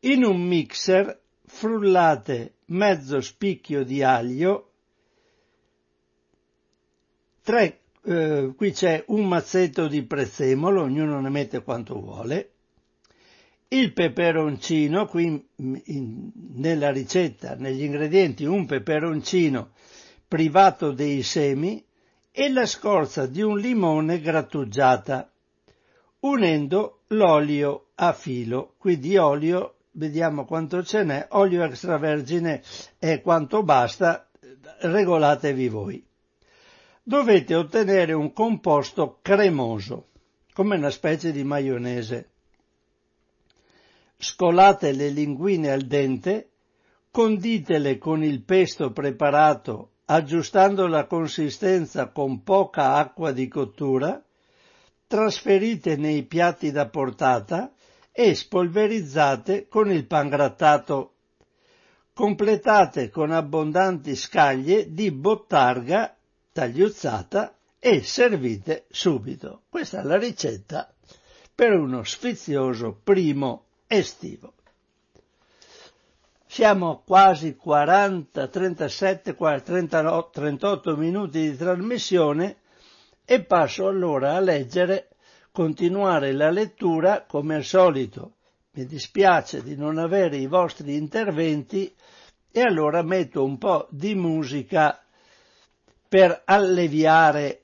In 0.07 0.23
un 0.23 0.39
mixer 0.39 1.19
frullate 1.47 2.57
mezzo 2.67 3.23
spicchio 3.23 3.85
di 3.85 4.03
aglio, 4.03 4.73
tre, 7.43 7.81
eh, 8.05 8.53
qui 8.55 8.73
c'è 8.73 9.03
un 9.07 9.27
mazzetto 9.27 9.89
di 9.89 10.03
prezzemolo, 10.03 10.83
ognuno 10.83 11.21
ne 11.23 11.31
mette 11.31 11.63
quanto 11.63 11.99
vuole, 11.99 12.51
il 13.69 13.95
peperoncino, 13.95 15.07
qui 15.07 15.43
in, 15.57 16.31
nella 16.57 16.91
ricetta, 16.91 17.55
negli 17.55 17.83
ingredienti, 17.83 18.45
un 18.45 18.67
peperoncino 18.67 19.71
privato 20.29 20.93
dei 20.93 21.23
semi 21.23 21.83
e 22.31 22.51
la 22.51 22.67
scorza 22.67 23.27
di 23.27 23.41
un 23.41 23.59
limone 23.59 24.21
grattugiata, 24.21 25.33
unendo 26.21 27.05
l'olio 27.09 27.87
a 27.95 28.13
filo, 28.13 28.75
qui 28.77 28.99
di 28.99 29.17
olio 29.17 29.74
vediamo 29.95 30.45
quanto 30.45 30.83
ce 30.83 31.03
n'è, 31.03 31.27
olio 31.31 31.65
extravergine 31.65 32.63
è 32.99 33.21
quanto 33.21 33.63
basta, 33.63 34.29
regolatevi 34.81 35.69
voi. 35.69 36.05
Dovete 37.03 37.55
ottenere 37.55 38.13
un 38.13 38.33
composto 38.33 39.19
cremoso, 39.21 40.09
come 40.53 40.77
una 40.77 40.91
specie 40.91 41.33
di 41.33 41.45
maionese. 41.45 42.31
Scolate 44.17 44.93
le 44.93 45.11
linguine 45.11 45.71
al 45.71 45.83
dente, 45.83 46.51
conditele 47.11 47.99
con 47.99 48.25
il 48.25 48.43
pesto 48.43 48.93
preparato 48.93 49.91
aggiustando 50.07 50.87
la 50.87 51.07
consistenza 51.07 52.09
con 52.09 52.43
poca 52.43 52.95
acqua 52.95 53.33
di 53.33 53.49
cottura, 53.49 54.23
trasferite 55.07 55.97
nei 55.97 56.25
piatti 56.25 56.71
da 56.71 56.89
portata 56.89 57.74
e 58.17 58.35
spolverizzate 58.37 59.67
con 59.67 59.91
il 59.91 60.07
pan 60.07 60.29
grattato. 60.29 61.11
Completate 62.15 63.11
con 63.11 63.33
abbondanti 63.33 64.15
scaglie 64.15 64.95
di 64.95 65.11
bottarga 65.11 66.15
tagliuzzata 66.53 67.57
e 67.81 68.05
servite 68.05 68.85
subito. 68.89 69.62
Questa 69.69 70.01
è 70.01 70.05
la 70.05 70.17
ricetta 70.17 70.95
per 71.53 71.73
uno 71.73 72.05
sfizioso 72.05 72.97
primo 73.03 73.65
estivo. 73.89 74.53
Siamo 76.47 77.03
quasi 77.05 77.57
40, 77.57 78.47
37, 78.47 79.35
39, 79.35 80.29
38 80.31 80.97
minuti 80.97 81.51
di 81.51 81.57
trasmissione 81.57 82.59
e 83.25 83.43
passo 83.43 83.89
allora 83.89 84.37
a 84.37 84.41
leggere, 84.41 85.09
continuare 85.55 86.33
la 86.33 86.51
lettura 86.51 87.27
come 87.29 87.55
al 87.55 87.63
solito. 87.63 88.33
Mi 88.73 88.87
dispiace 88.87 89.63
di 89.63 89.77
non 89.77 89.99
avere 89.99 90.37
i 90.37 90.49
vostri 90.49 90.97
interventi 90.97 91.95
e 92.51 92.61
allora 92.61 93.03
metto 93.03 93.45
un 93.45 93.57
po' 93.57 93.87
di 93.89 94.17
musica 94.17 95.01
per 96.09 96.43
alleviare 96.45 97.61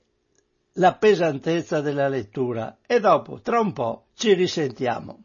la 0.75 0.93
pesantezza 0.93 1.81
della 1.81 2.07
lettura 2.07 2.77
e 2.87 3.01
dopo, 3.01 3.41
tra 3.41 3.59
un 3.59 3.73
po', 3.73 4.05
ci 4.13 4.31
risentiamo. 4.35 5.23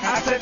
Hace 0.00 0.38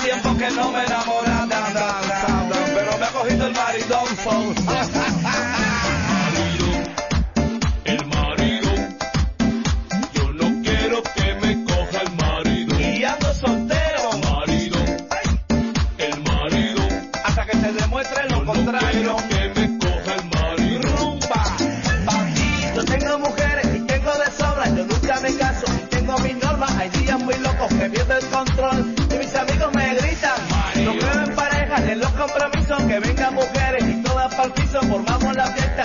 que 27.79 27.91
pierdo 27.91 28.17
el 28.17 28.27
control 28.27 28.95
y 29.11 29.19
mis 29.19 29.35
amigos 29.35 29.75
me 29.75 29.95
gritan, 29.95 30.85
no 30.85 30.99
creo 30.99 31.25
en 31.25 31.35
parejas 31.35 31.83
en 31.83 32.01
los 32.01 32.11
compromisos, 32.13 32.83
que 32.85 33.01
vengan 33.01 33.35
mujeres 33.35 33.85
y 33.87 34.03
todas 34.03 34.35
piso, 34.53 34.81
formamos 34.83 35.37
la 35.37 35.47
fiesta 35.47 35.76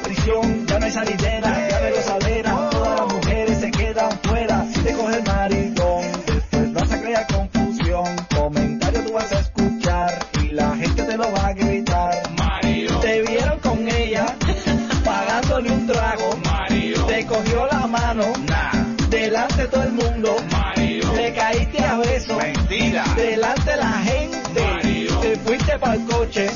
prisión. 0.00 0.66
Ya 0.66 0.78
no 0.78 0.84
hay 0.86 0.92
salidera, 0.92 1.68
ya 1.68 1.80
no 1.80 1.86
hay 1.86 1.92
gozadera. 1.92 2.70
Todas 2.70 3.00
las 3.00 3.14
mujeres 3.14 3.58
se 3.60 3.70
quedan 3.70 4.10
fuera. 4.22 4.64
Si 4.72 4.80
te 4.80 4.92
coge 4.92 5.16
el 5.16 5.22
maridón, 5.24 6.02
después 6.26 6.72
vas 6.74 6.92
a 6.92 7.00
crear 7.00 7.26
confusión. 7.26 8.16
Comentarios 8.34 9.04
tú 9.06 9.12
vas 9.12 9.32
a 9.32 9.40
escuchar 9.40 10.18
y 10.42 10.48
la 10.52 10.76
gente 10.76 11.02
te 11.02 11.16
lo 11.16 11.32
va 11.32 11.46
a 11.48 11.52
gritar. 11.52 12.14
Marido, 12.36 13.00
Te 13.00 13.22
vieron 13.22 13.58
con 13.60 13.88
ella, 13.88 14.26
pagándole 15.04 15.70
un 15.70 15.86
trago. 15.86 16.36
marido, 16.44 17.06
Te 17.06 17.26
cogió 17.26 17.66
la 17.70 17.86
mano, 17.86 18.24
delante 19.08 19.62
de 19.62 19.68
todo 19.68 19.82
el 19.82 19.92
mundo. 19.92 20.36
marido. 20.50 21.12
Le 21.14 21.32
caíste 21.32 21.82
a 21.84 21.96
besos. 21.98 22.36
Mentira. 22.38 23.04
Delante 23.16 23.70
de 23.70 23.76
la 23.76 23.92
gente. 23.92 24.36
Mario. 24.60 25.18
Te 25.20 25.36
fuiste 25.36 25.78
para 25.78 25.94
el 25.94 26.04
coche. 26.06 26.50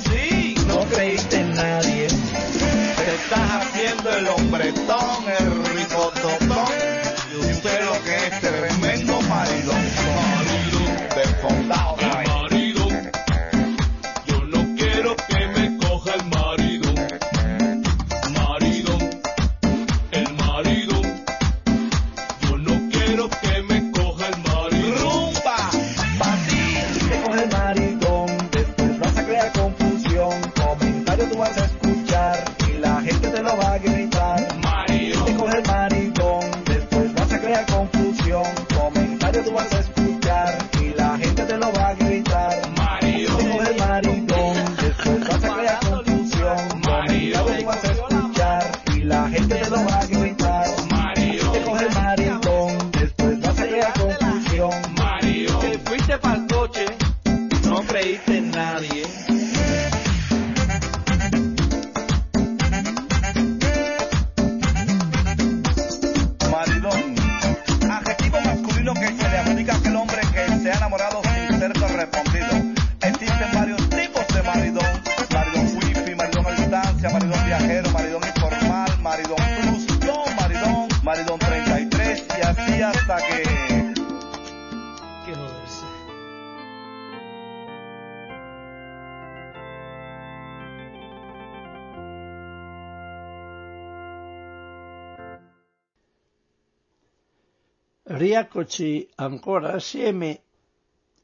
Rieccoci 98.61 99.09
ancora 99.15 99.73
assieme 99.73 100.41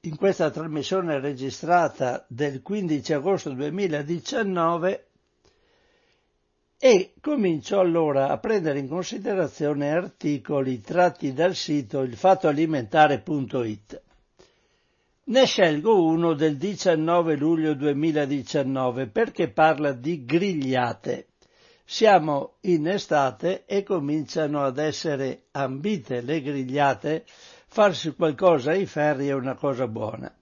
in 0.00 0.16
questa 0.16 0.50
trasmissione 0.50 1.20
registrata 1.20 2.24
del 2.28 2.62
15 2.62 3.12
agosto 3.12 3.50
2019 3.50 5.06
e 6.78 7.12
comincio 7.20 7.78
allora 7.78 8.28
a 8.28 8.38
prendere 8.38 8.78
in 8.78 8.88
considerazione 8.88 9.90
articoli 9.90 10.80
tratti 10.80 11.34
dal 11.34 11.54
sito 11.54 12.02
ilfattoalimentare.it. 12.04 14.02
Ne 15.24 15.44
scelgo 15.44 16.04
uno 16.04 16.32
del 16.32 16.56
19 16.56 17.36
luglio 17.36 17.74
2019 17.74 19.08
perché 19.08 19.50
parla 19.50 19.92
di 19.92 20.24
grigliate. 20.24 21.26
Siamo 21.88 22.56
in 22.62 22.88
estate 22.88 23.64
e 23.64 23.84
cominciano 23.84 24.64
ad 24.64 24.76
essere 24.78 25.44
ambite 25.52 26.20
le 26.20 26.42
grigliate, 26.42 27.24
farsi 27.68 28.12
qualcosa 28.12 28.72
ai 28.72 28.86
ferri 28.86 29.28
è 29.28 29.32
una 29.32 29.54
cosa 29.54 29.86
buona. 29.86 30.34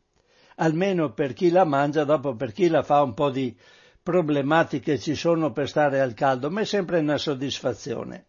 Almeno 0.57 1.13
per 1.13 1.35
chi 1.35 1.51
la 1.51 1.65
mangia, 1.65 2.05
dopo 2.05 2.35
per 2.35 2.53
chi 2.53 2.69
la 2.69 2.83
fa 2.83 3.03
un 3.03 3.13
po' 3.13 3.29
di 3.29 3.55
problematiche 4.03 4.99
ci 4.99 5.15
sono 5.15 5.53
per 5.53 5.69
stare 5.69 6.01
al 6.01 6.15
caldo, 6.15 6.49
ma 6.51 6.63
è 6.63 6.65
sempre 6.65 7.01
una 7.01 7.19
soddisfazione. 7.19 8.29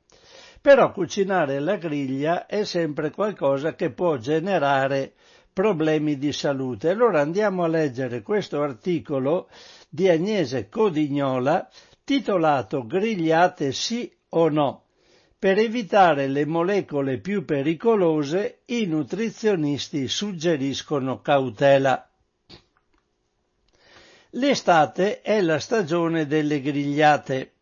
Però 0.60 0.92
cucinare 0.92 1.60
la 1.60 1.78
griglia 1.78 2.48
è 2.48 2.66
sempre 2.66 3.12
qualcosa 3.12 3.76
che 3.76 3.92
può 3.92 4.18
generare 4.18 5.14
problemi 5.54 6.18
di 6.18 6.34
salute. 6.34 6.90
Allora 6.90 7.22
andiamo 7.22 7.64
a 7.64 7.68
leggere 7.70 8.22
questo 8.22 8.62
articolo 8.62 9.48
di 9.88 10.10
Agnese 10.10 10.68
Codignola 10.68 11.70
titolato 12.06 12.86
Grigliate 12.86 13.74
sì 13.74 14.10
o 14.30 14.48
no. 14.48 14.84
Per 15.38 15.58
evitare 15.58 16.28
le 16.28 16.46
molecole 16.46 17.20
più 17.20 17.44
pericolose, 17.44 18.60
i 18.66 18.86
nutrizionisti 18.86 20.08
suggeriscono 20.08 21.20
cautela. 21.20 22.10
L'estate 24.32 25.22
è 25.22 25.42
la 25.42 25.60
stagione 25.60 26.26
delle 26.26 26.62
grigliate, 26.62 27.54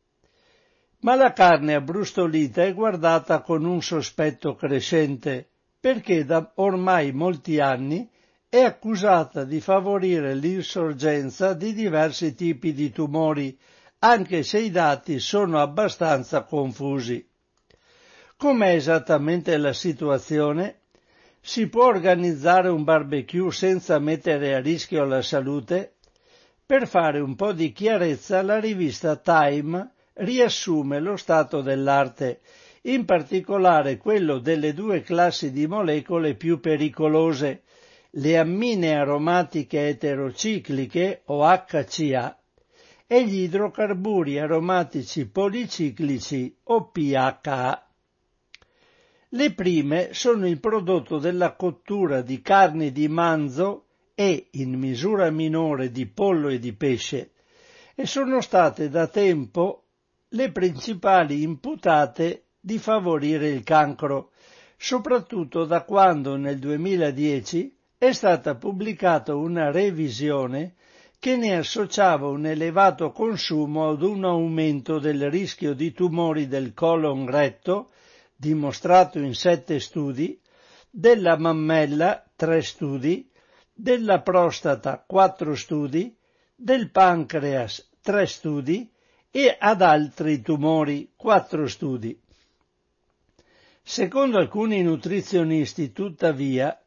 ma 0.99 1.15
la 1.15 1.33
carne 1.33 1.75
abbrustolita 1.75 2.63
è 2.63 2.73
guardata 2.73 3.41
con 3.41 3.65
un 3.65 3.81
sospetto 3.81 4.55
crescente, 4.55 5.49
perché 5.79 6.25
da 6.25 6.51
ormai 6.55 7.11
molti 7.11 7.59
anni 7.59 8.09
è 8.47 8.61
accusata 8.61 9.43
di 9.43 9.59
favorire 9.59 10.35
l'insorgenza 10.35 11.53
di 11.53 11.73
diversi 11.73 12.33
tipi 12.33 12.73
di 12.73 12.91
tumori, 12.91 13.57
anche 14.05 14.43
se 14.43 14.59
i 14.59 14.69
dati 14.69 15.17
sono 15.19 15.61
abbastanza 15.61 16.43
confusi. 16.43 17.25
Com'è 18.35 18.73
esattamente 18.75 19.55
la 19.55 19.71
situazione? 19.71 20.79
Si 21.39 21.67
può 21.69 21.85
organizzare 21.85 22.67
un 22.67 22.83
barbecue 22.83 23.49
senza 23.51 23.99
mettere 23.99 24.55
a 24.55 24.59
rischio 24.59 25.05
la 25.05 25.21
salute? 25.21 25.93
Per 26.65 26.85
fare 26.85 27.21
un 27.21 27.35
po' 27.35 27.53
di 27.53 27.71
chiarezza 27.71 28.41
la 28.41 28.59
rivista 28.59 29.15
Time 29.15 29.91
riassume 30.15 30.99
lo 30.99 31.15
stato 31.15 31.61
dell'arte, 31.61 32.41
in 32.83 33.05
particolare 33.05 33.95
quello 33.95 34.39
delle 34.39 34.73
due 34.73 35.01
classi 35.01 35.49
di 35.53 35.65
molecole 35.65 36.35
più 36.35 36.59
pericolose, 36.59 37.61
le 38.11 38.37
ammine 38.37 38.95
aromatiche 38.95 39.87
eterocicliche 39.87 41.21
o 41.25 41.45
HCA 41.45 42.37
e 43.07 43.25
gli 43.25 43.41
idrocarburi 43.41 44.39
aromatici 44.39 45.27
policiclici 45.27 46.55
o 46.63 46.89
PHA. 46.89 47.87
Le 49.29 49.53
prime 49.53 50.13
sono 50.13 50.47
il 50.47 50.59
prodotto 50.59 51.17
della 51.17 51.53
cottura 51.55 52.21
di 52.21 52.41
carni 52.41 52.91
di 52.91 53.07
manzo 53.07 53.85
e, 54.15 54.47
in 54.51 54.77
misura 54.77 55.29
minore, 55.31 55.91
di 55.91 56.05
pollo 56.05 56.49
e 56.49 56.59
di 56.59 56.73
pesce, 56.73 57.31
e 57.95 58.05
sono 58.05 58.41
state 58.41 58.89
da 58.89 59.07
tempo 59.07 59.83
le 60.29 60.51
principali 60.51 61.41
imputate 61.41 62.45
di 62.59 62.77
favorire 62.77 63.49
il 63.49 63.63
cancro, 63.63 64.31
soprattutto 64.77 65.65
da 65.65 65.83
quando 65.83 66.35
nel 66.35 66.59
2010 66.59 67.75
è 67.97 68.11
stata 68.11 68.55
pubblicata 68.55 69.35
una 69.35 69.71
revisione 69.71 70.75
che 71.23 71.37
ne 71.37 71.55
associava 71.55 72.27
un 72.27 72.45
elevato 72.45 73.13
consumo 73.13 73.87
ad 73.87 74.01
un 74.01 74.25
aumento 74.25 74.99
del 74.99 75.31
rischio 75.31 75.73
di 75.73 75.93
tumori 75.93 76.49
del 76.49 76.73
colon 76.73 77.31
retto, 77.31 77.91
dimostrato 78.35 79.19
in 79.19 79.33
sette 79.33 79.79
studi, 79.79 80.37
della 80.89 81.37
mammella, 81.37 82.29
tre 82.35 82.61
studi, 82.61 83.31
della 83.73 84.19
prostata, 84.19 85.01
quattro 85.07 85.55
studi, 85.55 86.13
del 86.53 86.91
pancreas, 86.91 87.89
tre 88.01 88.27
studi, 88.27 88.91
e 89.31 89.55
ad 89.57 89.81
altri 89.81 90.41
tumori, 90.41 91.13
quattro 91.15 91.69
studi. 91.69 92.21
Secondo 93.81 94.39
alcuni 94.39 94.83
nutrizionisti, 94.83 95.93
tuttavia, 95.93 96.82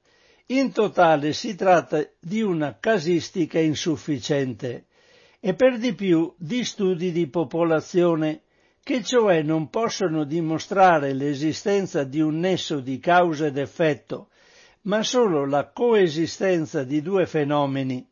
in 0.49 0.73
totale 0.73 1.33
si 1.33 1.57
tratta 1.57 2.07
di 2.21 2.41
una 2.41 2.79
casistica 2.79 3.59
insufficiente 3.59 4.87
e 5.41 5.55
per 5.55 5.79
di 5.79 5.95
più 5.95 6.33
di 6.37 6.65
studi 6.65 7.11
di 7.11 7.27
popolazione 7.29 8.43
che 8.83 9.03
cioè 9.03 9.43
non 9.43 9.69
possono 9.69 10.23
dimostrare 10.23 11.13
l'esistenza 11.13 12.05
di 12.05 12.21
un 12.21 12.39
nesso 12.39 12.79
di 12.79 13.01
causa 13.01 13.47
ed 13.47 13.59
effetto, 13.59 14.29
ma 14.83 15.03
solo 15.03 15.45
la 15.45 15.73
coesistenza 15.73 16.85
di 16.85 17.03
due 17.03 17.27
fenomeni. 17.27 18.09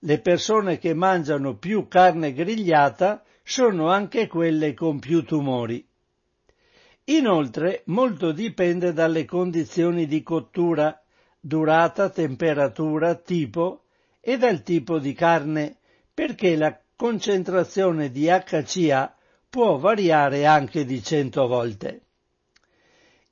Le 0.00 0.20
persone 0.20 0.76
che 0.76 0.92
mangiano 0.92 1.56
più 1.56 1.88
carne 1.88 2.34
grigliata 2.34 3.24
sono 3.42 3.88
anche 3.88 4.26
quelle 4.26 4.74
con 4.74 4.98
più 4.98 5.24
tumori. 5.24 5.82
Inoltre 7.04 7.82
molto 7.86 8.32
dipende 8.32 8.92
dalle 8.92 9.24
condizioni 9.24 10.06
di 10.06 10.22
cottura 10.22 11.01
durata, 11.44 12.08
temperatura, 12.08 13.16
tipo 13.16 13.82
e 14.20 14.38
dal 14.38 14.62
tipo 14.62 15.00
di 15.00 15.12
carne, 15.12 15.78
perché 16.14 16.54
la 16.54 16.80
concentrazione 16.94 18.12
di 18.12 18.28
HCA 18.28 19.12
può 19.50 19.76
variare 19.76 20.46
anche 20.46 20.84
di 20.84 21.02
100 21.02 21.46
volte. 21.48 22.02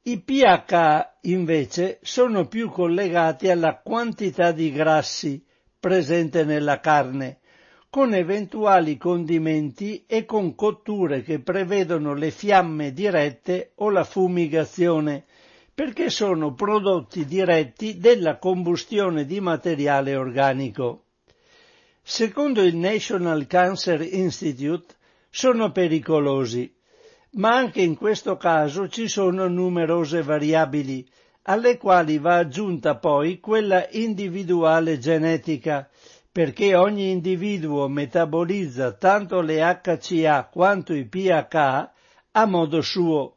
I 0.02 0.18
pH 0.20 1.18
invece 1.22 2.00
sono 2.02 2.48
più 2.48 2.68
collegati 2.70 3.48
alla 3.48 3.76
quantità 3.76 4.50
di 4.50 4.72
grassi 4.72 5.44
presente 5.78 6.44
nella 6.44 6.80
carne, 6.80 7.38
con 7.88 8.12
eventuali 8.14 8.96
condimenti 8.96 10.04
e 10.06 10.24
con 10.24 10.54
cotture 10.56 11.22
che 11.22 11.40
prevedono 11.40 12.14
le 12.14 12.30
fiamme 12.30 12.92
dirette 12.92 13.72
o 13.76 13.90
la 13.90 14.04
fumigazione, 14.04 15.26
perché 15.81 16.11
sono 16.11 16.53
prodotti 16.53 17.24
diretti 17.24 17.97
della 17.97 18.37
combustione 18.37 19.24
di 19.24 19.41
materiale 19.41 20.14
organico. 20.14 21.05
Secondo 22.03 22.61
il 22.62 22.76
National 22.76 23.47
Cancer 23.47 24.03
Institute 24.03 24.95
sono 25.31 25.72
pericolosi, 25.72 26.70
ma 27.37 27.57
anche 27.57 27.81
in 27.81 27.97
questo 27.97 28.37
caso 28.37 28.91
ci 28.91 29.09
sono 29.09 29.49
numerose 29.49 30.20
variabili, 30.20 31.09
alle 31.45 31.78
quali 31.78 32.18
va 32.18 32.37
aggiunta 32.37 32.97
poi 32.97 33.41
quella 33.41 33.89
individuale 33.93 34.99
genetica, 34.99 35.89
perché 36.31 36.74
ogni 36.74 37.11
individuo 37.11 37.89
metabolizza 37.89 38.93
tanto 38.93 39.41
le 39.41 39.62
HCA 39.83 40.45
quanto 40.53 40.93
i 40.93 41.07
pH 41.07 41.55
a 42.33 42.45
modo 42.45 42.83
suo 42.83 43.37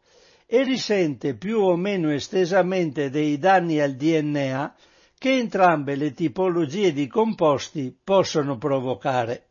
e 0.54 0.62
risente 0.62 1.34
più 1.34 1.62
o 1.62 1.76
meno 1.76 2.12
estesamente 2.12 3.10
dei 3.10 3.40
danni 3.40 3.80
al 3.80 3.96
DNA 3.96 4.76
che 5.18 5.36
entrambe 5.36 5.96
le 5.96 6.14
tipologie 6.14 6.94
di 6.94 7.08
composti 7.08 7.92
possono 8.04 8.60
provocare. 8.60 9.48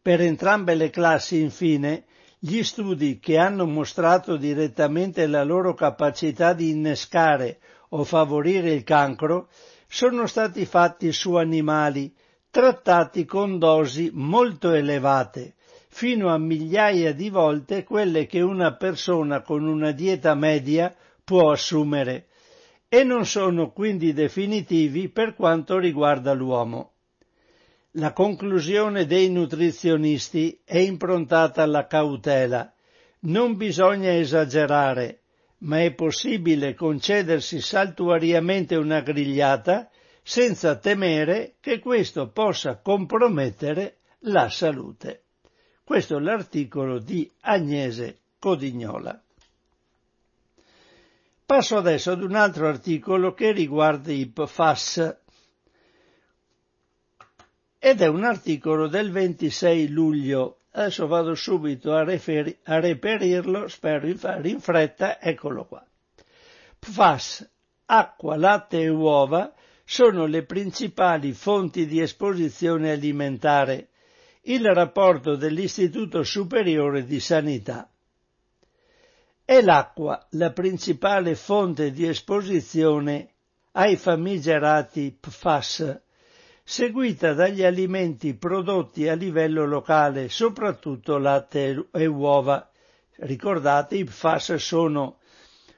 Per 0.00 0.22
entrambe 0.22 0.74
le 0.74 0.88
classi, 0.88 1.38
infine, 1.38 2.04
gli 2.38 2.62
studi 2.62 3.18
che 3.18 3.36
hanno 3.36 3.66
mostrato 3.66 4.38
direttamente 4.38 5.26
la 5.26 5.44
loro 5.44 5.74
capacità 5.74 6.54
di 6.54 6.70
innescare 6.70 7.58
o 7.90 8.04
favorire 8.04 8.72
il 8.72 8.84
cancro 8.84 9.50
sono 9.86 10.26
stati 10.26 10.64
fatti 10.64 11.12
su 11.12 11.34
animali 11.34 12.10
trattati 12.48 13.26
con 13.26 13.58
dosi 13.58 14.08
molto 14.14 14.72
elevate, 14.72 15.56
fino 15.90 16.32
a 16.32 16.38
migliaia 16.38 17.12
di 17.12 17.28
volte 17.28 17.84
quelle 17.84 18.26
che 18.26 18.40
una 18.40 18.76
persona 18.76 19.42
con 19.42 19.66
una 19.66 19.90
dieta 19.90 20.34
media 20.34 20.94
può 21.22 21.50
assumere 21.50 22.28
e 22.88 23.04
non 23.04 23.26
sono 23.26 23.72
quindi 23.72 24.12
definitivi 24.12 25.08
per 25.10 25.34
quanto 25.34 25.78
riguarda 25.78 26.32
l'uomo. 26.32 26.92
La 27.94 28.12
conclusione 28.12 29.04
dei 29.04 29.28
nutrizionisti 29.30 30.60
è 30.64 30.78
improntata 30.78 31.62
alla 31.62 31.86
cautela. 31.86 32.72
Non 33.22 33.56
bisogna 33.56 34.16
esagerare, 34.16 35.22
ma 35.58 35.82
è 35.82 35.92
possibile 35.92 36.74
concedersi 36.74 37.60
saltuariamente 37.60 38.76
una 38.76 39.00
grigliata 39.00 39.90
senza 40.22 40.76
temere 40.76 41.56
che 41.60 41.80
questo 41.80 42.30
possa 42.30 42.80
compromettere 42.80 43.98
la 44.20 44.48
salute. 44.48 45.24
Questo 45.90 46.18
è 46.18 46.20
l'articolo 46.20 47.00
di 47.00 47.28
Agnese 47.40 48.18
Codignola. 48.38 49.20
Passo 51.44 51.76
adesso 51.78 52.12
ad 52.12 52.22
un 52.22 52.36
altro 52.36 52.68
articolo 52.68 53.34
che 53.34 53.50
riguarda 53.50 54.12
i 54.12 54.24
PFAS 54.28 55.16
ed 57.80 58.00
è 58.02 58.06
un 58.06 58.22
articolo 58.22 58.86
del 58.86 59.10
26 59.10 59.88
luglio. 59.88 60.60
Adesso 60.70 61.08
vado 61.08 61.34
subito 61.34 61.92
a, 61.92 62.04
referi- 62.04 62.56
a 62.66 62.78
reperirlo, 62.78 63.66
spero 63.66 64.06
di 64.06 64.14
fare 64.14 64.48
in 64.48 64.60
fretta, 64.60 65.20
eccolo 65.20 65.64
qua. 65.64 65.84
PFAS, 66.78 67.50
acqua, 67.86 68.36
latte 68.36 68.80
e 68.80 68.88
uova 68.90 69.52
sono 69.84 70.26
le 70.26 70.44
principali 70.44 71.32
fonti 71.32 71.84
di 71.86 72.00
esposizione 72.00 72.92
alimentare. 72.92 73.88
Il 74.44 74.64
rapporto 74.72 75.36
dell'Istituto 75.36 76.22
Superiore 76.22 77.04
di 77.04 77.20
Sanità. 77.20 77.90
È 79.44 79.60
l'acqua 79.60 80.26
la 80.30 80.50
principale 80.52 81.34
fonte 81.34 81.90
di 81.90 82.08
esposizione 82.08 83.34
ai 83.72 83.96
famigerati 83.96 85.14
PFAS, 85.20 86.00
seguita 86.64 87.34
dagli 87.34 87.62
alimenti 87.62 88.32
prodotti 88.32 89.08
a 89.08 89.14
livello 89.14 89.66
locale, 89.66 90.30
soprattutto 90.30 91.18
latte 91.18 91.88
e 91.92 92.06
uova. 92.06 92.66
Ricordate, 93.16 93.96
i 93.96 94.04
PFAS 94.04 94.54
sono 94.54 95.18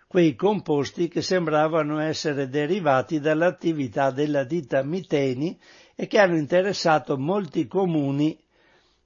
quei 0.06 0.36
composti 0.36 1.08
che 1.08 1.20
sembravano 1.20 1.98
essere 1.98 2.48
derivati 2.48 3.18
dall'attività 3.18 4.12
della 4.12 4.44
ditta 4.44 4.84
Miteni 4.84 5.58
e 5.96 6.06
che 6.06 6.20
hanno 6.20 6.36
interessato 6.36 7.18
molti 7.18 7.66
comuni 7.66 8.38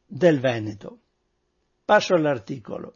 del 0.07 0.41
Veneto. 0.41 1.01
Passo 1.85 2.15
all'articolo. 2.15 2.95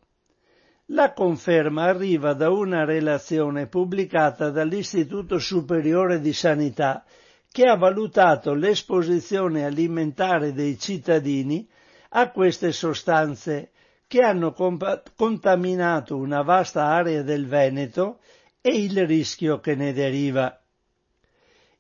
La 0.93 1.13
conferma 1.13 1.85
arriva 1.85 2.33
da 2.33 2.51
una 2.51 2.85
relazione 2.85 3.69
pubblicata 3.69 4.51
dall'Istituto 4.51 5.39
Superiore 5.39 6.21
di 6.21 6.33
Sanità 6.33 7.05
che 7.53 7.67
ha 7.67 7.77
valutato 7.77 8.55
l'esposizione 8.55 9.65
alimentare 9.65 10.53
dei 10.53 10.79
cittadini 10.79 11.69
a 12.11 12.31
queste 12.31 12.73
sostanze 12.73 13.71
che 14.07 14.21
hanno 14.21 14.53
comp- 14.53 15.13
contaminato 15.15 16.17
una 16.17 16.43
vasta 16.43 16.87
area 16.87 17.23
del 17.23 17.47
Veneto 17.47 18.19
e 18.61 18.83
il 18.83 19.07
rischio 19.07 19.61
che 19.61 19.77
ne 19.77 19.93
deriva. 19.93 20.61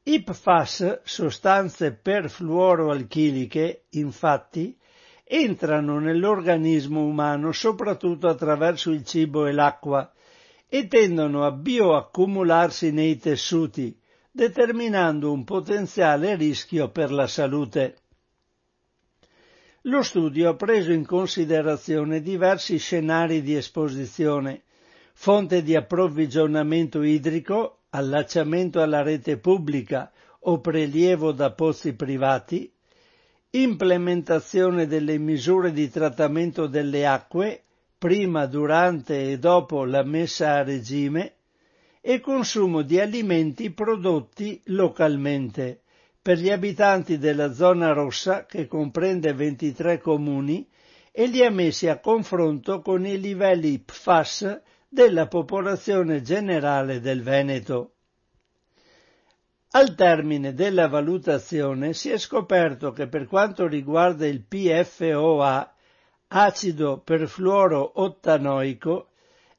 I 0.05 0.23
PFAS, 0.23 1.01
sostanze 1.03 1.93
perfluoroalchiliche, 1.93 3.87
infatti, 3.91 4.79
entrano 5.33 6.01
nell'organismo 6.01 7.05
umano 7.05 7.53
soprattutto 7.53 8.27
attraverso 8.27 8.91
il 8.91 9.05
cibo 9.05 9.47
e 9.47 9.53
l'acqua 9.53 10.13
e 10.69 10.89
tendono 10.89 11.45
a 11.45 11.53
bioaccumularsi 11.53 12.91
nei 12.91 13.17
tessuti, 13.17 13.97
determinando 14.33 15.31
un 15.31 15.45
potenziale 15.45 16.35
rischio 16.35 16.91
per 16.91 17.13
la 17.13 17.29
salute. 17.29 17.97
Lo 19.83 20.03
studio 20.03 20.49
ha 20.51 20.55
preso 20.57 20.91
in 20.91 21.07
considerazione 21.07 22.21
diversi 22.21 22.79
scenari 22.79 23.41
di 23.41 23.55
esposizione, 23.55 24.63
fonte 25.13 25.63
di 25.63 25.77
approvvigionamento 25.77 27.03
idrico, 27.03 27.83
allacciamento 27.91 28.83
alla 28.83 29.03
rete 29.03 29.39
pubblica 29.39 30.11
o 30.41 30.61
prelievo 30.61 31.31
da 31.31 31.53
pozzi 31.53 31.95
privati, 31.95 32.73
implementazione 33.53 34.87
delle 34.87 35.19
misure 35.19 35.73
di 35.73 35.91
trattamento 35.91 36.67
delle 36.69 37.07
acque 37.07 37.65
prima, 37.99 38.47
durante 38.47 39.33
e 39.33 39.39
dopo 39.39 39.85
la 39.85 40.05
messa 40.05 40.55
a 40.55 40.63
regime 40.63 41.35
e 42.01 42.21
consumo 42.21 42.83
di 42.83 42.99
alimenti 43.01 43.71
prodotti 43.73 44.61
localmente 44.67 45.83
per 46.23 46.39
gli 46.39 46.51
abitanti 46.51 47.19
della 47.19 47.53
zona 47.53 47.93
rossa 47.93 48.47
che 48.47 48.67
comprende 48.67 49.33
23 49.35 49.99
comuni 49.99 50.67
e 51.11 51.27
li 51.27 51.45
ha 51.45 51.51
messi 51.51 51.89
a 51.89 51.99
confronto 51.99 52.81
con 52.81 53.05
i 53.05 53.19
livelli 53.19 53.79
PFAS 53.81 54.61
della 54.89 55.27
popolazione 55.27 56.23
generale 56.23 57.01
del 57.01 57.23
Veneto. 57.23 57.95
Al 59.73 59.95
termine 59.95 60.53
della 60.53 60.89
valutazione 60.89 61.93
si 61.93 62.11
è 62.11 62.19
scoperto 62.19 62.91
che 62.91 63.07
per 63.07 63.29
quanto 63.29 63.69
riguarda 63.69 64.27
il 64.27 64.43
PFOA, 64.43 65.75
acido 66.27 66.99
perfluoro-ottanoico, 66.99 69.11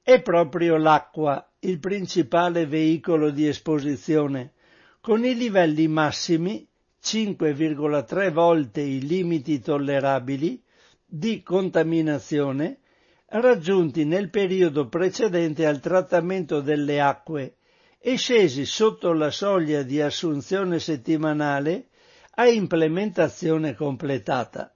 è 0.04 0.22
proprio 0.22 0.76
l'acqua 0.76 1.50
il 1.60 1.80
principale 1.80 2.66
veicolo 2.66 3.30
di 3.30 3.48
esposizione, 3.48 4.52
con 5.00 5.24
i 5.24 5.34
livelli 5.34 5.88
massimi 5.88 6.68
5,3 7.02 8.34
volte 8.34 8.82
i 8.82 9.08
limiti 9.08 9.62
tollerabili 9.62 10.62
di 11.06 11.42
contaminazione 11.42 12.80
raggiunti 13.28 14.04
nel 14.04 14.30
periodo 14.30 14.90
precedente 14.90 15.66
al 15.66 15.80
trattamento 15.80 16.60
delle 16.60 17.00
acque 17.00 17.56
e 18.04 18.18
scesi 18.18 18.66
sotto 18.66 19.14
la 19.14 19.30
soglia 19.30 19.84
di 19.84 20.02
assunzione 20.02 20.80
settimanale 20.80 21.90
a 22.32 22.48
implementazione 22.48 23.76
completata. 23.76 24.74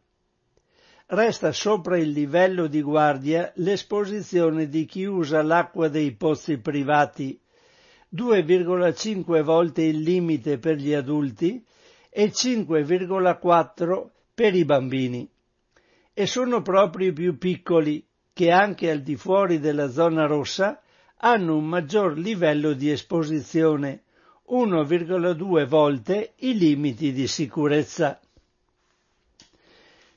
Resta 1.07 1.51
sopra 1.51 1.97
il 1.97 2.09
livello 2.09 2.67
di 2.67 2.83
guardia 2.83 3.51
l'esposizione 3.55 4.69
di 4.69 4.85
chi 4.85 5.05
usa 5.05 5.41
l'acqua 5.41 5.87
dei 5.87 6.11
pozzi 6.13 6.59
privati, 6.59 7.39
2,5 8.15 9.41
volte 9.41 9.81
il 9.81 10.01
limite 10.01 10.59
per 10.59 10.75
gli 10.75 10.93
adulti 10.93 11.65
e 12.09 12.31
5,4 12.31 14.07
per 14.35 14.53
i 14.53 14.65
bambini. 14.65 15.27
E 16.13 16.27
sono 16.27 16.61
proprio 16.61 17.09
i 17.09 17.13
più 17.13 17.39
piccoli 17.39 18.05
che 18.33 18.51
anche 18.51 18.91
al 18.91 19.01
di 19.01 19.15
fuori 19.15 19.59
della 19.59 19.89
zona 19.89 20.27
rossa 20.27 20.79
hanno 21.25 21.57
un 21.57 21.65
maggior 21.65 22.19
livello 22.19 22.73
di 22.73 22.91
esposizione, 22.91 24.03
1,2 24.51 25.65
volte 25.65 26.33
i 26.37 26.55
limiti 26.55 27.11
di 27.11 27.25
sicurezza. 27.25 28.19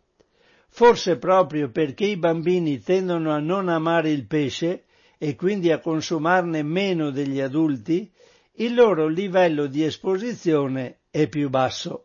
forse 0.71 1.17
proprio 1.17 1.71
perché 1.71 2.05
i 2.05 2.17
bambini 2.17 2.81
tendono 2.81 3.33
a 3.33 3.39
non 3.39 3.69
amare 3.69 4.11
il 4.11 4.27
pesce 4.27 4.85
e 5.19 5.35
quindi 5.35 5.73
a 5.73 5.81
consumarne 5.81 6.63
meno 6.63 7.11
degli 7.11 7.41
adulti, 7.41 8.09
il 8.61 8.75
loro 8.75 9.09
livello 9.09 9.67
di 9.67 9.83
esposizione 9.83 10.99
è 11.11 11.27
più 11.29 11.49
basso. 11.49 12.05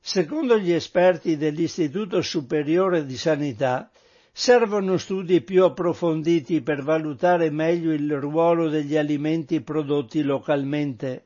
Secondo 0.00 0.58
gli 0.58 0.72
esperti 0.72 1.38
dell'Istituto 1.38 2.20
Superiore 2.20 3.06
di 3.06 3.16
Sanità, 3.16 3.90
servono 4.30 4.98
studi 4.98 5.40
più 5.40 5.64
approfonditi 5.64 6.60
per 6.60 6.82
valutare 6.82 7.50
meglio 7.50 7.92
il 7.92 8.12
ruolo 8.18 8.68
degli 8.68 8.96
alimenti 8.96 9.62
prodotti 9.62 10.22
localmente. 10.22 11.24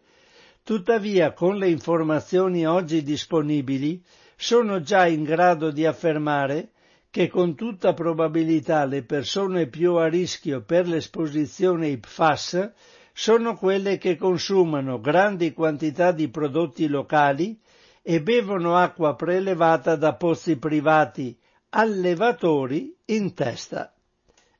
Tuttavia, 0.69 1.33
con 1.33 1.57
le 1.57 1.71
informazioni 1.71 2.67
oggi 2.67 3.03
disponibili, 3.03 4.05
sono 4.37 4.83
già 4.83 5.07
in 5.07 5.23
grado 5.25 5.71
di 5.71 5.87
affermare 5.87 6.73
che 7.09 7.29
con 7.29 7.55
tutta 7.55 7.95
probabilità 7.95 8.85
le 8.85 9.03
persone 9.03 9.69
più 9.69 9.95
a 9.95 10.09
rischio 10.09 10.61
per 10.61 10.87
l'esposizione 10.87 11.87
ai 11.87 11.97
PFAS 11.97 12.71
sono 13.15 13.57
quelle 13.57 13.97
che 13.97 14.17
consumano 14.19 15.01
grandi 15.01 15.55
quantità 15.55 16.13
di 16.13 16.29
prodotti 16.29 16.87
locali 16.87 17.59
e 18.03 18.21
bevono 18.21 18.77
acqua 18.77 19.15
prelevata 19.17 19.97
da 19.97 20.17
pozzi 20.17 20.59
privati, 20.59 21.35
allevatori 21.71 22.95
in 23.07 23.33
testa. 23.33 23.95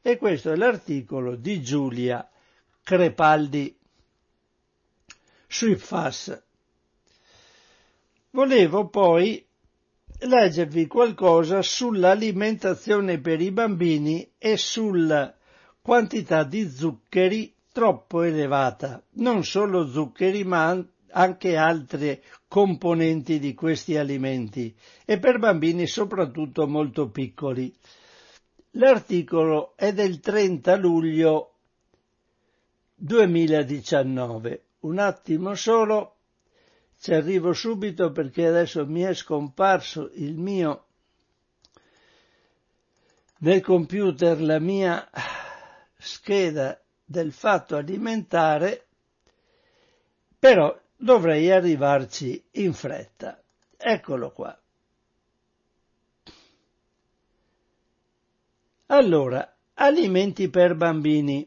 E 0.01 0.17
questo 0.17 0.53
è 0.53 0.57
l'articolo 0.57 1.37
di 1.37 1.61
Giulia 1.61 2.27
Crepaldi 2.83 3.78
sui 5.49 5.75
PFAS. 5.75 6.43
Volevo 8.31 8.89
poi 8.89 9.45
leggervi 10.21 10.87
qualcosa 10.87 11.63
sull'alimentazione 11.63 13.19
per 13.21 13.41
i 13.41 13.51
bambini 13.51 14.33
e 14.37 14.57
sulla 14.57 15.35
quantità 15.81 16.45
di 16.45 16.69
zuccheri 16.69 17.55
troppo 17.73 18.23
elevata, 18.23 19.03
non 19.15 19.45
solo 19.45 19.89
zuccheri 19.89 20.45
ma 20.45 20.85
anche 21.11 21.57
altre 21.57 22.23
componenti 22.47 23.39
di 23.39 23.55
questi 23.55 23.97
alimenti 23.97 24.75
e 25.05 25.19
per 25.19 25.39
bambini 25.39 25.87
soprattutto 25.87 26.67
molto 26.67 27.09
piccoli. 27.09 27.75
L'articolo 28.73 29.73
è 29.77 29.93
del 29.93 30.21
30 30.21 30.77
luglio 30.77 31.55
2019. 32.97 34.68
Un 34.89 34.99
attimo 34.99 35.55
solo 35.55 36.17
ci 36.99 37.13
arrivo 37.13 37.53
subito 37.53 38.11
perché 38.11 38.47
adesso 38.47 38.87
mi 38.87 39.03
è 39.03 39.13
scomparso 39.13 40.09
il 40.15 40.39
mio 40.39 40.87
nel 43.41 43.61
computer 43.61 44.41
la 44.41 44.59
mia 44.59 45.07
scheda 45.99 46.81
del 47.05 47.33
fatto 47.33 47.77
alimentare, 47.77 48.87
però 50.39 50.75
dovrei 50.97 51.51
arrivarci 51.51 52.43
in 52.53 52.73
fretta. 52.73 53.39
Eccolo 53.77 54.33
qua. 54.33 54.59
Allora, 58.87 59.55
alimenti 59.75 60.49
per 60.49 60.75
bambini. 60.75 61.47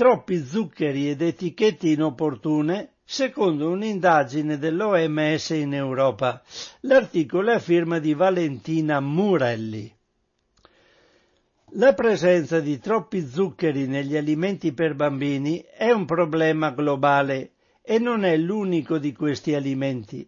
Troppi 0.00 0.42
zuccheri 0.42 1.10
ed 1.10 1.20
etichette 1.20 1.88
inopportune 1.90 2.92
secondo 3.04 3.68
un'indagine 3.68 4.56
dell'OMS 4.56 5.50
in 5.50 5.74
Europa. 5.74 6.42
L'articolo 6.84 7.50
è 7.50 7.56
a 7.56 7.58
firma 7.58 7.98
di 7.98 8.14
Valentina 8.14 8.98
Murelli. 9.00 9.94
La 11.72 11.92
presenza 11.92 12.60
di 12.60 12.78
troppi 12.78 13.26
zuccheri 13.26 13.86
negli 13.86 14.16
alimenti 14.16 14.72
per 14.72 14.94
bambini 14.94 15.62
è 15.70 15.90
un 15.90 16.06
problema 16.06 16.70
globale 16.70 17.50
e 17.82 17.98
non 17.98 18.24
è 18.24 18.38
l'unico 18.38 18.96
di 18.96 19.12
questi 19.12 19.54
alimenti. 19.54 20.26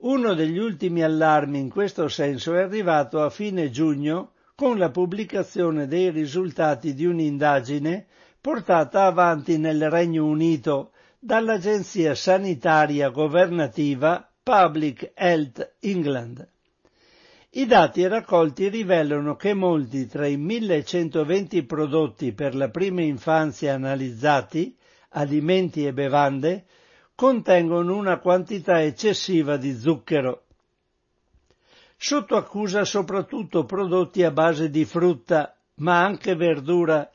Uno 0.00 0.34
degli 0.34 0.58
ultimi 0.58 1.02
allarmi 1.02 1.58
in 1.58 1.70
questo 1.70 2.08
senso 2.08 2.54
è 2.54 2.60
arrivato 2.60 3.22
a 3.22 3.30
fine 3.30 3.70
giugno 3.70 4.32
con 4.54 4.76
la 4.76 4.90
pubblicazione 4.90 5.86
dei 5.86 6.10
risultati 6.10 6.92
di 6.92 7.06
un'indagine 7.06 8.06
portata 8.42 9.04
avanti 9.04 9.56
nel 9.56 9.88
Regno 9.88 10.26
Unito 10.26 10.90
dall'agenzia 11.20 12.16
sanitaria 12.16 13.08
governativa 13.10 14.28
Public 14.42 15.12
Health 15.14 15.74
England. 15.78 16.44
I 17.50 17.66
dati 17.66 18.04
raccolti 18.08 18.68
rivelano 18.68 19.36
che 19.36 19.54
molti 19.54 20.08
tra 20.08 20.26
i 20.26 20.36
1120 20.36 21.62
prodotti 21.62 22.32
per 22.32 22.56
la 22.56 22.68
prima 22.68 23.02
infanzia 23.02 23.74
analizzati, 23.74 24.76
alimenti 25.10 25.86
e 25.86 25.92
bevande, 25.92 26.64
contengono 27.14 27.96
una 27.96 28.18
quantità 28.18 28.82
eccessiva 28.82 29.56
di 29.56 29.72
zucchero. 29.78 30.46
Sotto 31.96 32.34
accusa 32.34 32.84
soprattutto 32.84 33.64
prodotti 33.66 34.24
a 34.24 34.32
base 34.32 34.68
di 34.68 34.84
frutta, 34.84 35.56
ma 35.76 36.02
anche 36.04 36.34
verdura 36.34 37.08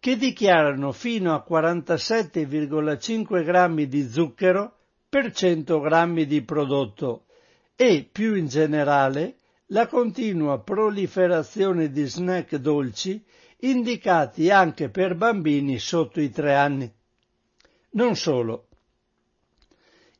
che 0.00 0.16
dichiarano 0.16 0.90
fino 0.92 1.34
a 1.34 1.44
47,5 1.46 3.44
grammi 3.44 3.86
di 3.86 4.08
zucchero 4.08 4.76
per 5.10 5.30
100 5.30 5.78
grammi 5.78 6.24
di 6.24 6.42
prodotto 6.42 7.26
e, 7.76 8.08
più 8.10 8.34
in 8.34 8.46
generale, 8.46 9.36
la 9.66 9.86
continua 9.86 10.58
proliferazione 10.60 11.90
di 11.90 12.04
snack 12.04 12.56
dolci 12.56 13.22
indicati 13.58 14.48
anche 14.50 14.88
per 14.88 15.16
bambini 15.16 15.78
sotto 15.78 16.18
i 16.20 16.30
tre 16.30 16.54
anni. 16.54 16.90
Non 17.90 18.16
solo. 18.16 18.68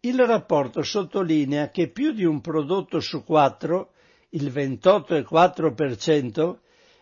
Il 0.00 0.22
rapporto 0.26 0.82
sottolinea 0.82 1.70
che 1.70 1.88
più 1.88 2.12
di 2.12 2.24
un 2.24 2.42
prodotto 2.42 3.00
su 3.00 3.24
quattro, 3.24 3.92
il 4.30 4.52
28,4%, 4.52 6.58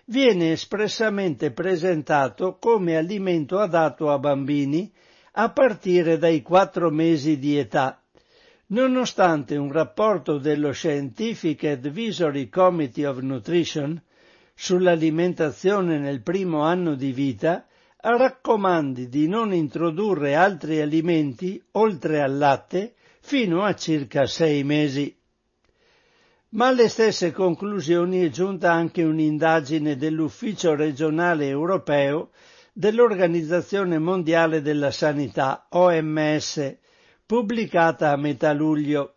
viene 0.09 0.53
espressamente 0.53 1.51
presentato 1.51 2.57
come 2.59 2.97
alimento 2.97 3.59
adatto 3.59 4.11
a 4.11 4.19
bambini 4.19 4.91
a 5.33 5.51
partire 5.51 6.19
dai 6.19 6.43
quattro 6.43 6.91
mesi 6.91 7.39
di 7.39 7.59
età, 7.59 8.03
nonostante 8.69 9.57
un 9.57 9.71
rapporto 9.71 10.39
dello 10.39 10.73
Scientific 10.73 11.65
Advisory 11.65 12.49
Committee 12.49 13.07
of 13.07 13.19
Nutrition 13.19 14.01
sull'alimentazione 14.55 15.99
nel 15.99 16.23
primo 16.23 16.63
anno 16.63 16.95
di 16.95 17.13
vita 17.13 17.67
raccomandi 18.01 19.09
di 19.09 19.29
non 19.29 19.53
introdurre 19.53 20.35
altri 20.35 20.81
alimenti 20.81 21.63
oltre 21.73 22.21
al 22.21 22.37
latte 22.37 22.95
fino 23.21 23.63
a 23.63 23.75
circa 23.75 24.27
sei 24.27 24.65
mesi. 24.65 25.18
Ma 26.51 26.69
alle 26.69 26.89
stesse 26.89 27.31
conclusioni 27.31 28.21
è 28.25 28.31
giunta 28.31 28.73
anche 28.73 29.03
un'indagine 29.03 29.97
dell'Ufficio 29.97 30.75
regionale 30.75 31.47
europeo 31.47 32.31
dell'Organizzazione 32.73 33.99
Mondiale 33.99 34.63
della 34.63 34.91
Sanità, 34.91 35.67
OMS, 35.69 36.77
pubblicata 37.27 38.13
a 38.13 38.17
metà 38.17 38.55
luglio. 38.55 39.17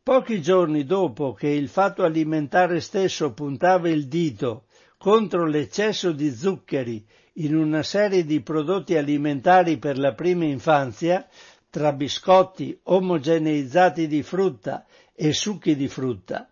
Pochi 0.00 0.40
giorni 0.40 0.84
dopo 0.84 1.32
che 1.32 1.48
il 1.48 1.68
fatto 1.68 2.04
alimentare 2.04 2.78
stesso 2.78 3.32
puntava 3.32 3.88
il 3.88 4.06
dito 4.06 4.66
contro 4.96 5.46
l'eccesso 5.46 6.12
di 6.12 6.30
zuccheri 6.32 7.04
in 7.38 7.56
una 7.56 7.82
serie 7.82 8.24
di 8.24 8.40
prodotti 8.42 8.96
alimentari 8.96 9.78
per 9.78 9.98
la 9.98 10.14
prima 10.14 10.44
infanzia, 10.44 11.26
tra 11.68 11.92
biscotti 11.92 12.78
omogeneizzati 12.84 14.06
di 14.06 14.22
frutta 14.22 14.86
e 15.14 15.32
succhi 15.32 15.76
di 15.76 15.88
frutta. 15.88 16.48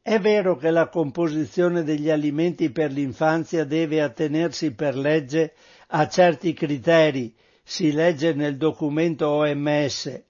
È 0.00 0.18
vero 0.20 0.56
che 0.56 0.70
la 0.70 0.88
composizione 0.88 1.82
degli 1.82 2.08
alimenti 2.08 2.70
per 2.70 2.90
l'infanzia 2.92 3.64
deve 3.64 4.00
attenersi 4.00 4.72
per 4.72 4.96
legge 4.96 5.52
a 5.88 6.08
certi 6.08 6.54
criteri, 6.54 7.34
si 7.62 7.92
legge 7.92 8.32
nel 8.32 8.56
documento 8.56 9.28
OMS. 9.28 10.22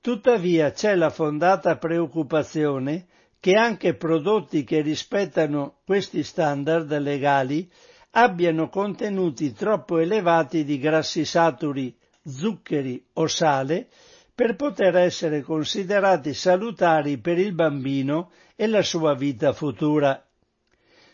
Tuttavia 0.00 0.72
c'è 0.72 0.94
la 0.94 1.10
fondata 1.10 1.76
preoccupazione 1.76 3.06
che 3.38 3.54
anche 3.54 3.94
prodotti 3.94 4.64
che 4.64 4.80
rispettano 4.80 5.80
questi 5.84 6.22
standard 6.22 6.96
legali 6.98 7.70
abbiano 8.12 8.68
contenuti 8.68 9.52
troppo 9.52 9.98
elevati 9.98 10.64
di 10.64 10.78
grassi 10.78 11.24
saturi, 11.24 11.94
zuccheri 12.24 13.04
o 13.14 13.26
sale 13.26 13.88
per 14.34 14.56
poter 14.56 14.96
essere 14.96 15.42
considerati 15.42 16.32
salutari 16.32 17.18
per 17.18 17.38
il 17.38 17.52
bambino 17.52 18.30
e 18.56 18.66
la 18.66 18.82
sua 18.82 19.14
vita 19.14 19.52
futura. 19.52 20.24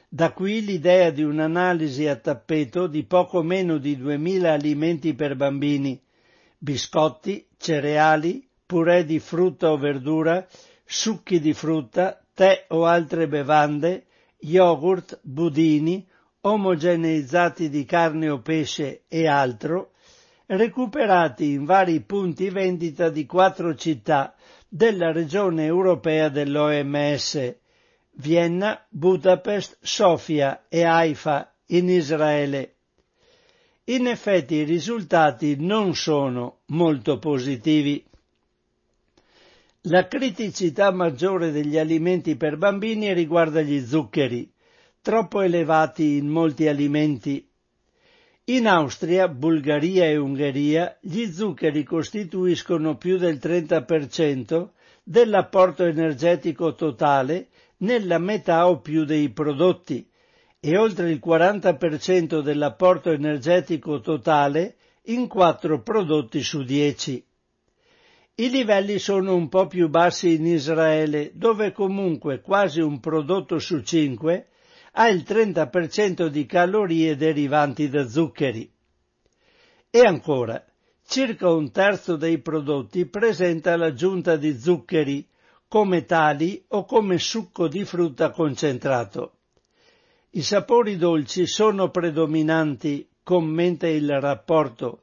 Da 0.09 0.33
qui 0.33 0.65
l'idea 0.65 1.11
di 1.11 1.23
un'analisi 1.23 2.07
a 2.07 2.17
tappeto 2.17 2.87
di 2.87 3.05
poco 3.05 3.43
meno 3.43 3.79
di 3.79 3.97
2000 3.97 4.53
alimenti 4.53 5.15
per 5.15 5.37
bambini, 5.37 6.01
biscotti, 6.57 7.47
cereali, 7.59 8.49
purè 8.65 9.05
di 9.05 9.19
frutta 9.19 9.71
o 9.71 9.77
verdura, 9.77 10.47
succhi 10.85 11.41
di 11.41 11.53
frutta, 11.53 12.23
tè 12.33 12.67
o 12.69 12.87
altre 12.87 13.29
bevande, 13.29 14.07
yogurt, 14.39 15.21
budini, 15.23 16.07
omogeneizzati 16.41 17.69
di 17.69 17.85
carne 17.85 18.31
o 18.31 18.41
pesce 18.41 19.03
e 19.09 19.27
altro, 19.27 19.93
recuperati 20.49 21.53
in 21.53 21.65
vari 21.65 22.01
punti 22.01 22.49
vendita 22.49 23.11
di 23.11 23.27
quattro 23.27 23.75
città 23.75 24.35
della 24.69 25.13
regione 25.13 25.65
europea 25.65 26.29
dell'OMS, 26.29 27.55
Vienna, 28.13 28.85
Budapest, 28.89 29.77
Sofia 29.81 30.65
e 30.69 30.83
Haifa 30.85 31.55
in 31.67 31.89
Israele. 31.91 32.75
In 33.85 34.07
effetti 34.07 34.57
i 34.57 34.65
risultati 34.65 35.57
non 35.59 35.95
sono 35.95 36.61
molto 36.67 37.19
positivi. 37.19 38.05
La 39.83 40.07
criticità 40.09 40.91
maggiore 40.91 41.51
degli 41.51 41.79
alimenti 41.79 42.37
per 42.37 42.57
bambini 42.57 43.13
riguarda 43.15 43.61
gli 43.63 43.81
zuccheri, 43.85 44.51
troppo 45.01 45.41
elevati 45.41 46.17
in 46.17 46.29
molti 46.29 46.69
alimenti. 46.69 47.48
In 48.51 48.67
Austria, 48.67 49.29
Bulgaria 49.29 50.07
e 50.07 50.17
Ungheria 50.17 50.97
gli 51.03 51.27
zuccheri 51.27 51.85
costituiscono 51.85 52.97
più 52.97 53.19
del 53.19 53.37
30% 53.37 54.69
dell'apporto 55.03 55.85
energetico 55.85 56.75
totale 56.75 57.49
nella 57.79 58.17
metà 58.17 58.67
o 58.67 58.81
più 58.81 59.05
dei 59.05 59.29
prodotti 59.29 60.09
e 60.61 60.77
oltre 60.79 61.11
il 61.11 61.21
40% 61.23 62.41
dell'apporto 62.41 63.11
energetico 63.11 64.01
totale 64.01 64.77
in 65.09 65.29
quattro 65.29 65.83
prodotti 65.83 66.41
su 66.43 66.63
10. 66.63 67.23
I 68.37 68.49
livelli 68.51 68.99
sono 68.99 69.35
un 69.35 69.51
po' 69.51 69.67
più 69.67 69.91
bassi 69.91 70.37
in 70.37 70.47
Israele, 70.47 71.33
dove 71.35 71.73
comunque 71.73 72.41
quasi 72.41 72.81
un 72.81 72.99
prodotto 72.99 73.59
su 73.59 73.83
cinque 73.83 74.47
ha 75.01 75.09
il 75.09 75.23
30% 75.25 76.27
di 76.27 76.45
calorie 76.45 77.15
derivanti 77.15 77.89
da 77.89 78.09
zuccheri. 78.09 78.69
E 79.91 80.01
ancora, 80.01 80.65
circa 81.07 81.49
un 81.51 81.71
terzo 81.71 82.17
dei 82.17 82.39
prodotti 82.41 83.07
presenta 83.07 83.77
l'aggiunta 83.77 84.37
di 84.37 84.59
zuccheri, 84.59 85.25
come 85.69 86.05
tali 86.05 86.65
o 86.69 86.85
come 86.85 87.19
succo 87.19 87.69
di 87.69 87.85
frutta 87.85 88.31
concentrato. 88.31 89.35
I 90.31 90.43
sapori 90.43 90.97
dolci 90.97 91.47
sono 91.47 91.91
predominanti, 91.91 93.09
commenta 93.23 93.87
il 93.87 94.21
rapporto, 94.21 95.03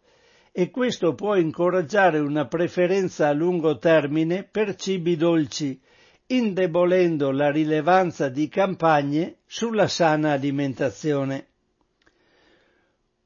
e 0.51 0.71
questo 0.71 1.15
può 1.15 1.35
incoraggiare 1.35 2.19
una 2.19 2.47
preferenza 2.47 3.29
a 3.29 3.33
lungo 3.33 3.77
termine 3.77 4.43
per 4.43 4.75
cibi 4.75 5.15
dolci, 5.15 5.79
indebolendo 6.27 7.31
la 7.31 7.51
rilevanza 7.51 8.29
di 8.29 8.47
campagne 8.47 9.37
sulla 9.45 9.87
sana 9.87 10.31
alimentazione. 10.31 11.47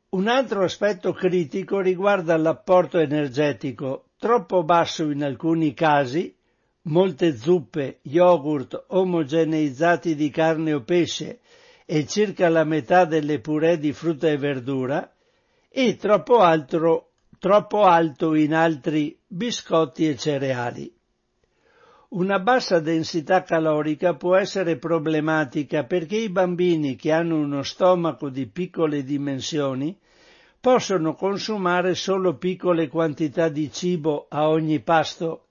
Un 0.09 0.27
altro 0.27 0.63
aspetto 0.63 1.13
critico 1.13 1.79
riguarda 1.79 2.35
l'apporto 2.35 2.97
energetico, 2.97 4.09
troppo 4.17 4.63
basso 4.63 5.09
in 5.11 5.23
alcuni 5.23 5.73
casi, 5.73 6.35
molte 6.83 7.37
zuppe, 7.37 7.99
yogurt 8.03 8.85
omogeneizzati 8.87 10.15
di 10.15 10.29
carne 10.29 10.73
o 10.73 10.81
pesce 10.81 11.39
e 11.85 12.05
circa 12.05 12.49
la 12.49 12.63
metà 12.63 13.05
delle 13.05 13.39
purè 13.39 13.77
di 13.77 13.93
frutta 13.93 14.27
e 14.27 14.37
verdura, 14.37 15.11
e 15.69 15.95
troppo, 15.95 16.39
altro, 16.39 17.11
troppo 17.37 17.83
alto 17.83 18.33
in 18.33 18.53
altri 18.53 19.17
biscotti 19.25 20.07
e 20.07 20.17
cereali. 20.17 20.98
Una 22.11 22.39
bassa 22.39 22.79
densità 22.79 23.43
calorica 23.43 24.15
può 24.15 24.35
essere 24.35 24.77
problematica 24.77 25.83
perché 25.83 26.15
i 26.15 26.29
bambini 26.29 26.95
che 26.95 27.11
hanno 27.11 27.37
uno 27.37 27.61
stomaco 27.61 28.29
di 28.29 28.47
piccole 28.47 29.03
dimensioni 29.03 29.95
possono 30.59 31.13
consumare 31.13 31.93
solo 31.93 32.35
piccole 32.37 32.87
quantità 32.87 33.47
di 33.47 33.71
cibo 33.71 34.25
a 34.27 34.49
ogni 34.49 34.79
pasto. 34.79 35.49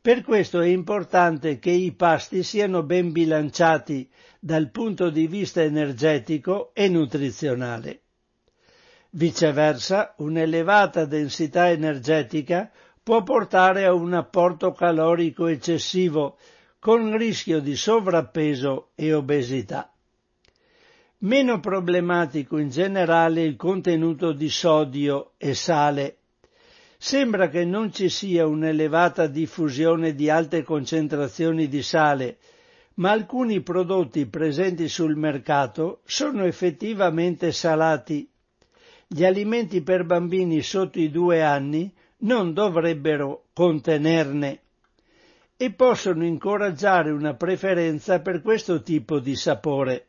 Per 0.00 0.22
questo 0.22 0.60
è 0.60 0.68
importante 0.68 1.58
che 1.58 1.70
i 1.70 1.92
pasti 1.92 2.42
siano 2.44 2.82
ben 2.82 3.12
bilanciati 3.12 4.08
dal 4.38 4.70
punto 4.70 5.10
di 5.10 5.26
vista 5.26 5.60
energetico 5.62 6.70
e 6.72 6.88
nutrizionale. 6.88 8.00
Viceversa, 9.10 10.14
un'elevata 10.16 11.04
densità 11.04 11.68
energetica 11.68 12.70
può 13.02 13.22
portare 13.22 13.84
a 13.84 13.94
un 13.94 14.12
apporto 14.12 14.72
calorico 14.72 15.46
eccessivo 15.46 16.36
con 16.78 17.16
rischio 17.16 17.60
di 17.60 17.76
sovrappeso 17.76 18.90
e 18.94 19.12
obesità. 19.12 19.92
Meno 21.18 21.60
problematico 21.60 22.56
in 22.56 22.70
generale 22.70 23.42
il 23.42 23.56
contenuto 23.56 24.32
di 24.32 24.48
sodio 24.48 25.32
e 25.36 25.54
sale. 25.54 26.16
Sembra 26.96 27.48
che 27.48 27.64
non 27.64 27.92
ci 27.92 28.08
sia 28.08 28.46
un'elevata 28.46 29.26
diffusione 29.26 30.14
di 30.14 30.30
alte 30.30 30.62
concentrazioni 30.62 31.68
di 31.68 31.82
sale, 31.82 32.38
ma 32.94 33.10
alcuni 33.10 33.62
prodotti 33.62 34.26
presenti 34.26 34.88
sul 34.88 35.16
mercato 35.16 36.00
sono 36.04 36.44
effettivamente 36.44 37.52
salati. 37.52 38.30
Gli 39.06 39.24
alimenti 39.24 39.82
per 39.82 40.04
bambini 40.04 40.62
sotto 40.62 40.98
i 40.98 41.10
due 41.10 41.42
anni 41.42 41.92
non 42.20 42.52
dovrebbero 42.52 43.44
contenerne 43.52 44.60
e 45.56 45.72
possono 45.72 46.24
incoraggiare 46.24 47.10
una 47.10 47.34
preferenza 47.34 48.20
per 48.20 48.40
questo 48.42 48.82
tipo 48.82 49.18
di 49.18 49.36
sapore. 49.36 50.06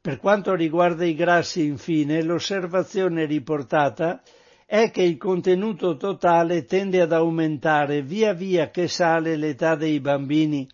Per 0.00 0.18
quanto 0.18 0.54
riguarda 0.54 1.04
i 1.04 1.14
grassi, 1.14 1.64
infine, 1.64 2.22
l'osservazione 2.22 3.26
riportata 3.26 4.22
è 4.66 4.90
che 4.90 5.02
il 5.02 5.18
contenuto 5.18 5.96
totale 5.96 6.64
tende 6.64 7.00
ad 7.00 7.12
aumentare 7.12 8.02
via 8.02 8.32
via 8.32 8.70
che 8.70 8.88
sale 8.88 9.36
l'età 9.36 9.74
dei 9.74 10.00
bambini, 10.00 10.68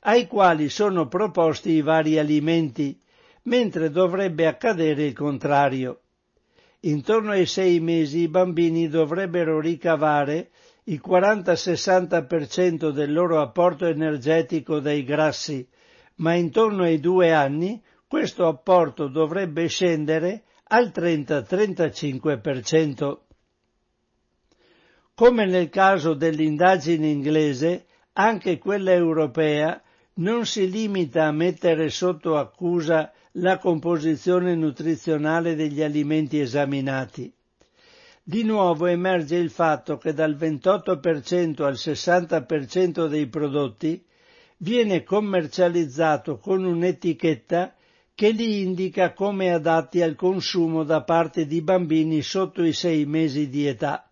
ai 0.00 0.26
quali 0.26 0.68
sono 0.68 1.08
proposti 1.08 1.70
i 1.72 1.82
vari 1.82 2.18
alimenti, 2.18 2.98
mentre 3.44 3.90
dovrebbe 3.90 4.46
accadere 4.46 5.04
il 5.04 5.14
contrario. 5.14 6.00
Intorno 6.82 7.32
ai 7.32 7.44
sei 7.44 7.78
mesi 7.78 8.20
i 8.20 8.28
bambini 8.28 8.88
dovrebbero 8.88 9.60
ricavare 9.60 10.48
il 10.84 11.02
40-60% 11.06 12.88
del 12.90 13.12
loro 13.12 13.42
apporto 13.42 13.84
energetico 13.84 14.80
dai 14.80 15.04
grassi, 15.04 15.68
ma 16.16 16.32
intorno 16.34 16.84
ai 16.84 16.98
due 16.98 17.32
anni 17.32 17.82
questo 18.06 18.46
apporto 18.46 19.08
dovrebbe 19.08 19.66
scendere 19.68 20.44
al 20.68 20.90
30-35%. 20.94 23.18
Come 25.14 25.44
nel 25.44 25.68
caso 25.68 26.14
dell'indagine 26.14 27.08
inglese, 27.08 27.84
anche 28.14 28.56
quella 28.58 28.92
europea 28.92 29.82
non 30.20 30.44
si 30.46 30.70
limita 30.70 31.24
a 31.26 31.32
mettere 31.32 31.88
sotto 31.90 32.36
accusa 32.36 33.12
la 33.34 33.58
composizione 33.58 34.54
nutrizionale 34.54 35.54
degli 35.54 35.82
alimenti 35.82 36.38
esaminati. 36.40 37.32
Di 38.22 38.42
nuovo 38.44 38.86
emerge 38.86 39.36
il 39.36 39.50
fatto 39.50 39.96
che 39.98 40.12
dal 40.12 40.36
28% 40.36 41.62
al 41.62 41.74
60% 41.74 43.06
dei 43.08 43.26
prodotti 43.28 44.02
viene 44.58 45.02
commercializzato 45.04 46.38
con 46.38 46.64
un'etichetta 46.64 47.74
che 48.14 48.30
li 48.30 48.60
indica 48.60 49.14
come 49.14 49.50
adatti 49.52 50.02
al 50.02 50.14
consumo 50.16 50.84
da 50.84 51.02
parte 51.02 51.46
di 51.46 51.62
bambini 51.62 52.20
sotto 52.20 52.62
i 52.62 52.74
sei 52.74 53.06
mesi 53.06 53.48
di 53.48 53.66
età. 53.66 54.09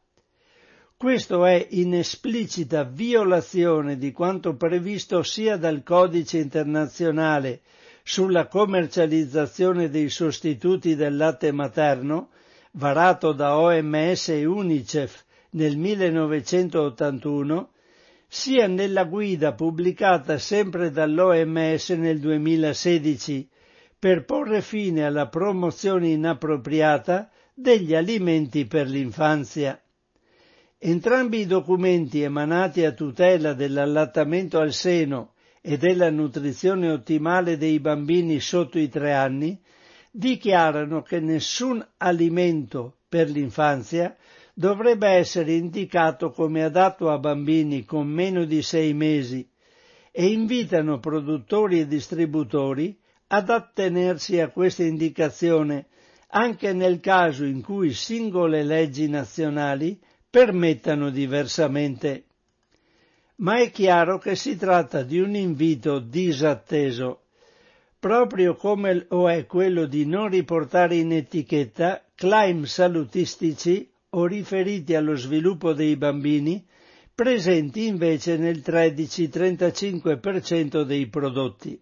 Questo 1.00 1.44
è 1.44 1.64
in 1.70 1.94
esplicita 1.94 2.82
violazione 2.82 3.98
di 3.98 4.10
quanto 4.10 4.56
previsto 4.56 5.22
sia 5.22 5.56
dal 5.56 5.84
Codice 5.84 6.38
internazionale 6.38 7.60
sulla 8.02 8.48
commercializzazione 8.48 9.90
dei 9.90 10.08
sostituti 10.08 10.96
del 10.96 11.16
latte 11.16 11.52
materno, 11.52 12.30
varato 12.72 13.30
da 13.30 13.56
OMS 13.60 14.30
e 14.30 14.44
UNICEF 14.44 15.22
nel 15.50 15.76
1981, 15.76 17.70
sia 18.26 18.66
nella 18.66 19.04
guida 19.04 19.52
pubblicata 19.52 20.36
sempre 20.38 20.90
dall'OMS 20.90 21.90
nel 21.90 22.18
2016 22.18 23.48
per 23.96 24.24
porre 24.24 24.62
fine 24.62 25.04
alla 25.04 25.28
promozione 25.28 26.08
inappropriata 26.08 27.30
degli 27.54 27.94
alimenti 27.94 28.66
per 28.66 28.88
l'infanzia. 28.88 29.80
Entrambi 30.80 31.40
i 31.40 31.46
documenti 31.46 32.22
emanati 32.22 32.84
a 32.84 32.92
tutela 32.92 33.52
dell'allattamento 33.52 34.60
al 34.60 34.72
seno 34.72 35.32
e 35.60 35.76
della 35.76 36.08
nutrizione 36.08 36.88
ottimale 36.88 37.56
dei 37.56 37.80
bambini 37.80 38.38
sotto 38.38 38.78
i 38.78 38.88
tre 38.88 39.12
anni 39.12 39.60
dichiarano 40.12 41.02
che 41.02 41.18
nessun 41.18 41.84
alimento 41.96 42.98
per 43.08 43.28
l'infanzia 43.28 44.16
dovrebbe 44.54 45.08
essere 45.08 45.54
indicato 45.54 46.30
come 46.30 46.62
adatto 46.62 47.10
a 47.10 47.18
bambini 47.18 47.84
con 47.84 48.06
meno 48.06 48.44
di 48.44 48.62
sei 48.62 48.94
mesi 48.94 49.50
e 50.12 50.26
invitano 50.26 51.00
produttori 51.00 51.80
e 51.80 51.88
distributori 51.88 52.96
ad 53.26 53.50
attenersi 53.50 54.38
a 54.38 54.50
questa 54.50 54.84
indicazione 54.84 55.86
anche 56.28 56.72
nel 56.72 57.00
caso 57.00 57.44
in 57.44 57.62
cui 57.62 57.92
singole 57.92 58.62
leggi 58.62 59.08
nazionali 59.08 59.98
permettano 60.30 61.10
diversamente. 61.10 62.24
Ma 63.36 63.60
è 63.60 63.70
chiaro 63.70 64.18
che 64.18 64.34
si 64.34 64.56
tratta 64.56 65.02
di 65.02 65.20
un 65.20 65.34
invito 65.34 65.98
disatteso, 66.00 67.22
proprio 67.98 68.54
come 68.54 69.06
lo 69.08 69.30
è 69.30 69.46
quello 69.46 69.86
di 69.86 70.04
non 70.06 70.28
riportare 70.28 70.96
in 70.96 71.12
etichetta 71.12 72.04
claim 72.14 72.64
salutistici 72.64 73.90
o 74.10 74.26
riferiti 74.26 74.94
allo 74.94 75.14
sviluppo 75.14 75.72
dei 75.72 75.96
bambini, 75.96 76.62
presenti 77.14 77.86
invece 77.86 78.36
nel 78.36 78.62
13-35% 78.64 80.82
dei 80.82 81.06
prodotti. 81.08 81.80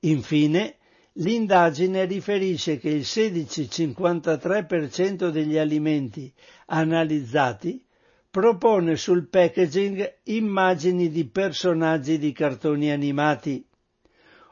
Infine, 0.00 0.76
l'indagine 1.14 2.04
riferisce 2.04 2.78
che 2.78 2.90
il 2.90 3.02
16-53% 3.02 5.30
degli 5.30 5.56
alimenti 5.56 6.32
analizzati 6.66 7.84
propone 8.30 8.94
sul 8.96 9.26
packaging 9.28 10.18
immagini 10.24 11.08
di 11.10 11.24
personaggi 11.26 12.18
di 12.18 12.32
cartoni 12.32 12.90
animati, 12.92 13.64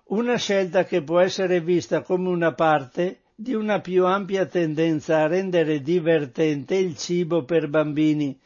una 0.06 0.36
scelta 0.36 0.84
che 0.84 1.02
può 1.02 1.20
essere 1.20 1.61
vista 1.61 2.00
come 2.02 2.28
una 2.28 2.54
parte 2.54 3.20
di 3.36 3.54
una 3.54 3.80
più 3.80 4.04
ampia 4.04 4.46
tendenza 4.46 5.18
a 5.18 5.28
rendere 5.28 5.80
divertente 5.80 6.74
il 6.74 6.96
cibo 6.96 7.44
per 7.44 7.68
bambini, 7.68 8.36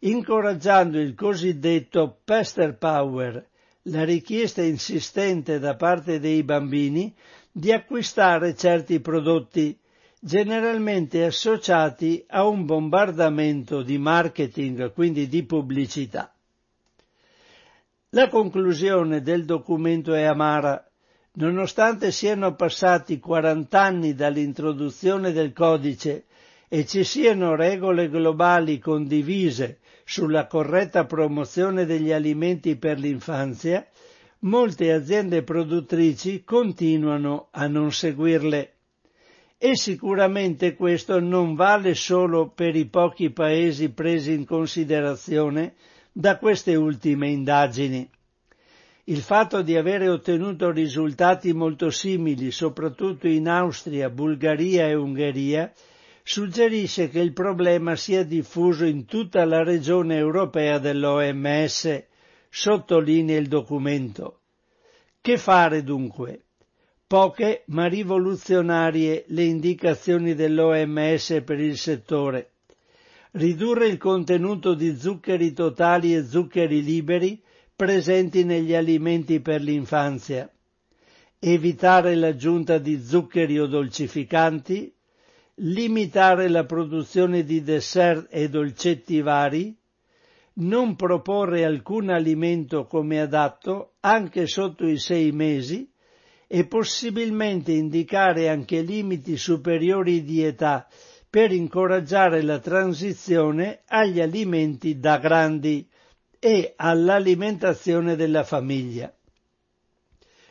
incoraggiando 0.00 1.00
il 1.00 1.16
cosiddetto 1.16 2.20
Pester 2.22 2.76
Power, 2.76 3.48
la 3.82 4.04
richiesta 4.04 4.62
insistente 4.62 5.58
da 5.58 5.74
parte 5.74 6.20
dei 6.20 6.44
bambini 6.44 7.12
di 7.58 7.72
acquistare 7.72 8.54
certi 8.54 9.00
prodotti, 9.00 9.76
generalmente 10.20 11.24
associati 11.24 12.24
a 12.28 12.46
un 12.46 12.64
bombardamento 12.64 13.82
di 13.82 13.98
marketing, 13.98 14.92
quindi 14.92 15.26
di 15.26 15.42
pubblicità. 15.42 16.32
La 18.10 18.28
conclusione 18.28 19.22
del 19.22 19.44
documento 19.44 20.14
è 20.14 20.22
amara. 20.22 20.88
Nonostante 21.32 22.12
siano 22.12 22.54
passati 22.54 23.18
40 23.18 23.80
anni 23.82 24.14
dall'introduzione 24.14 25.32
del 25.32 25.52
codice 25.52 26.26
e 26.68 26.86
ci 26.86 27.02
siano 27.02 27.56
regole 27.56 28.08
globali 28.08 28.78
condivise 28.78 29.80
sulla 30.04 30.46
corretta 30.46 31.06
promozione 31.06 31.86
degli 31.86 32.12
alimenti 32.12 32.76
per 32.76 33.00
l'infanzia, 33.00 33.84
molte 34.40 34.92
aziende 34.92 35.42
produttrici 35.42 36.44
continuano 36.44 37.48
a 37.50 37.66
non 37.66 37.92
seguirle. 37.92 38.72
E 39.58 39.76
sicuramente 39.76 40.74
questo 40.76 41.18
non 41.18 41.54
vale 41.56 41.94
solo 41.94 42.48
per 42.50 42.76
i 42.76 42.86
pochi 42.86 43.30
paesi 43.30 43.88
presi 43.90 44.32
in 44.32 44.44
considerazione 44.44 45.74
da 46.12 46.38
queste 46.38 46.76
ultime 46.76 47.28
indagini. 47.28 48.08
Il 49.04 49.18
fatto 49.20 49.62
di 49.62 49.74
avere 49.76 50.08
ottenuto 50.08 50.70
risultati 50.70 51.52
molto 51.54 51.90
simili, 51.90 52.50
soprattutto 52.50 53.26
in 53.26 53.48
Austria, 53.48 54.10
Bulgaria 54.10 54.86
e 54.86 54.94
Ungheria, 54.94 55.72
suggerisce 56.22 57.08
che 57.08 57.20
il 57.20 57.32
problema 57.32 57.96
sia 57.96 58.22
diffuso 58.22 58.84
in 58.84 59.06
tutta 59.06 59.44
la 59.46 59.62
regione 59.64 60.16
europea 60.18 60.78
dell'OMS, 60.78 62.04
sottolinea 62.50 63.38
il 63.38 63.48
documento. 63.48 64.40
Che 65.20 65.36
fare 65.36 65.82
dunque? 65.82 66.42
Poche 67.06 67.62
ma 67.68 67.86
rivoluzionarie 67.86 69.24
le 69.28 69.44
indicazioni 69.44 70.34
dell'OMS 70.34 71.42
per 71.44 71.60
il 71.60 71.78
settore. 71.78 72.50
Ridurre 73.32 73.86
il 73.86 73.98
contenuto 73.98 74.74
di 74.74 74.96
zuccheri 74.98 75.52
totali 75.52 76.14
e 76.14 76.24
zuccheri 76.24 76.82
liberi 76.82 77.40
presenti 77.74 78.44
negli 78.44 78.74
alimenti 78.74 79.40
per 79.40 79.60
l'infanzia. 79.60 80.50
Evitare 81.38 82.14
l'aggiunta 82.14 82.78
di 82.78 83.00
zuccheri 83.02 83.58
o 83.58 83.66
dolcificanti. 83.66 84.92
Limitare 85.60 86.48
la 86.48 86.64
produzione 86.64 87.44
di 87.44 87.62
dessert 87.62 88.26
e 88.30 88.48
dolcetti 88.48 89.20
vari 89.20 89.77
non 90.58 90.96
proporre 90.96 91.64
alcun 91.64 92.10
alimento 92.10 92.86
come 92.86 93.20
adatto 93.20 93.94
anche 94.00 94.46
sotto 94.46 94.86
i 94.86 94.98
sei 94.98 95.30
mesi 95.32 95.90
e 96.46 96.66
possibilmente 96.66 97.72
indicare 97.72 98.48
anche 98.48 98.80
limiti 98.80 99.36
superiori 99.36 100.24
di 100.24 100.42
età 100.42 100.88
per 101.28 101.52
incoraggiare 101.52 102.42
la 102.42 102.58
transizione 102.58 103.82
agli 103.86 104.20
alimenti 104.20 104.98
da 104.98 105.18
grandi 105.18 105.86
e 106.38 106.72
all'alimentazione 106.76 108.16
della 108.16 108.44
famiglia. 108.44 109.12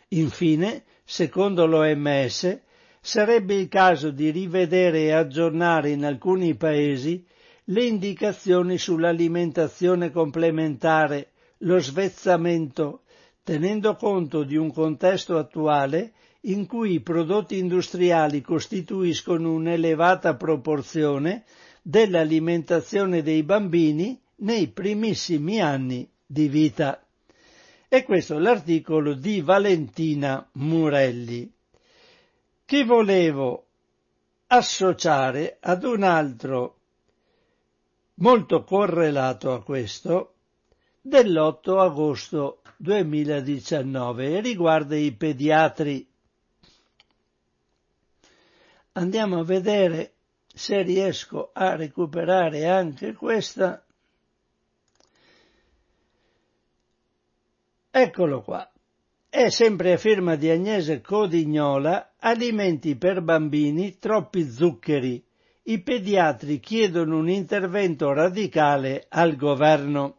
Infine, 0.09 0.83
secondo 1.03 1.65
l'OMS, 1.65 2.61
sarebbe 3.01 3.55
il 3.55 3.67
caso 3.67 4.11
di 4.11 4.29
rivedere 4.29 5.03
e 5.03 5.11
aggiornare 5.11 5.89
in 5.89 6.05
alcuni 6.05 6.55
paesi 6.55 7.25
le 7.69 7.83
indicazioni 7.83 8.77
sull'alimentazione 8.77 10.11
complementare, 10.11 11.31
lo 11.59 11.79
svezzamento, 11.79 13.01
tenendo 13.43 13.95
conto 13.95 14.43
di 14.43 14.55
un 14.55 14.71
contesto 14.71 15.37
attuale 15.37 16.13
in 16.41 16.65
cui 16.65 16.93
i 16.93 17.01
prodotti 17.01 17.57
industriali 17.57 18.41
costituiscono 18.41 19.51
un'elevata 19.53 20.35
proporzione 20.35 21.43
dell'alimentazione 21.81 23.21
dei 23.21 23.43
bambini 23.43 24.17
nei 24.37 24.67
primissimi 24.67 25.59
anni 25.59 26.09
di 26.25 26.47
vita. 26.47 27.01
E 27.89 28.03
questo 28.03 28.35
è 28.35 28.39
l'articolo 28.39 29.13
di 29.13 29.41
Valentina 29.41 30.47
Murelli, 30.53 31.51
che 32.65 32.83
volevo 32.85 33.65
associare 34.47 35.57
ad 35.59 35.83
un 35.83 36.03
altro 36.03 36.76
molto 38.19 38.63
correlato 38.63 39.51
a 39.53 39.63
questo, 39.63 40.33
dell'8 41.01 41.79
agosto 41.79 42.61
2019 42.77 44.37
e 44.37 44.41
riguarda 44.41 44.95
i 44.95 45.11
pediatri. 45.11 46.07
Andiamo 48.93 49.39
a 49.39 49.43
vedere 49.43 50.13
se 50.53 50.81
riesco 50.81 51.51
a 51.53 51.75
recuperare 51.75 52.67
anche 52.67 53.13
questa. 53.13 53.83
Eccolo 57.91 58.41
qua. 58.41 58.69
È 59.29 59.49
sempre 59.49 59.93
a 59.93 59.97
firma 59.97 60.35
di 60.35 60.49
Agnese 60.49 61.01
Codignola, 61.01 62.13
alimenti 62.17 62.95
per 62.95 63.21
bambini, 63.21 63.97
troppi 63.99 64.49
zuccheri, 64.49 65.23
i 65.69 65.81
pediatri 65.81 66.61
chiedono 66.61 67.17
un 67.17 67.29
intervento 67.29 68.13
radicale 68.13 69.05
al 69.09 69.35
governo. 69.35 70.15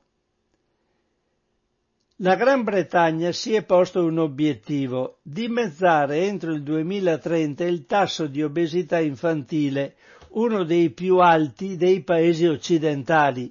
La 2.17 2.35
Gran 2.35 2.65
Bretagna 2.65 3.33
si 3.33 3.55
è 3.55 3.65
posto 3.65 4.05
un 4.05 4.19
obiettivo, 4.19 5.21
dimezzare 5.23 6.25
entro 6.25 6.53
il 6.53 6.63
2030 6.63 7.65
il 7.65 7.87
tasso 7.87 8.27
di 8.27 8.43
obesità 8.43 8.99
infantile, 9.01 9.95
uno 10.31 10.65
dei 10.65 10.91
più 10.91 11.19
alti 11.19 11.77
dei 11.77 12.03
paesi 12.03 12.45
occidentali. 12.45 13.51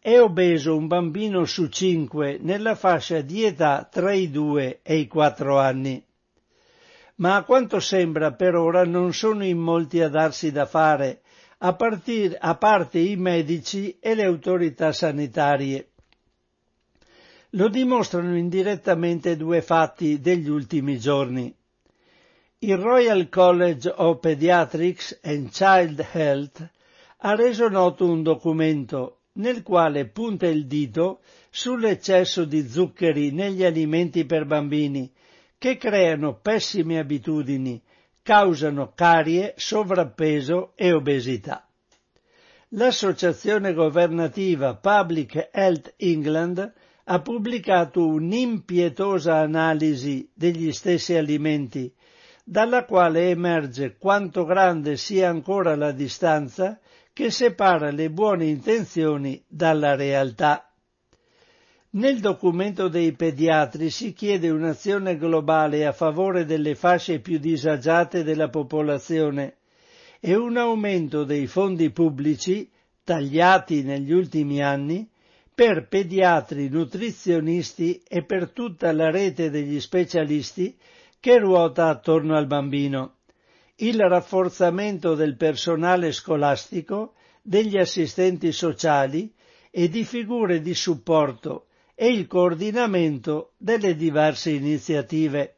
È 0.00 0.18
obeso 0.18 0.76
un 0.76 0.88
bambino 0.88 1.44
su 1.44 1.68
cinque 1.68 2.38
nella 2.40 2.74
fascia 2.74 3.20
di 3.20 3.44
età 3.44 3.86
tra 3.88 4.12
i 4.12 4.28
due 4.28 4.80
e 4.82 4.96
i 4.96 5.06
quattro 5.06 5.60
anni. 5.60 6.02
Ma 7.16 7.36
a 7.36 7.44
quanto 7.44 7.78
sembra 7.78 8.32
per 8.32 8.56
ora 8.56 8.84
non 8.84 9.12
sono 9.12 9.44
in 9.44 9.58
molti 9.58 10.00
a 10.00 10.08
darsi 10.08 10.50
da 10.50 10.66
fare 10.66 11.20
a, 11.58 11.72
partir, 11.74 12.36
a 12.40 12.54
parte 12.54 12.98
i 12.98 13.16
medici 13.16 13.98
e 14.00 14.14
le 14.14 14.24
autorità 14.24 14.92
sanitarie. 14.92 15.90
Lo 17.52 17.68
dimostrano 17.68 18.36
indirettamente 18.36 19.36
due 19.36 19.62
fatti 19.62 20.20
degli 20.20 20.48
ultimi 20.48 20.98
giorni. 20.98 21.52
Il 22.60 22.76
Royal 22.76 23.28
College 23.28 23.92
of 23.96 24.20
Pediatrics 24.20 25.20
and 25.22 25.50
Child 25.50 26.06
Health 26.12 26.70
ha 27.18 27.34
reso 27.34 27.68
noto 27.68 28.04
un 28.04 28.22
documento 28.22 29.20
nel 29.34 29.62
quale 29.62 30.06
punta 30.06 30.46
il 30.46 30.66
dito 30.66 31.20
sull'eccesso 31.50 32.44
di 32.44 32.68
zuccheri 32.68 33.30
negli 33.30 33.64
alimenti 33.64 34.24
per 34.24 34.44
bambini 34.44 35.10
che 35.56 35.76
creano 35.76 36.34
pessime 36.34 36.98
abitudini 36.98 37.80
causano 38.28 38.92
carie, 38.94 39.54
sovrappeso 39.56 40.72
e 40.74 40.92
obesità. 40.92 41.66
L'associazione 42.72 43.72
governativa 43.72 44.74
Public 44.76 45.48
Health 45.50 45.94
England 45.96 46.74
ha 47.04 47.22
pubblicato 47.22 48.06
un'impietosa 48.06 49.36
analisi 49.36 50.30
degli 50.34 50.70
stessi 50.72 51.14
alimenti, 51.14 51.90
dalla 52.44 52.84
quale 52.84 53.30
emerge 53.30 53.96
quanto 53.96 54.44
grande 54.44 54.98
sia 54.98 55.30
ancora 55.30 55.74
la 55.74 55.92
distanza 55.92 56.78
che 57.14 57.30
separa 57.30 57.90
le 57.90 58.10
buone 58.10 58.44
intenzioni 58.44 59.42
dalla 59.48 59.94
realtà. 59.94 60.67
Nel 61.90 62.20
documento 62.20 62.88
dei 62.88 63.12
pediatri 63.12 63.88
si 63.88 64.12
chiede 64.12 64.50
un'azione 64.50 65.16
globale 65.16 65.86
a 65.86 65.92
favore 65.92 66.44
delle 66.44 66.74
fasce 66.74 67.20
più 67.20 67.38
disagiate 67.38 68.22
della 68.24 68.50
popolazione 68.50 69.56
e 70.20 70.34
un 70.36 70.58
aumento 70.58 71.24
dei 71.24 71.46
fondi 71.46 71.90
pubblici, 71.90 72.70
tagliati 73.02 73.84
negli 73.84 74.12
ultimi 74.12 74.62
anni, 74.62 75.08
per 75.54 75.88
pediatri, 75.88 76.68
nutrizionisti 76.68 78.02
e 78.06 78.22
per 78.22 78.50
tutta 78.50 78.92
la 78.92 79.10
rete 79.10 79.48
degli 79.48 79.80
specialisti 79.80 80.76
che 81.18 81.38
ruota 81.38 81.88
attorno 81.88 82.36
al 82.36 82.46
bambino, 82.46 83.14
il 83.76 83.98
rafforzamento 83.98 85.14
del 85.14 85.36
personale 85.36 86.12
scolastico, 86.12 87.14
degli 87.40 87.78
assistenti 87.78 88.52
sociali 88.52 89.32
e 89.70 89.88
di 89.88 90.04
figure 90.04 90.60
di 90.60 90.74
supporto 90.74 91.62
e 92.00 92.12
il 92.12 92.28
coordinamento 92.28 93.54
delle 93.56 93.96
diverse 93.96 94.50
iniziative. 94.50 95.56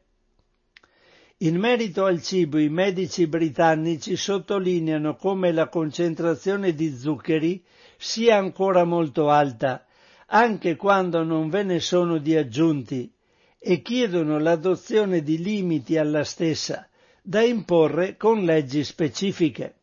In 1.43 1.57
merito 1.57 2.05
al 2.05 2.19
cibo 2.23 2.57
i 2.57 2.67
medici 2.67 3.27
britannici 3.27 4.15
sottolineano 4.15 5.15
come 5.17 5.51
la 5.51 5.69
concentrazione 5.69 6.73
di 6.73 6.97
zuccheri 6.97 7.63
sia 7.95 8.37
ancora 8.37 8.85
molto 8.85 9.29
alta, 9.29 9.85
anche 10.25 10.75
quando 10.77 11.21
non 11.23 11.47
ve 11.49 11.61
ne 11.61 11.79
sono 11.79 12.17
di 12.17 12.35
aggiunti, 12.35 13.13
e 13.59 13.83
chiedono 13.83 14.39
l'adozione 14.39 15.21
di 15.21 15.37
limiti 15.37 15.95
alla 15.99 16.23
stessa, 16.23 16.89
da 17.21 17.43
imporre 17.43 18.17
con 18.17 18.43
leggi 18.43 18.83
specifiche. 18.83 19.80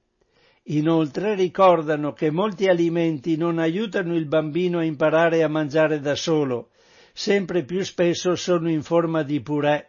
Inoltre 0.70 1.34
ricordano 1.34 2.12
che 2.12 2.30
molti 2.30 2.66
alimenti 2.66 3.36
non 3.36 3.58
aiutano 3.58 4.14
il 4.14 4.26
bambino 4.26 4.78
a 4.78 4.84
imparare 4.84 5.42
a 5.42 5.48
mangiare 5.48 5.98
da 5.98 6.14
solo, 6.14 6.70
sempre 7.14 7.64
più 7.64 7.82
spesso 7.82 8.34
sono 8.34 8.68
in 8.68 8.82
forma 8.82 9.22
di 9.22 9.40
purè, 9.40 9.88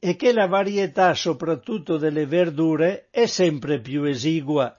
e 0.00 0.16
che 0.16 0.32
la 0.32 0.48
varietà 0.48 1.14
soprattutto 1.14 1.96
delle 1.96 2.26
verdure 2.26 3.06
è 3.10 3.26
sempre 3.26 3.80
più 3.80 4.02
esigua. 4.02 4.76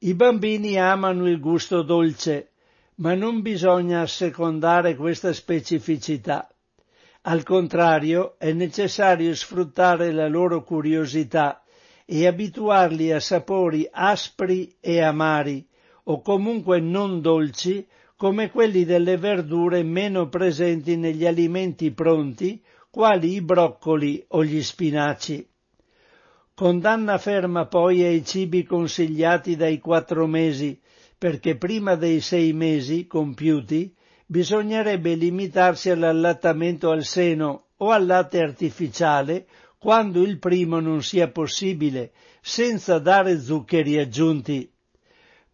I 0.00 0.14
bambini 0.14 0.76
amano 0.76 1.28
il 1.28 1.38
gusto 1.38 1.82
dolce, 1.82 2.50
ma 2.96 3.14
non 3.14 3.40
bisogna 3.40 4.00
assecondare 4.00 4.96
questa 4.96 5.32
specificità. 5.32 6.48
Al 7.22 7.44
contrario, 7.44 8.34
è 8.36 8.52
necessario 8.52 9.32
sfruttare 9.34 10.10
la 10.10 10.26
loro 10.26 10.64
curiosità 10.64 11.62
e 12.10 12.26
abituarli 12.26 13.12
a 13.12 13.20
sapori 13.20 13.86
aspri 13.90 14.74
e 14.80 15.02
amari, 15.02 15.68
o 16.04 16.22
comunque 16.22 16.80
non 16.80 17.20
dolci, 17.20 17.86
come 18.16 18.50
quelli 18.50 18.86
delle 18.86 19.18
verdure 19.18 19.82
meno 19.82 20.30
presenti 20.30 20.96
negli 20.96 21.26
alimenti 21.26 21.90
pronti, 21.90 22.62
quali 22.88 23.34
i 23.34 23.42
broccoli 23.42 24.24
o 24.28 24.42
gli 24.42 24.62
spinaci. 24.62 25.46
Condanna 26.54 27.18
ferma 27.18 27.66
poi 27.66 28.02
ai 28.02 28.24
cibi 28.24 28.64
consigliati 28.64 29.54
dai 29.54 29.78
quattro 29.78 30.26
mesi, 30.26 30.80
perché 31.18 31.58
prima 31.58 31.94
dei 31.94 32.20
sei 32.20 32.54
mesi 32.54 33.06
compiuti 33.06 33.94
bisognerebbe 34.24 35.14
limitarsi 35.14 35.90
all'allattamento 35.90 36.90
al 36.90 37.04
seno 37.04 37.66
o 37.76 37.90
al 37.90 38.06
latte 38.06 38.40
artificiale 38.40 39.46
quando 39.78 40.22
il 40.22 40.38
primo 40.38 40.80
non 40.80 41.02
sia 41.02 41.30
possibile, 41.30 42.12
senza 42.40 42.98
dare 42.98 43.40
zuccheri 43.40 43.98
aggiunti. 43.98 44.70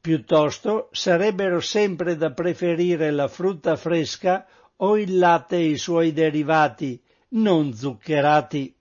Piuttosto 0.00 0.88
sarebbero 0.92 1.60
sempre 1.60 2.16
da 2.16 2.32
preferire 2.32 3.10
la 3.10 3.28
frutta 3.28 3.76
fresca 3.76 4.46
o 4.76 4.98
il 4.98 5.18
latte 5.18 5.56
e 5.56 5.66
i 5.68 5.76
suoi 5.76 6.12
derivati, 6.12 7.00
non 7.30 7.74
zuccherati. 7.74 8.74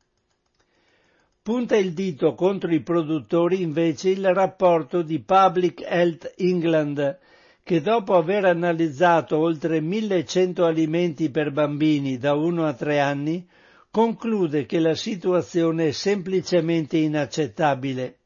Punta 1.41 1.75
il 1.75 1.91
dito 1.91 2.35
contro 2.35 2.73
i 2.73 2.79
produttori 2.79 3.61
invece 3.61 4.09
il 4.09 4.33
rapporto 4.33 5.01
di 5.01 5.19
Public 5.19 5.81
Health 5.81 6.33
England, 6.37 7.19
che 7.63 7.81
dopo 7.81 8.15
aver 8.15 8.45
analizzato 8.45 9.37
oltre 9.37 9.81
1100 9.81 10.65
alimenti 10.65 11.29
per 11.29 11.51
bambini 11.51 12.17
da 12.17 12.33
1 12.33 12.65
a 12.65 12.73
3 12.73 12.99
anni, 12.99 13.45
conclude 13.93 14.65
che 14.65 14.79
la 14.79 14.95
situazione 14.95 15.89
è 15.89 15.91
semplicemente 15.91 16.97
inaccettabile. 16.97 18.21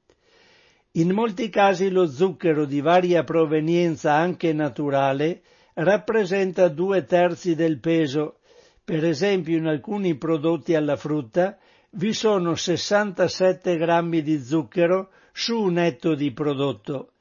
In 0.92 1.12
molti 1.12 1.50
casi 1.50 1.90
lo 1.90 2.08
zucchero 2.08 2.64
di 2.64 2.80
varia 2.80 3.26
provenienza 3.26 4.14
anche 4.14 4.54
naturale 4.54 5.42
rappresenta 5.74 6.70
due 6.70 7.04
terzi 7.04 7.54
del 7.54 7.80
peso, 7.82 8.38
per 8.82 9.04
esempio 9.04 9.58
in 9.58 9.66
alcuni 9.66 10.16
prodotti 10.16 10.74
alla 10.74 10.96
frutta 10.96 11.58
vi 11.92 12.14
sono 12.14 12.56
67 12.56 13.76
grammi 13.76 14.22
di 14.22 14.42
zucchero 14.42 15.10
su 15.34 15.60
un 15.60 15.80
etto 15.80 16.16
di 16.16 16.32
prodotto. 16.32 17.12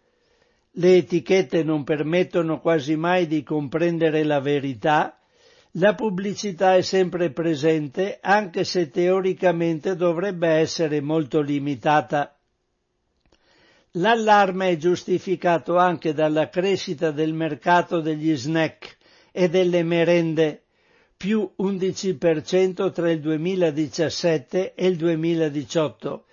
Le 0.70 0.99
etichette 0.99 1.64
non 1.64 1.82
permettono 1.82 2.61
quasi 2.61 2.94
mai 2.94 3.26
di 3.26 3.42
comprendere 3.42 4.22
la 4.22 4.38
verità 4.38 5.18
la 5.79 5.95
pubblicità 5.95 6.74
è 6.74 6.81
sempre 6.81 7.31
presente 7.31 8.18
anche 8.22 8.64
se 8.64 8.89
teoricamente 8.89 9.95
dovrebbe 9.95 10.49
essere 10.49 11.01
molto 11.01 11.41
limitata. 11.41 12.35
L'allarme 13.93 14.70
è 14.70 14.77
giustificato 14.77 15.77
anche 15.77 16.14
dalla 16.14 16.49
crescita 16.49 17.11
del 17.11 17.35
mercato 17.35 18.01
degli 18.01 18.35
snack 18.35 18.97
e 19.33 19.49
delle 19.49 19.83
merende, 19.83 20.64
più 21.14 21.51
11% 21.59 22.93
tra 22.93 23.11
il 23.11 23.20
2017 23.20 24.74
e 24.74 24.87
il 24.87 24.97
2018, 24.97 26.24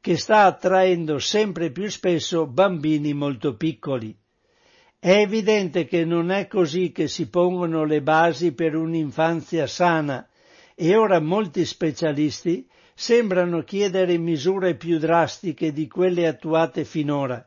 che 0.00 0.16
sta 0.18 0.44
attraendo 0.44 1.18
sempre 1.18 1.70
più 1.70 1.88
spesso 1.88 2.46
bambini 2.46 3.14
molto 3.14 3.54
piccoli. 3.56 4.19
È 5.02 5.12
evidente 5.12 5.86
che 5.86 6.04
non 6.04 6.30
è 6.30 6.46
così 6.46 6.92
che 6.92 7.08
si 7.08 7.30
pongono 7.30 7.84
le 7.84 8.02
basi 8.02 8.52
per 8.52 8.76
un'infanzia 8.76 9.66
sana 9.66 10.28
e 10.74 10.94
ora 10.94 11.20
molti 11.20 11.64
specialisti 11.64 12.68
sembrano 12.92 13.62
chiedere 13.62 14.18
misure 14.18 14.74
più 14.74 14.98
drastiche 14.98 15.72
di 15.72 15.88
quelle 15.88 16.26
attuate 16.26 16.84
finora, 16.84 17.42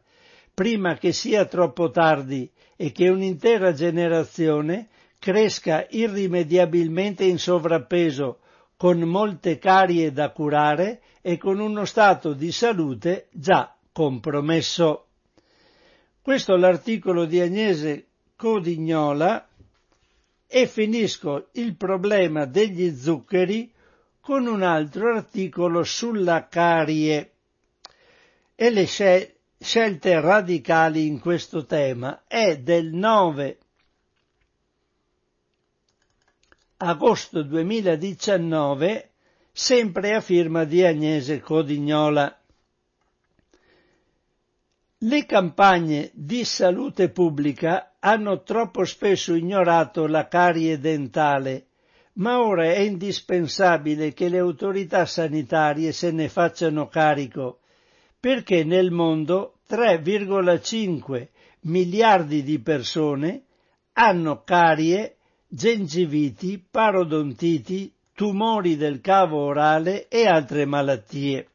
prima 0.51 0.97
che 0.97 1.11
sia 1.11 1.45
troppo 1.45 1.91
tardi 1.91 2.49
e 2.75 2.91
che 2.91 3.09
un'intera 3.09 3.71
generazione 3.71 4.87
cresca 5.19 5.85
irrimediabilmente 5.91 7.23
in 7.23 7.37
sovrappeso, 7.37 8.39
con 8.75 8.99
molte 9.01 9.59
carie 9.59 10.11
da 10.11 10.31
curare 10.31 11.01
e 11.21 11.37
con 11.37 11.59
uno 11.59 11.85
stato 11.85 12.33
di 12.33 12.51
salute 12.51 13.27
già 13.31 13.75
compromesso. 13.91 15.05
Questo 16.23 16.55
è 16.55 16.57
l'articolo 16.57 17.25
di 17.25 17.41
Agnese 17.41 18.05
Codignola 18.37 19.45
e 20.47 20.67
finisco 20.67 21.49
il 21.51 21.75
problema 21.75 22.45
degli 22.45 22.95
zuccheri 22.95 23.69
con 24.21 24.47
un 24.47 24.61
altro 24.61 25.13
articolo 25.13 25.83
sulla 25.83 26.47
carie 26.47 27.31
e 28.55 28.69
le 28.69 28.85
scelte 28.85 30.21
radicali 30.21 31.07
in 31.07 31.19
questo 31.19 31.65
tema 31.65 32.23
è 32.25 32.57
del 32.57 32.93
9 32.93 33.57
agosto 36.77 37.43
2019 37.43 39.11
sempre 39.51 40.15
a 40.15 40.21
firma 40.21 40.63
di 40.63 40.85
Agnese 40.85 41.41
Codignola. 41.41 42.42
Le 45.05 45.25
campagne 45.25 46.11
di 46.13 46.45
salute 46.45 47.09
pubblica 47.09 47.95
hanno 47.99 48.41
troppo 48.41 48.85
spesso 48.85 49.35
ignorato 49.35 50.07
la 50.07 50.29
carie 50.29 50.79
dentale, 50.79 51.65
ma 52.13 52.39
ora 52.39 52.63
è 52.71 52.79
indispensabile 52.79 54.13
che 54.13 54.29
le 54.29 54.37
autorità 54.37 55.05
sanitarie 55.05 55.91
se 55.91 56.11
ne 56.11 56.29
facciano 56.29 56.87
carico, 56.87 57.59
perché 58.17 58.63
nel 58.63 58.91
mondo 58.91 59.55
3,5 59.69 61.27
miliardi 61.63 62.41
di 62.41 62.59
persone 62.59 63.43
hanno 63.95 64.43
carie, 64.45 65.17
gengiviti, 65.49 66.65
parodontiti, 66.71 67.93
tumori 68.13 68.77
del 68.77 69.01
cavo 69.01 69.39
orale 69.39 70.07
e 70.07 70.27
altre 70.27 70.63
malattie. 70.65 71.49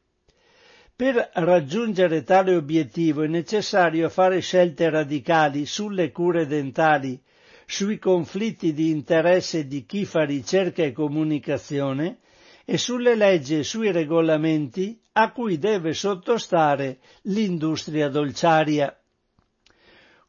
Per 0.99 1.29
raggiungere 1.35 2.25
tale 2.25 2.53
obiettivo 2.57 3.21
è 3.21 3.27
necessario 3.27 4.09
fare 4.09 4.41
scelte 4.41 4.89
radicali 4.89 5.65
sulle 5.65 6.11
cure 6.11 6.45
dentali, 6.45 7.17
sui 7.65 7.97
conflitti 7.97 8.73
di 8.73 8.89
interesse 8.89 9.65
di 9.65 9.85
chi 9.85 10.03
fa 10.03 10.25
ricerca 10.25 10.83
e 10.83 10.91
comunicazione 10.91 12.17
e 12.65 12.77
sulle 12.77 13.15
leggi 13.15 13.59
e 13.59 13.63
sui 13.63 13.93
regolamenti 13.93 14.99
a 15.13 15.31
cui 15.31 15.57
deve 15.57 15.93
sottostare 15.93 16.97
l'industria 17.21 18.09
dolciaria. 18.09 18.93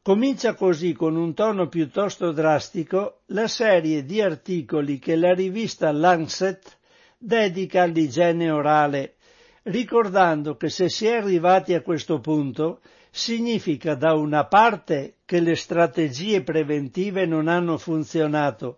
Comincia 0.01 0.53
così 0.53 0.93
con 0.93 1.17
un 1.17 1.33
tono 1.33 1.67
piuttosto 1.67 2.31
drastico 2.31 3.23
la 3.25 3.49
serie 3.49 4.05
di 4.05 4.21
articoli 4.21 4.99
che 4.99 5.17
la 5.17 5.33
rivista 5.33 5.91
Lancet 5.91 6.77
dedica 7.17 7.81
all'igiene 7.81 8.49
orale, 8.49 9.15
ricordando 9.63 10.55
che 10.55 10.69
se 10.69 10.89
si 10.89 11.05
è 11.05 11.15
arrivati 11.15 11.73
a 11.73 11.81
questo 11.81 12.19
punto 12.19 12.81
significa 13.11 13.95
da 13.95 14.13
una 14.13 14.45
parte 14.45 15.15
che 15.25 15.39
le 15.39 15.55
strategie 15.55 16.41
preventive 16.41 17.25
non 17.25 17.47
hanno 17.47 17.77
funzionato 17.77 18.77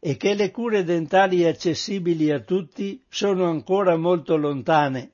e 0.00 0.16
che 0.16 0.34
le 0.34 0.50
cure 0.50 0.84
dentali 0.84 1.46
accessibili 1.46 2.30
a 2.30 2.40
tutti 2.40 3.02
sono 3.08 3.46
ancora 3.46 3.96
molto 3.96 4.36
lontane, 4.36 5.12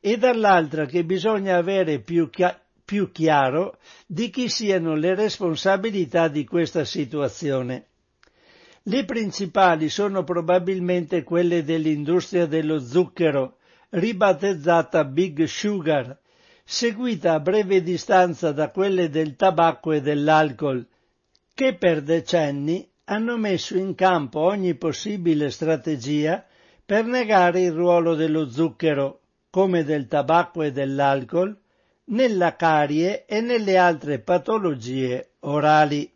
e 0.00 0.16
dall'altra 0.16 0.86
che 0.86 1.04
bisogna 1.04 1.56
avere 1.56 1.98
più, 1.98 2.30
chi- 2.30 2.46
più 2.84 3.10
chiaro 3.10 3.78
di 4.06 4.30
chi 4.30 4.48
siano 4.48 4.94
le 4.94 5.16
responsabilità 5.16 6.28
di 6.28 6.44
questa 6.44 6.84
situazione. 6.84 7.86
Le 8.84 9.04
principali 9.04 9.88
sono 9.88 10.22
probabilmente 10.22 11.24
quelle 11.24 11.64
dell'industria 11.64 12.46
dello 12.46 12.78
zucchero, 12.78 13.57
ribattezzata 13.90 15.04
Big 15.04 15.44
Sugar, 15.44 16.16
seguita 16.64 17.34
a 17.34 17.40
breve 17.40 17.82
distanza 17.82 18.52
da 18.52 18.70
quelle 18.70 19.08
del 19.08 19.36
tabacco 19.36 19.92
e 19.92 20.00
dell'alcol, 20.00 20.86
che 21.54 21.74
per 21.74 22.02
decenni 22.02 22.88
hanno 23.04 23.36
messo 23.36 23.76
in 23.76 23.94
campo 23.94 24.40
ogni 24.40 24.74
possibile 24.74 25.50
strategia 25.50 26.44
per 26.84 27.04
negare 27.04 27.62
il 27.62 27.72
ruolo 27.72 28.14
dello 28.14 28.50
zucchero, 28.50 29.20
come 29.50 29.82
del 29.82 30.06
tabacco 30.06 30.62
e 30.62 30.72
dell'alcol, 30.72 31.58
nella 32.10 32.56
carie 32.56 33.24
e 33.24 33.40
nelle 33.40 33.76
altre 33.76 34.18
patologie 34.18 35.30
orali. 35.40 36.10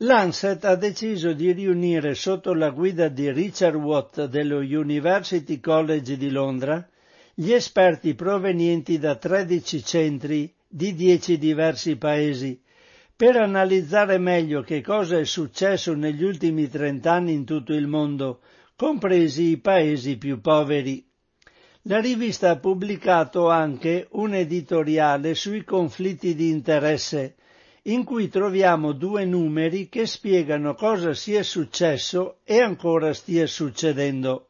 Lancet 0.00 0.62
ha 0.66 0.74
deciso 0.76 1.32
di 1.32 1.52
riunire 1.52 2.14
sotto 2.14 2.52
la 2.52 2.68
guida 2.68 3.08
di 3.08 3.32
Richard 3.32 3.76
Watt 3.76 4.26
dello 4.26 4.58
University 4.58 5.58
College 5.58 6.18
di 6.18 6.28
Londra 6.28 6.86
gli 7.32 7.50
esperti 7.52 8.14
provenienti 8.14 8.98
da 8.98 9.14
13 9.16 9.82
centri 9.82 10.52
di 10.68 10.94
10 10.94 11.38
diversi 11.38 11.96
paesi 11.96 12.60
per 13.16 13.36
analizzare 13.36 14.18
meglio 14.18 14.60
che 14.60 14.82
cosa 14.82 15.18
è 15.18 15.24
successo 15.24 15.94
negli 15.94 16.24
ultimi 16.24 16.68
trent'anni 16.68 17.32
in 17.32 17.46
tutto 17.46 17.72
il 17.72 17.86
mondo, 17.86 18.40
compresi 18.76 19.44
i 19.44 19.56
paesi 19.56 20.18
più 20.18 20.42
poveri. 20.42 21.02
La 21.84 22.00
rivista 22.00 22.50
ha 22.50 22.58
pubblicato 22.58 23.48
anche 23.48 24.08
un 24.10 24.34
editoriale 24.34 25.34
sui 25.34 25.64
conflitti 25.64 26.34
di 26.34 26.50
interesse, 26.50 27.35
in 27.88 28.04
cui 28.04 28.28
troviamo 28.28 28.92
due 28.92 29.24
numeri 29.24 29.88
che 29.88 30.06
spiegano 30.06 30.74
cosa 30.74 31.14
sia 31.14 31.42
successo 31.42 32.38
e 32.44 32.60
ancora 32.60 33.12
stia 33.12 33.46
succedendo. 33.46 34.48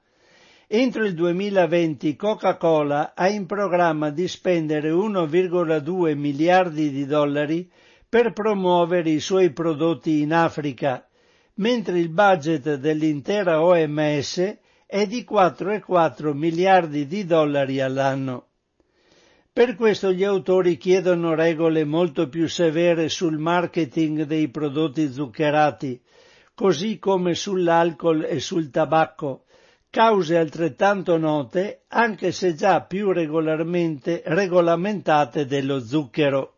Entro 0.66 1.04
il 1.04 1.14
2020 1.14 2.16
Coca-Cola 2.16 3.14
ha 3.14 3.28
in 3.28 3.46
programma 3.46 4.10
di 4.10 4.26
spendere 4.26 4.90
1,2 4.90 6.16
miliardi 6.16 6.90
di 6.90 7.04
dollari 7.04 7.70
per 8.08 8.32
promuovere 8.32 9.10
i 9.10 9.20
suoi 9.20 9.52
prodotti 9.52 10.22
in 10.22 10.32
Africa, 10.32 11.06
mentre 11.54 11.98
il 11.98 12.08
budget 12.08 12.76
dell'intera 12.76 13.62
OMS 13.62 14.58
è 14.86 15.06
di 15.06 15.26
4,4 15.28 16.32
miliardi 16.32 17.06
di 17.06 17.24
dollari 17.24 17.80
all'anno. 17.80 18.46
Per 19.56 19.74
questo 19.74 20.12
gli 20.12 20.22
autori 20.22 20.76
chiedono 20.76 21.34
regole 21.34 21.86
molto 21.86 22.28
più 22.28 22.46
severe 22.46 23.08
sul 23.08 23.38
marketing 23.38 24.24
dei 24.24 24.50
prodotti 24.50 25.10
zuccherati, 25.10 25.98
così 26.52 26.98
come 26.98 27.34
sull'alcol 27.34 28.24
e 28.24 28.38
sul 28.38 28.68
tabacco, 28.68 29.44
cause 29.88 30.36
altrettanto 30.36 31.16
note, 31.16 31.84
anche 31.88 32.32
se 32.32 32.52
già 32.54 32.82
più 32.82 33.12
regolarmente 33.12 34.20
regolamentate 34.26 35.46
dello 35.46 35.80
zucchero. 35.80 36.56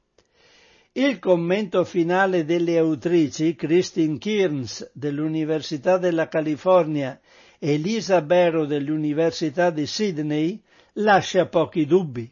Il 0.91 1.21
commento 1.21 1.85
finale 1.85 2.45
delle 2.45 2.79
autrici 2.79 3.55
Christine 3.55 4.19
Kearns 4.19 4.91
dell'Università 4.93 5.99
della 5.99 6.27
California 6.27 7.21
e 7.61 7.77
Lisa 7.77 8.23
Barrow 8.23 8.65
dell'Università 8.65 9.71
di 9.71 9.87
Sydney 9.87 10.61
lascia 10.95 11.47
pochi 11.47 11.87
dubbi. 11.87 12.29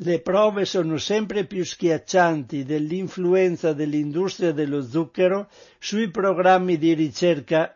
Le 0.00 0.20
prove 0.20 0.66
sono 0.66 0.98
sempre 0.98 1.46
più 1.46 1.64
schiaccianti 1.64 2.64
dell'influenza 2.64 3.72
dell'industria 3.72 4.52
dello 4.52 4.82
zucchero 4.82 5.48
sui 5.78 6.10
programmi 6.10 6.76
di 6.76 6.92
ricerca 6.92 7.74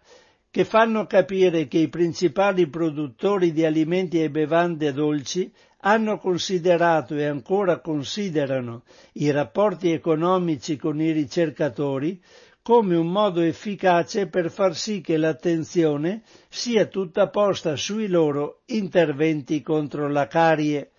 che 0.51 0.67
fanno 0.67 1.07
capire 1.07 1.67
che 1.67 1.79
i 1.79 1.89
principali 1.89 2.69
produttori 2.69 3.53
di 3.53 3.65
alimenti 3.65 4.23
e 4.23 4.29
bevande 4.29 4.93
dolci 4.93 5.51
hanno 5.81 6.19
considerato 6.19 7.15
e 7.15 7.25
ancora 7.25 7.81
considerano 7.81 8.83
i 9.15 9.31
rapporti 9.31 9.91
economici 9.91 10.77
con 10.77 11.01
i 11.01 11.13
ricercatori 11.13 12.21
come 12.61 12.97
un 12.97 13.07
modo 13.07 13.41
efficace 13.41 14.27
per 14.27 14.51
far 14.51 14.77
sì 14.77 15.01
che 15.01 15.17
l'attenzione 15.17 16.21
sia 16.51 16.85
tutta 16.85 17.31
posta 17.31 17.77
sui 17.77 18.09
loro 18.09 18.61
interventi 18.67 19.63
contro 19.63 20.07
la 20.07 20.27
carie, 20.27 20.91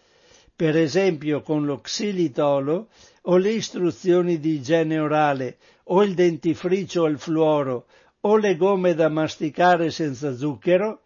per 0.61 0.77
esempio 0.77 1.41
con 1.41 1.65
lo 1.65 1.79
xilitolo 1.81 2.89
o 3.23 3.37
le 3.37 3.49
istruzioni 3.49 4.39
di 4.39 4.57
igiene 4.57 4.99
orale 4.99 5.57
o 5.85 6.03
il 6.03 6.13
dentifricio 6.13 7.05
al 7.05 7.17
fluoro 7.17 7.87
o 8.19 8.37
le 8.37 8.55
gomme 8.57 8.93
da 8.93 9.09
masticare 9.09 9.89
senza 9.89 10.35
zucchero 10.35 10.99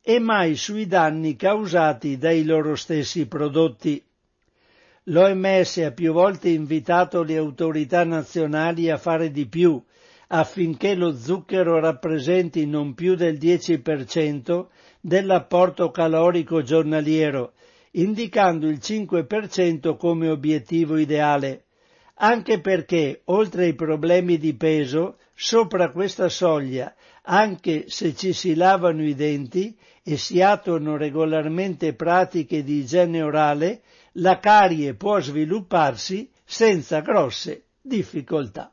e 0.00 0.18
mai 0.18 0.56
sui 0.56 0.86
danni 0.86 1.36
causati 1.36 2.16
dai 2.16 2.42
loro 2.42 2.74
stessi 2.74 3.26
prodotti. 3.26 4.02
L'OMS 5.04 5.76
ha 5.84 5.90
più 5.90 6.14
volte 6.14 6.48
invitato 6.48 7.22
le 7.22 7.36
autorità 7.36 8.04
nazionali 8.04 8.88
a 8.88 8.96
fare 8.96 9.30
di 9.30 9.44
più 9.46 9.78
affinché 10.28 10.94
lo 10.94 11.14
zucchero 11.14 11.78
rappresenti 11.80 12.64
non 12.64 12.94
più 12.94 13.14
del 13.14 13.36
10% 13.36 14.68
dell'apporto 15.02 15.90
calorico 15.90 16.62
giornaliero, 16.62 17.52
indicando 17.92 18.68
il 18.68 18.78
5% 18.80 19.96
come 19.96 20.28
obiettivo 20.28 20.96
ideale, 20.96 21.64
anche 22.16 22.60
perché, 22.60 23.22
oltre 23.24 23.64
ai 23.64 23.74
problemi 23.74 24.38
di 24.38 24.54
peso, 24.54 25.18
sopra 25.34 25.90
questa 25.90 26.28
soglia, 26.28 26.94
anche 27.22 27.84
se 27.88 28.14
ci 28.14 28.32
si 28.32 28.54
lavano 28.54 29.02
i 29.04 29.14
denti 29.14 29.76
e 30.02 30.16
si 30.16 30.40
attuano 30.40 30.96
regolarmente 30.96 31.94
pratiche 31.94 32.62
di 32.62 32.80
igiene 32.80 33.22
orale, 33.22 33.82
la 34.16 34.38
carie 34.38 34.94
può 34.94 35.20
svilupparsi 35.20 36.30
senza 36.44 37.00
grosse 37.00 37.64
difficoltà. 37.80 38.72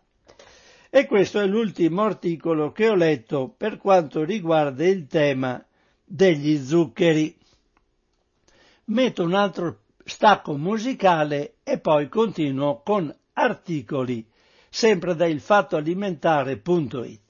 E 0.89 1.05
questo 1.05 1.39
è 1.39 1.45
l'ultimo 1.45 2.01
articolo 2.01 2.71
che 2.71 2.89
ho 2.89 2.95
letto 2.95 3.53
per 3.55 3.77
quanto 3.77 4.23
riguarda 4.23 4.85
il 4.85 5.05
tema 5.05 5.63
degli 6.03 6.57
zuccheri. 6.57 7.37
Metto 8.89 9.23
un 9.23 9.35
altro 9.35 9.81
stacco 10.03 10.57
musicale 10.57 11.57
e 11.61 11.77
poi 11.77 12.09
continuo 12.09 12.81
con 12.81 13.15
articoli 13.33 14.27
sempre 14.67 15.15
da 15.15 15.27
ilfattoalimentare.it. 15.27 17.28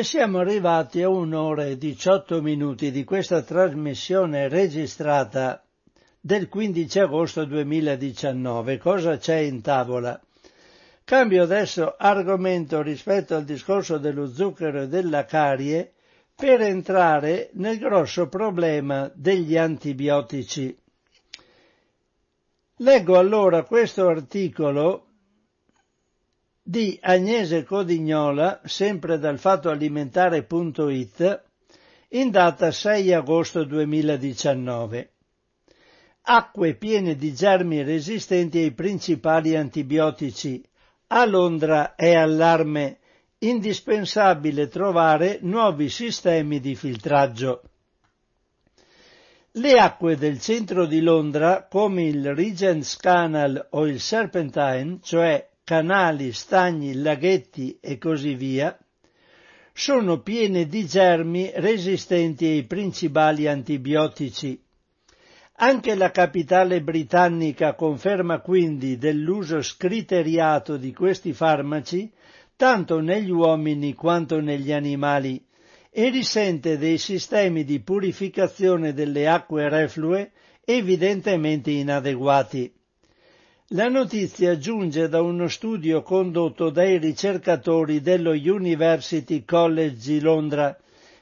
E 0.00 0.04
siamo 0.04 0.38
arrivati 0.38 1.02
a 1.02 1.10
un'ora 1.10 1.66
e 1.66 1.76
18 1.76 2.40
minuti 2.40 2.90
di 2.90 3.04
questa 3.04 3.42
trasmissione 3.42 4.48
registrata 4.48 5.62
del 6.18 6.48
15 6.48 7.00
agosto 7.00 7.44
2019. 7.44 8.78
Cosa 8.78 9.18
c'è 9.18 9.36
in 9.36 9.60
tavola? 9.60 10.18
Cambio 11.04 11.42
adesso 11.42 11.96
argomento 11.98 12.80
rispetto 12.80 13.34
al 13.34 13.44
discorso 13.44 13.98
dello 13.98 14.26
zucchero 14.32 14.80
e 14.84 14.88
della 14.88 15.26
carie 15.26 15.92
per 16.34 16.62
entrare 16.62 17.50
nel 17.52 17.76
grosso 17.76 18.26
problema 18.26 19.12
degli 19.14 19.58
antibiotici. 19.58 20.74
Leggo 22.76 23.18
allora 23.18 23.64
questo 23.64 24.08
articolo 24.08 25.08
di 26.70 26.96
Agnese 27.02 27.64
Codignola, 27.64 28.60
sempre 28.64 29.18
dal 29.18 29.40
fattoalimentare.it, 29.40 31.42
in 32.10 32.30
data 32.30 32.70
6 32.70 33.12
agosto 33.12 33.64
2019. 33.64 35.10
Acque 36.22 36.74
piene 36.74 37.16
di 37.16 37.34
germi 37.34 37.82
resistenti 37.82 38.58
ai 38.58 38.70
principali 38.70 39.56
antibiotici. 39.56 40.62
A 41.08 41.26
Londra 41.26 41.96
è 41.96 42.14
allarme 42.14 42.98
indispensabile 43.38 44.68
trovare 44.68 45.40
nuovi 45.42 45.88
sistemi 45.88 46.60
di 46.60 46.76
filtraggio. 46.76 47.62
Le 49.54 49.72
acque 49.72 50.16
del 50.16 50.40
centro 50.40 50.86
di 50.86 51.00
Londra, 51.00 51.66
come 51.68 52.04
il 52.04 52.32
Regent's 52.32 52.96
Canal 52.96 53.66
o 53.70 53.88
il 53.88 53.98
Serpentine, 53.98 55.00
cioè 55.02 55.49
canali, 55.70 56.32
stagni, 56.32 56.94
laghetti 56.94 57.78
e 57.80 57.96
così 57.96 58.34
via, 58.34 58.76
sono 59.72 60.18
piene 60.20 60.66
di 60.66 60.84
germi 60.84 61.48
resistenti 61.54 62.44
ai 62.44 62.64
principali 62.64 63.46
antibiotici. 63.46 64.60
Anche 65.58 65.94
la 65.94 66.10
capitale 66.10 66.82
britannica 66.82 67.74
conferma 67.76 68.40
quindi 68.40 68.98
dell'uso 68.98 69.62
scriteriato 69.62 70.76
di 70.76 70.92
questi 70.92 71.32
farmaci 71.32 72.10
tanto 72.56 72.98
negli 72.98 73.30
uomini 73.30 73.94
quanto 73.94 74.40
negli 74.40 74.72
animali 74.72 75.40
e 75.88 76.08
risente 76.08 76.78
dei 76.78 76.98
sistemi 76.98 77.62
di 77.62 77.78
purificazione 77.78 78.92
delle 78.92 79.28
acque 79.28 79.68
reflue 79.68 80.32
evidentemente 80.64 81.70
inadeguati. 81.70 82.74
La 83.74 83.88
notizia 83.88 84.58
giunge 84.58 85.08
da 85.08 85.22
uno 85.22 85.46
studio 85.46 86.02
condotto 86.02 86.70
dai 86.70 86.98
ricercatori 86.98 88.00
dello 88.00 88.32
University 88.32 89.44
College 89.44 89.96
di 89.96 90.20
Londra, 90.20 90.76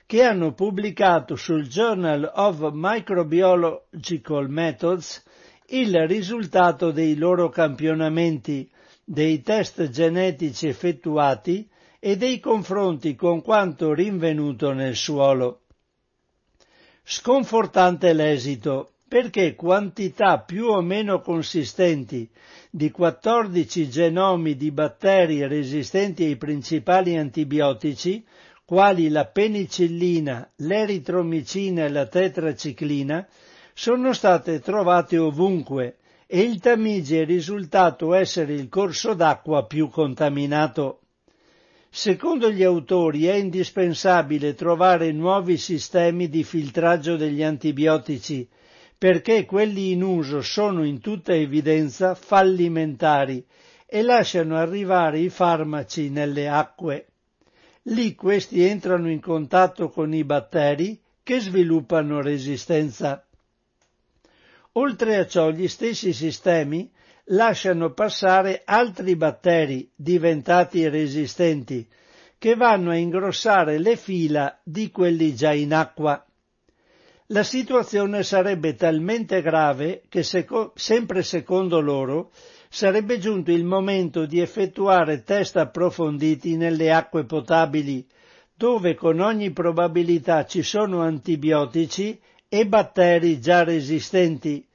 che 0.06 0.22
hanno 0.22 0.54
pubblicato 0.54 1.36
sul 1.36 1.68
Journal 1.68 2.32
of 2.36 2.70
Microbiological 2.72 4.48
Methods 4.48 5.22
il 5.66 6.06
risultato 6.06 6.90
dei 6.90 7.16
loro 7.16 7.50
campionamenti, 7.50 8.66
dei 9.04 9.42
test 9.42 9.90
genetici 9.90 10.68
effettuati 10.68 11.68
e 11.98 12.16
dei 12.16 12.40
confronti 12.40 13.14
con 13.14 13.42
quanto 13.42 13.92
rinvenuto 13.92 14.72
nel 14.72 14.96
suolo. 14.96 15.64
Sconfortante 17.02 18.14
l'esito, 18.14 18.92
perché 19.08 19.54
quantità 19.54 20.40
più 20.40 20.66
o 20.66 20.82
meno 20.82 21.20
consistenti 21.22 22.28
di 22.70 22.90
14 22.90 23.88
genomi 23.88 24.54
di 24.54 24.70
batteri 24.70 25.46
resistenti 25.46 26.24
ai 26.24 26.36
principali 26.36 27.16
antibiotici, 27.16 28.22
quali 28.66 29.08
la 29.08 29.24
penicillina, 29.24 30.50
l'eritromicina 30.56 31.86
e 31.86 31.88
la 31.88 32.06
tetraciclina, 32.06 33.26
sono 33.72 34.12
state 34.12 34.60
trovate 34.60 35.16
ovunque 35.16 35.96
e 36.26 36.42
il 36.42 36.60
Tamigi 36.60 37.16
è 37.16 37.24
risultato 37.24 38.12
essere 38.12 38.52
il 38.52 38.68
corso 38.68 39.14
d'acqua 39.14 39.64
più 39.64 39.88
contaminato. 39.88 41.00
Secondo 41.88 42.50
gli 42.50 42.62
autori 42.62 43.24
è 43.24 43.34
indispensabile 43.36 44.52
trovare 44.54 45.10
nuovi 45.12 45.56
sistemi 45.56 46.28
di 46.28 46.44
filtraggio 46.44 47.16
degli 47.16 47.42
antibiotici 47.42 48.46
perché 48.98 49.44
quelli 49.44 49.92
in 49.92 50.02
uso 50.02 50.42
sono 50.42 50.84
in 50.84 51.00
tutta 51.00 51.32
evidenza 51.32 52.16
fallimentari 52.16 53.46
e 53.86 54.02
lasciano 54.02 54.56
arrivare 54.56 55.20
i 55.20 55.28
farmaci 55.30 56.10
nelle 56.10 56.48
acque. 56.48 57.06
Lì 57.84 58.16
questi 58.16 58.64
entrano 58.64 59.08
in 59.08 59.20
contatto 59.20 59.88
con 59.88 60.12
i 60.12 60.24
batteri 60.24 61.00
che 61.22 61.38
sviluppano 61.40 62.20
resistenza. 62.20 63.24
Oltre 64.72 65.16
a 65.16 65.26
ciò 65.26 65.50
gli 65.50 65.68
stessi 65.68 66.12
sistemi 66.12 66.90
lasciano 67.30 67.92
passare 67.92 68.62
altri 68.64 69.14
batteri 69.14 69.88
diventati 69.94 70.88
resistenti 70.88 71.86
che 72.36 72.54
vanno 72.56 72.90
a 72.90 72.96
ingrossare 72.96 73.78
le 73.78 73.96
fila 73.96 74.58
di 74.62 74.90
quelli 74.90 75.34
già 75.34 75.52
in 75.52 75.72
acqua 75.72 76.24
la 77.30 77.42
situazione 77.42 78.22
sarebbe 78.22 78.74
talmente 78.74 79.42
grave 79.42 80.02
che 80.08 80.22
seco- 80.22 80.72
sempre 80.76 81.22
secondo 81.22 81.80
loro 81.80 82.30
sarebbe 82.70 83.18
giunto 83.18 83.50
il 83.50 83.64
momento 83.64 84.24
di 84.24 84.40
effettuare 84.40 85.22
test 85.24 85.56
approfonditi 85.56 86.56
nelle 86.56 86.90
acque 86.90 87.24
potabili, 87.24 88.06
dove 88.54 88.94
con 88.94 89.20
ogni 89.20 89.50
probabilità 89.52 90.46
ci 90.46 90.62
sono 90.62 91.02
antibiotici 91.02 92.18
e 92.48 92.66
batteri 92.66 93.40
già 93.40 93.62
resistenti, 93.62 94.66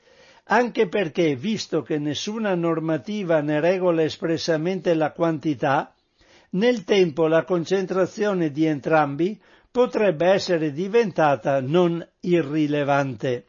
anche 0.46 0.88
perché, 0.88 1.36
visto 1.36 1.82
che 1.82 1.98
nessuna 1.98 2.54
normativa 2.54 3.42
ne 3.42 3.60
regola 3.60 4.04
espressamente 4.04 4.94
la 4.94 5.12
quantità, 5.12 5.94
nel 6.52 6.84
tempo 6.84 7.26
la 7.28 7.44
concentrazione 7.46 8.52
di 8.52 8.66
entrambi 8.66 9.40
potrebbe 9.74 10.28
essere 10.28 10.72
diventata 10.72 11.60
non 11.60 12.08
irrilevante. 12.20 13.48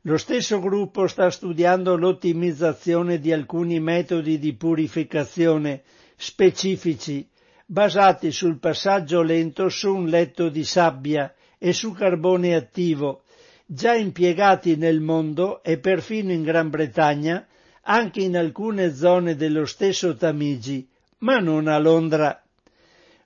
Lo 0.00 0.16
stesso 0.16 0.58
gruppo 0.58 1.06
sta 1.06 1.30
studiando 1.30 1.96
l'ottimizzazione 1.96 3.20
di 3.20 3.32
alcuni 3.32 3.78
metodi 3.78 4.40
di 4.40 4.56
purificazione 4.56 5.82
specifici 6.16 7.24
basati 7.64 8.32
sul 8.32 8.58
passaggio 8.58 9.22
lento 9.22 9.68
su 9.68 9.94
un 9.94 10.06
letto 10.06 10.48
di 10.48 10.64
sabbia 10.64 11.32
e 11.56 11.72
su 11.72 11.92
carbone 11.92 12.56
attivo, 12.56 13.22
già 13.64 13.94
impiegati 13.94 14.74
nel 14.74 15.00
mondo 15.00 15.62
e 15.62 15.78
perfino 15.78 16.32
in 16.32 16.42
Gran 16.42 16.68
Bretagna, 16.68 17.46
anche 17.82 18.22
in 18.22 18.36
alcune 18.36 18.92
zone 18.92 19.36
dello 19.36 19.66
stesso 19.66 20.16
Tamigi, 20.16 20.88
ma 21.18 21.38
non 21.38 21.68
a 21.68 21.78
Londra 21.78 22.42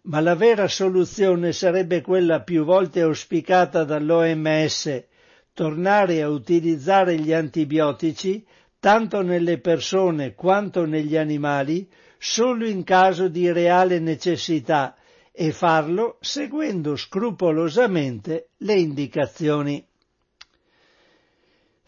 ma 0.02 0.20
la 0.20 0.34
vera 0.34 0.66
soluzione 0.66 1.52
sarebbe 1.52 2.00
quella 2.00 2.42
più 2.42 2.64
volte 2.64 3.02
auspicata 3.02 3.84
dall'OMS, 3.84 5.04
tornare 5.52 6.22
a 6.22 6.28
utilizzare 6.28 7.16
gli 7.16 7.32
antibiotici 7.32 8.44
tanto 8.80 9.22
nelle 9.22 9.60
persone 9.60 10.34
quanto 10.34 10.86
negli 10.86 11.16
animali 11.16 11.88
solo 12.18 12.66
in 12.66 12.82
caso 12.82 13.28
di 13.28 13.50
reale 13.52 14.00
necessità 14.00 14.96
e 15.30 15.52
farlo 15.52 16.18
seguendo 16.20 16.96
scrupolosamente 16.96 18.48
le 18.58 18.74
indicazioni. 18.74 19.86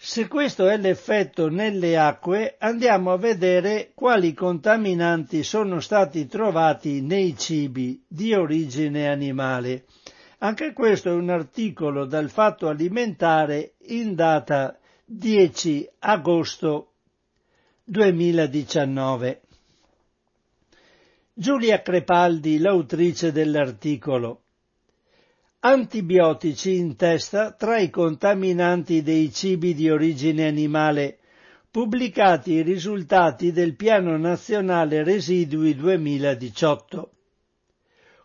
Se 0.06 0.28
questo 0.28 0.68
è 0.68 0.76
l'effetto 0.76 1.48
nelle 1.48 1.97
acque, 1.97 2.56
andiamo 2.59 3.10
a 3.10 3.16
vedere 3.16 3.93
quali 3.94 4.35
contaminanti 4.35 5.43
sono 5.43 5.81
stati 5.81 6.26
trovati 6.26 7.01
nei 7.01 7.35
cibi 7.39 8.05
di 8.06 8.35
origine 8.35 9.09
animale. 9.09 9.86
Anche 10.40 10.74
questo 10.74 11.09
è 11.09 11.12
un 11.12 11.31
articolo 11.31 12.05
dal 12.05 12.28
Fatto 12.28 12.68
Alimentare 12.68 13.76
in 13.86 14.14
data 14.14 14.78
10 15.06 15.89
agosto 16.01 16.93
2019. 17.85 19.40
Giulia 21.32 21.81
Crepaldi, 21.81 22.59
l'autrice 22.59 23.32
dell'articolo. 23.32 24.43
Antibiotici 25.66 26.77
in 26.77 26.95
testa 26.95 27.53
tra 27.53 27.78
i 27.78 27.89
contaminanti 27.89 29.01
dei 29.03 29.32
cibi 29.32 29.73
di 29.73 29.89
origine 29.89 30.47
animale, 30.47 31.20
pubblicati 31.70 32.53
i 32.53 32.62
risultati 32.62 33.51
del 33.51 33.74
Piano 33.74 34.19
Nazionale 34.19 35.03
Residui 35.03 35.74
2018. 35.74 37.11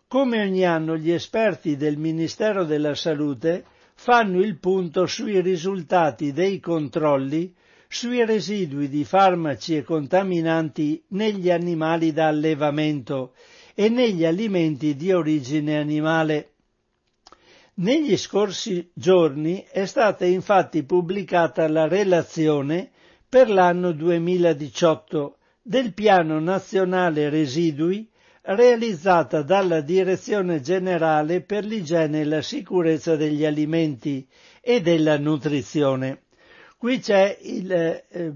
Come 0.06 0.42
ogni 0.42 0.66
anno 0.66 0.98
gli 0.98 1.10
esperti 1.10 1.78
del 1.78 1.96
Ministero 1.96 2.66
della 2.66 2.94
Salute 2.94 3.64
fanno 3.94 4.42
il 4.42 4.58
punto 4.58 5.06
sui 5.06 5.40
risultati 5.40 6.32
dei 6.32 6.60
controlli 6.60 7.54
sui 7.88 8.22
residui 8.26 8.90
di 8.90 9.04
farmaci 9.04 9.76
e 9.76 9.82
contaminanti 9.82 11.02
negli 11.08 11.50
animali 11.50 12.12
da 12.12 12.26
allevamento 12.26 13.32
e 13.74 13.88
negli 13.88 14.26
alimenti 14.26 14.94
di 14.94 15.10
origine 15.10 15.78
animale. 15.78 16.50
Negli 17.74 18.16
scorsi 18.16 18.90
giorni 18.92 19.64
è 19.70 19.86
stata 19.86 20.24
infatti 20.24 20.82
pubblicata 20.82 21.66
la 21.68 21.86
relazione 21.86 22.90
per 23.28 23.48
l'anno 23.48 23.92
2018 23.92 25.36
del 25.62 25.94
Piano 25.94 26.40
Nazionale 26.40 27.28
Residui 27.30 28.08
realizzata 28.42 29.42
dalla 29.42 29.80
Direzione 29.80 30.60
Generale 30.60 31.42
per 31.42 31.64
l'Igiene 31.64 32.20
e 32.20 32.24
la 32.24 32.42
Sicurezza 32.42 33.14
degli 33.14 33.44
Alimenti 33.44 34.26
e 34.60 34.80
della 34.80 35.16
Nutrizione. 35.18 36.22
Qui 36.76 36.98
c'è 36.98 37.38
il, 37.42 37.70
eh, 37.70 38.32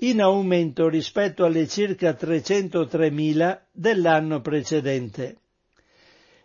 in 0.00 0.20
aumento 0.20 0.88
rispetto 0.88 1.44
alle 1.44 1.66
circa 1.66 2.12
303.000 2.12 3.60
dell'anno 3.72 4.40
precedente. 4.40 5.38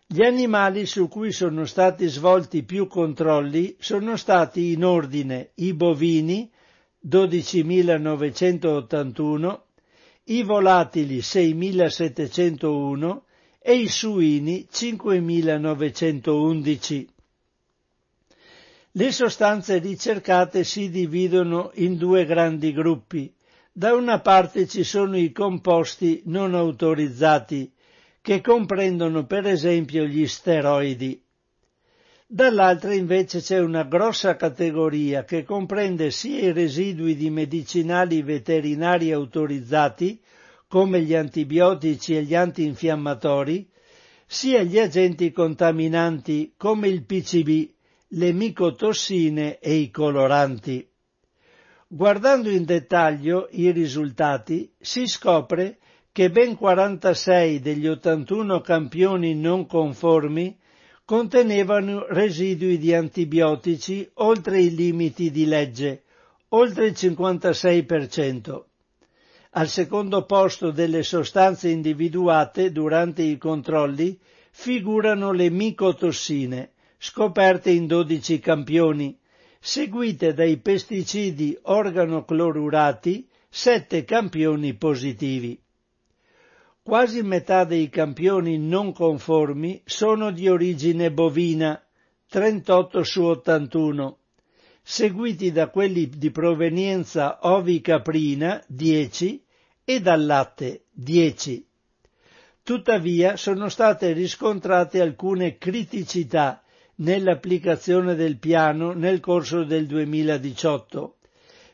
Gli 0.08 0.24
animali 0.24 0.86
su 0.86 1.08
cui 1.08 1.32
sono 1.32 1.64
stati 1.66 2.08
svolti 2.08 2.64
più 2.64 2.88
controlli 2.88 3.76
sono 3.80 4.18
stati 4.18 4.74
in 4.74 4.84
ordine 4.86 5.52
i 5.56 5.74
bovini 5.74 6.52
12.981, 7.08 9.60
i 10.26 10.44
volatili 10.44 11.18
6.701 11.18 13.22
e 13.60 13.74
i 13.76 13.88
suini 13.88 14.68
5.911. 14.72 17.08
Le 18.96 19.12
sostanze 19.12 19.80
ricercate 19.80 20.64
si 20.64 20.88
dividono 20.90 21.72
in 21.76 21.98
due 21.98 22.26
grandi 22.26 22.72
gruppi. 22.72 23.34
Da 23.76 23.96
una 23.96 24.20
parte 24.20 24.68
ci 24.68 24.84
sono 24.84 25.18
i 25.18 25.32
composti 25.32 26.22
non 26.26 26.54
autorizzati, 26.54 27.74
che 28.22 28.40
comprendono 28.40 29.26
per 29.26 29.48
esempio 29.48 30.06
gli 30.06 30.28
steroidi. 30.28 31.20
Dall'altra 32.28 32.94
invece 32.94 33.42
c'è 33.42 33.58
una 33.58 33.84
grossa 33.84 34.36
categoria 34.36 35.24
che 35.24 35.44
comprende 35.44 36.12
sia 36.12 36.40
i 36.42 36.52
residui 36.52 37.16
di 37.16 37.32
medicinali 37.32 38.22
veterinari 38.22 39.12
autorizzati, 39.12 40.22
come 40.68 41.02
gli 41.02 41.16
antibiotici 41.16 42.16
e 42.16 42.22
gli 42.22 42.36
antinfiammatori, 42.36 43.68
sia 44.28 44.62
gli 44.62 44.78
agenti 44.78 45.32
contaminanti 45.32 46.54
come 46.58 46.90
il 46.90 47.04
PCB, 47.06 47.70
le 48.10 48.34
micotossine 48.34 49.58
e 49.58 49.74
i 49.74 49.90
coloranti. 49.90 50.88
Guardando 51.96 52.50
in 52.50 52.66
dettaglio 52.66 53.50
i 53.52 53.70
risultati 53.70 54.74
si 54.80 55.06
scopre 55.06 55.78
che 56.12 56.32
ben 56.32 56.56
46 56.56 57.60
degli 57.60 57.86
81 57.86 58.62
campioni 58.62 59.36
non 59.36 59.68
conformi 59.68 60.58
contenevano 61.06 62.08
residui 62.10 62.80
di 62.80 62.96
antibiotici 62.96 64.10
oltre 64.16 64.60
i 64.60 64.74
limiti 64.74 65.30
di 65.30 65.46
legge, 65.46 66.06
oltre 66.50 66.88
il 66.88 66.94
56%. 66.94 68.64
Al 69.52 69.68
secondo 69.68 70.26
posto 70.26 70.72
delle 70.72 71.04
sostanze 71.04 71.70
individuate 71.70 72.72
durante 72.72 73.22
i 73.22 73.38
controlli 73.38 74.20
figurano 74.50 75.32
le 75.32 75.52
micotossine, 75.52 76.72
scoperte 76.98 77.70
in 77.70 77.86
12 77.86 78.40
campioni, 78.40 79.16
seguite 79.66 80.34
dai 80.34 80.58
pesticidi 80.58 81.58
organoclorurati, 81.62 83.26
7 83.48 84.04
campioni 84.04 84.74
positivi. 84.74 85.58
Quasi 86.84 87.22
metà 87.22 87.64
dei 87.64 87.88
campioni 87.88 88.58
non 88.58 88.92
conformi 88.92 89.82
sono 89.86 90.32
di 90.32 90.50
origine 90.50 91.14
bovina, 91.14 91.82
38 92.28 93.04
su 93.04 93.24
81, 93.24 94.18
seguiti 94.82 95.54
da 95.54 95.70
quelli 95.70 96.10
di 96.10 96.30
provenienza 96.30 97.40
ovicaprina 97.44 98.62
10 98.68 99.46
e 99.86 100.02
dal 100.02 100.26
latte 100.26 100.88
10. 100.92 101.66
Tuttavia 102.64 103.38
sono 103.38 103.70
state 103.70 104.12
riscontrate 104.12 105.00
alcune 105.00 105.58
criticità 105.58 106.63
nell'applicazione 107.04 108.16
del 108.16 108.38
piano 108.38 108.94
nel 108.94 109.20
corso 109.20 109.64
del 109.66 109.86
2018. 109.86 111.18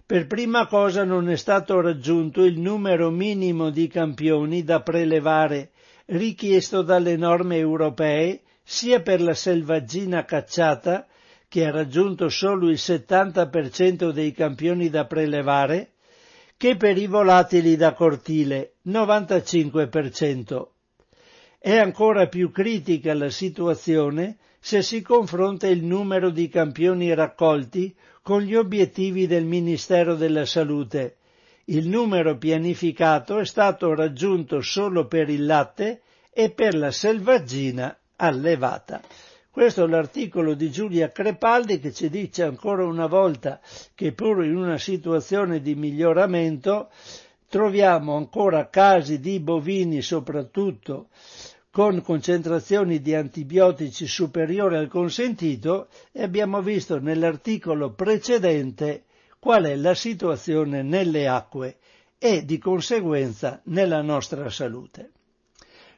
Per 0.05 0.25
prima 0.25 0.65
cosa 0.65 1.03
non 1.03 1.29
è 1.29 1.35
stato 1.35 1.79
raggiunto 1.81 2.43
il 2.43 2.59
numero 2.59 3.11
minimo 3.11 3.69
di 3.69 3.87
campioni 3.87 4.63
da 4.63 4.81
prelevare 4.81 5.69
richiesto 6.07 6.81
dalle 6.81 7.15
norme 7.15 7.57
europee 7.57 8.41
sia 8.63 9.01
per 9.01 9.21
la 9.21 9.35
selvaggina 9.35 10.25
cacciata 10.25 11.05
che 11.47 11.65
ha 11.65 11.71
raggiunto 11.71 12.29
solo 12.29 12.67
il 12.69 12.77
70% 12.79 14.09
dei 14.11 14.31
campioni 14.31 14.89
da 14.89 15.05
prelevare, 15.05 15.91
che 16.57 16.75
per 16.75 16.97
i 16.97 17.07
volatili 17.07 17.75
da 17.75 17.93
cortile 17.93 18.73
95%. 18.87 20.67
È 21.59 21.75
ancora 21.75 22.27
più 22.27 22.51
critica 22.51 23.13
la 23.13 23.29
situazione 23.29 24.37
se 24.59 24.81
si 24.81 25.01
confronta 25.01 25.67
il 25.67 25.83
numero 25.83 26.29
di 26.29 26.49
campioni 26.49 27.13
raccolti 27.13 27.95
con 28.21 28.41
gli 28.41 28.55
obiettivi 28.55 29.25
del 29.25 29.45
Ministero 29.45 30.15
della 30.15 30.45
Salute. 30.45 31.15
Il 31.65 31.87
numero 31.87 32.37
pianificato 32.37 33.39
è 33.39 33.45
stato 33.45 33.93
raggiunto 33.93 34.61
solo 34.61 35.07
per 35.07 35.29
il 35.29 35.45
latte 35.45 36.01
e 36.31 36.51
per 36.51 36.75
la 36.75 36.91
selvaggina 36.91 37.95
allevata. 38.17 39.01
Questo 39.51 39.83
è 39.83 39.87
l'articolo 39.87 40.53
di 40.53 40.69
Giulia 40.71 41.11
Crepaldi 41.11 41.79
che 41.79 41.91
ci 41.91 42.09
dice 42.09 42.43
ancora 42.43 42.85
una 42.85 43.07
volta 43.07 43.59
che 43.95 44.13
pur 44.13 44.43
in 44.43 44.55
una 44.55 44.77
situazione 44.77 45.61
di 45.61 45.75
miglioramento 45.75 46.89
troviamo 47.47 48.15
ancora 48.15 48.69
casi 48.69 49.19
di 49.19 49.39
bovini 49.39 50.01
soprattutto 50.01 51.07
con 51.71 52.01
concentrazioni 52.01 52.99
di 52.99 53.13
antibiotici 53.13 54.07
superiori 54.07 54.75
al 54.75 54.87
consentito 54.87 55.87
e 56.11 56.23
abbiamo 56.23 56.61
visto 56.61 56.99
nell'articolo 56.99 57.93
precedente 57.93 59.03
qual 59.39 59.65
è 59.65 59.75
la 59.75 59.93
situazione 59.93 60.81
nelle 60.81 61.27
acque 61.27 61.77
e 62.17 62.43
di 62.43 62.57
conseguenza 62.57 63.61
nella 63.65 64.01
nostra 64.01 64.49
salute. 64.49 65.11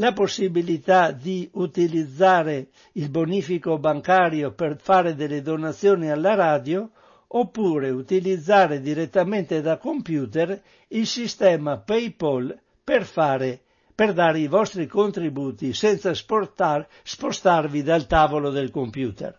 la 0.00 0.12
possibilità 0.14 1.12
di 1.12 1.48
utilizzare 1.52 2.68
il 2.92 3.10
bonifico 3.10 3.78
bancario 3.78 4.52
per 4.52 4.78
fare 4.80 5.14
delle 5.14 5.42
donazioni 5.42 6.10
alla 6.10 6.34
radio 6.34 6.90
oppure 7.28 7.90
utilizzare 7.90 8.80
direttamente 8.80 9.60
da 9.60 9.76
computer 9.76 10.60
il 10.88 11.06
sistema 11.06 11.78
PayPal 11.78 12.58
per 12.82 13.04
fare 13.04 13.60
per 13.94 14.14
dare 14.14 14.38
i 14.38 14.46
vostri 14.46 14.86
contributi 14.86 15.74
senza 15.74 16.14
sportar, 16.14 16.88
spostarvi 17.02 17.82
dal 17.82 18.06
tavolo 18.06 18.48
del 18.48 18.70
computer. 18.70 19.38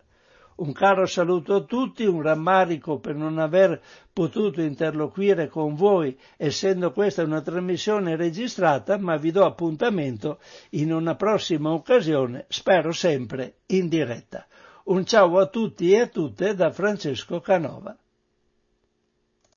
Un 0.54 0.72
caro 0.72 1.06
saluto 1.06 1.54
a 1.54 1.62
tutti, 1.62 2.04
un 2.04 2.20
rammarico 2.20 2.98
per 2.98 3.14
non 3.14 3.38
aver 3.38 3.80
potuto 4.12 4.60
interloquire 4.60 5.48
con 5.48 5.74
voi, 5.74 6.18
essendo 6.36 6.92
questa 6.92 7.22
una 7.22 7.40
trasmissione 7.40 8.16
registrata, 8.16 8.98
ma 8.98 9.16
vi 9.16 9.30
do 9.30 9.44
appuntamento 9.44 10.38
in 10.70 10.92
una 10.92 11.14
prossima 11.14 11.72
occasione, 11.72 12.44
spero 12.48 12.92
sempre 12.92 13.60
in 13.66 13.88
diretta. 13.88 14.46
Un 14.84 15.06
ciao 15.06 15.38
a 15.38 15.46
tutti 15.46 15.90
e 15.92 16.00
a 16.00 16.06
tutte 16.08 16.54
da 16.54 16.70
Francesco 16.70 17.40
Canova. 17.40 17.96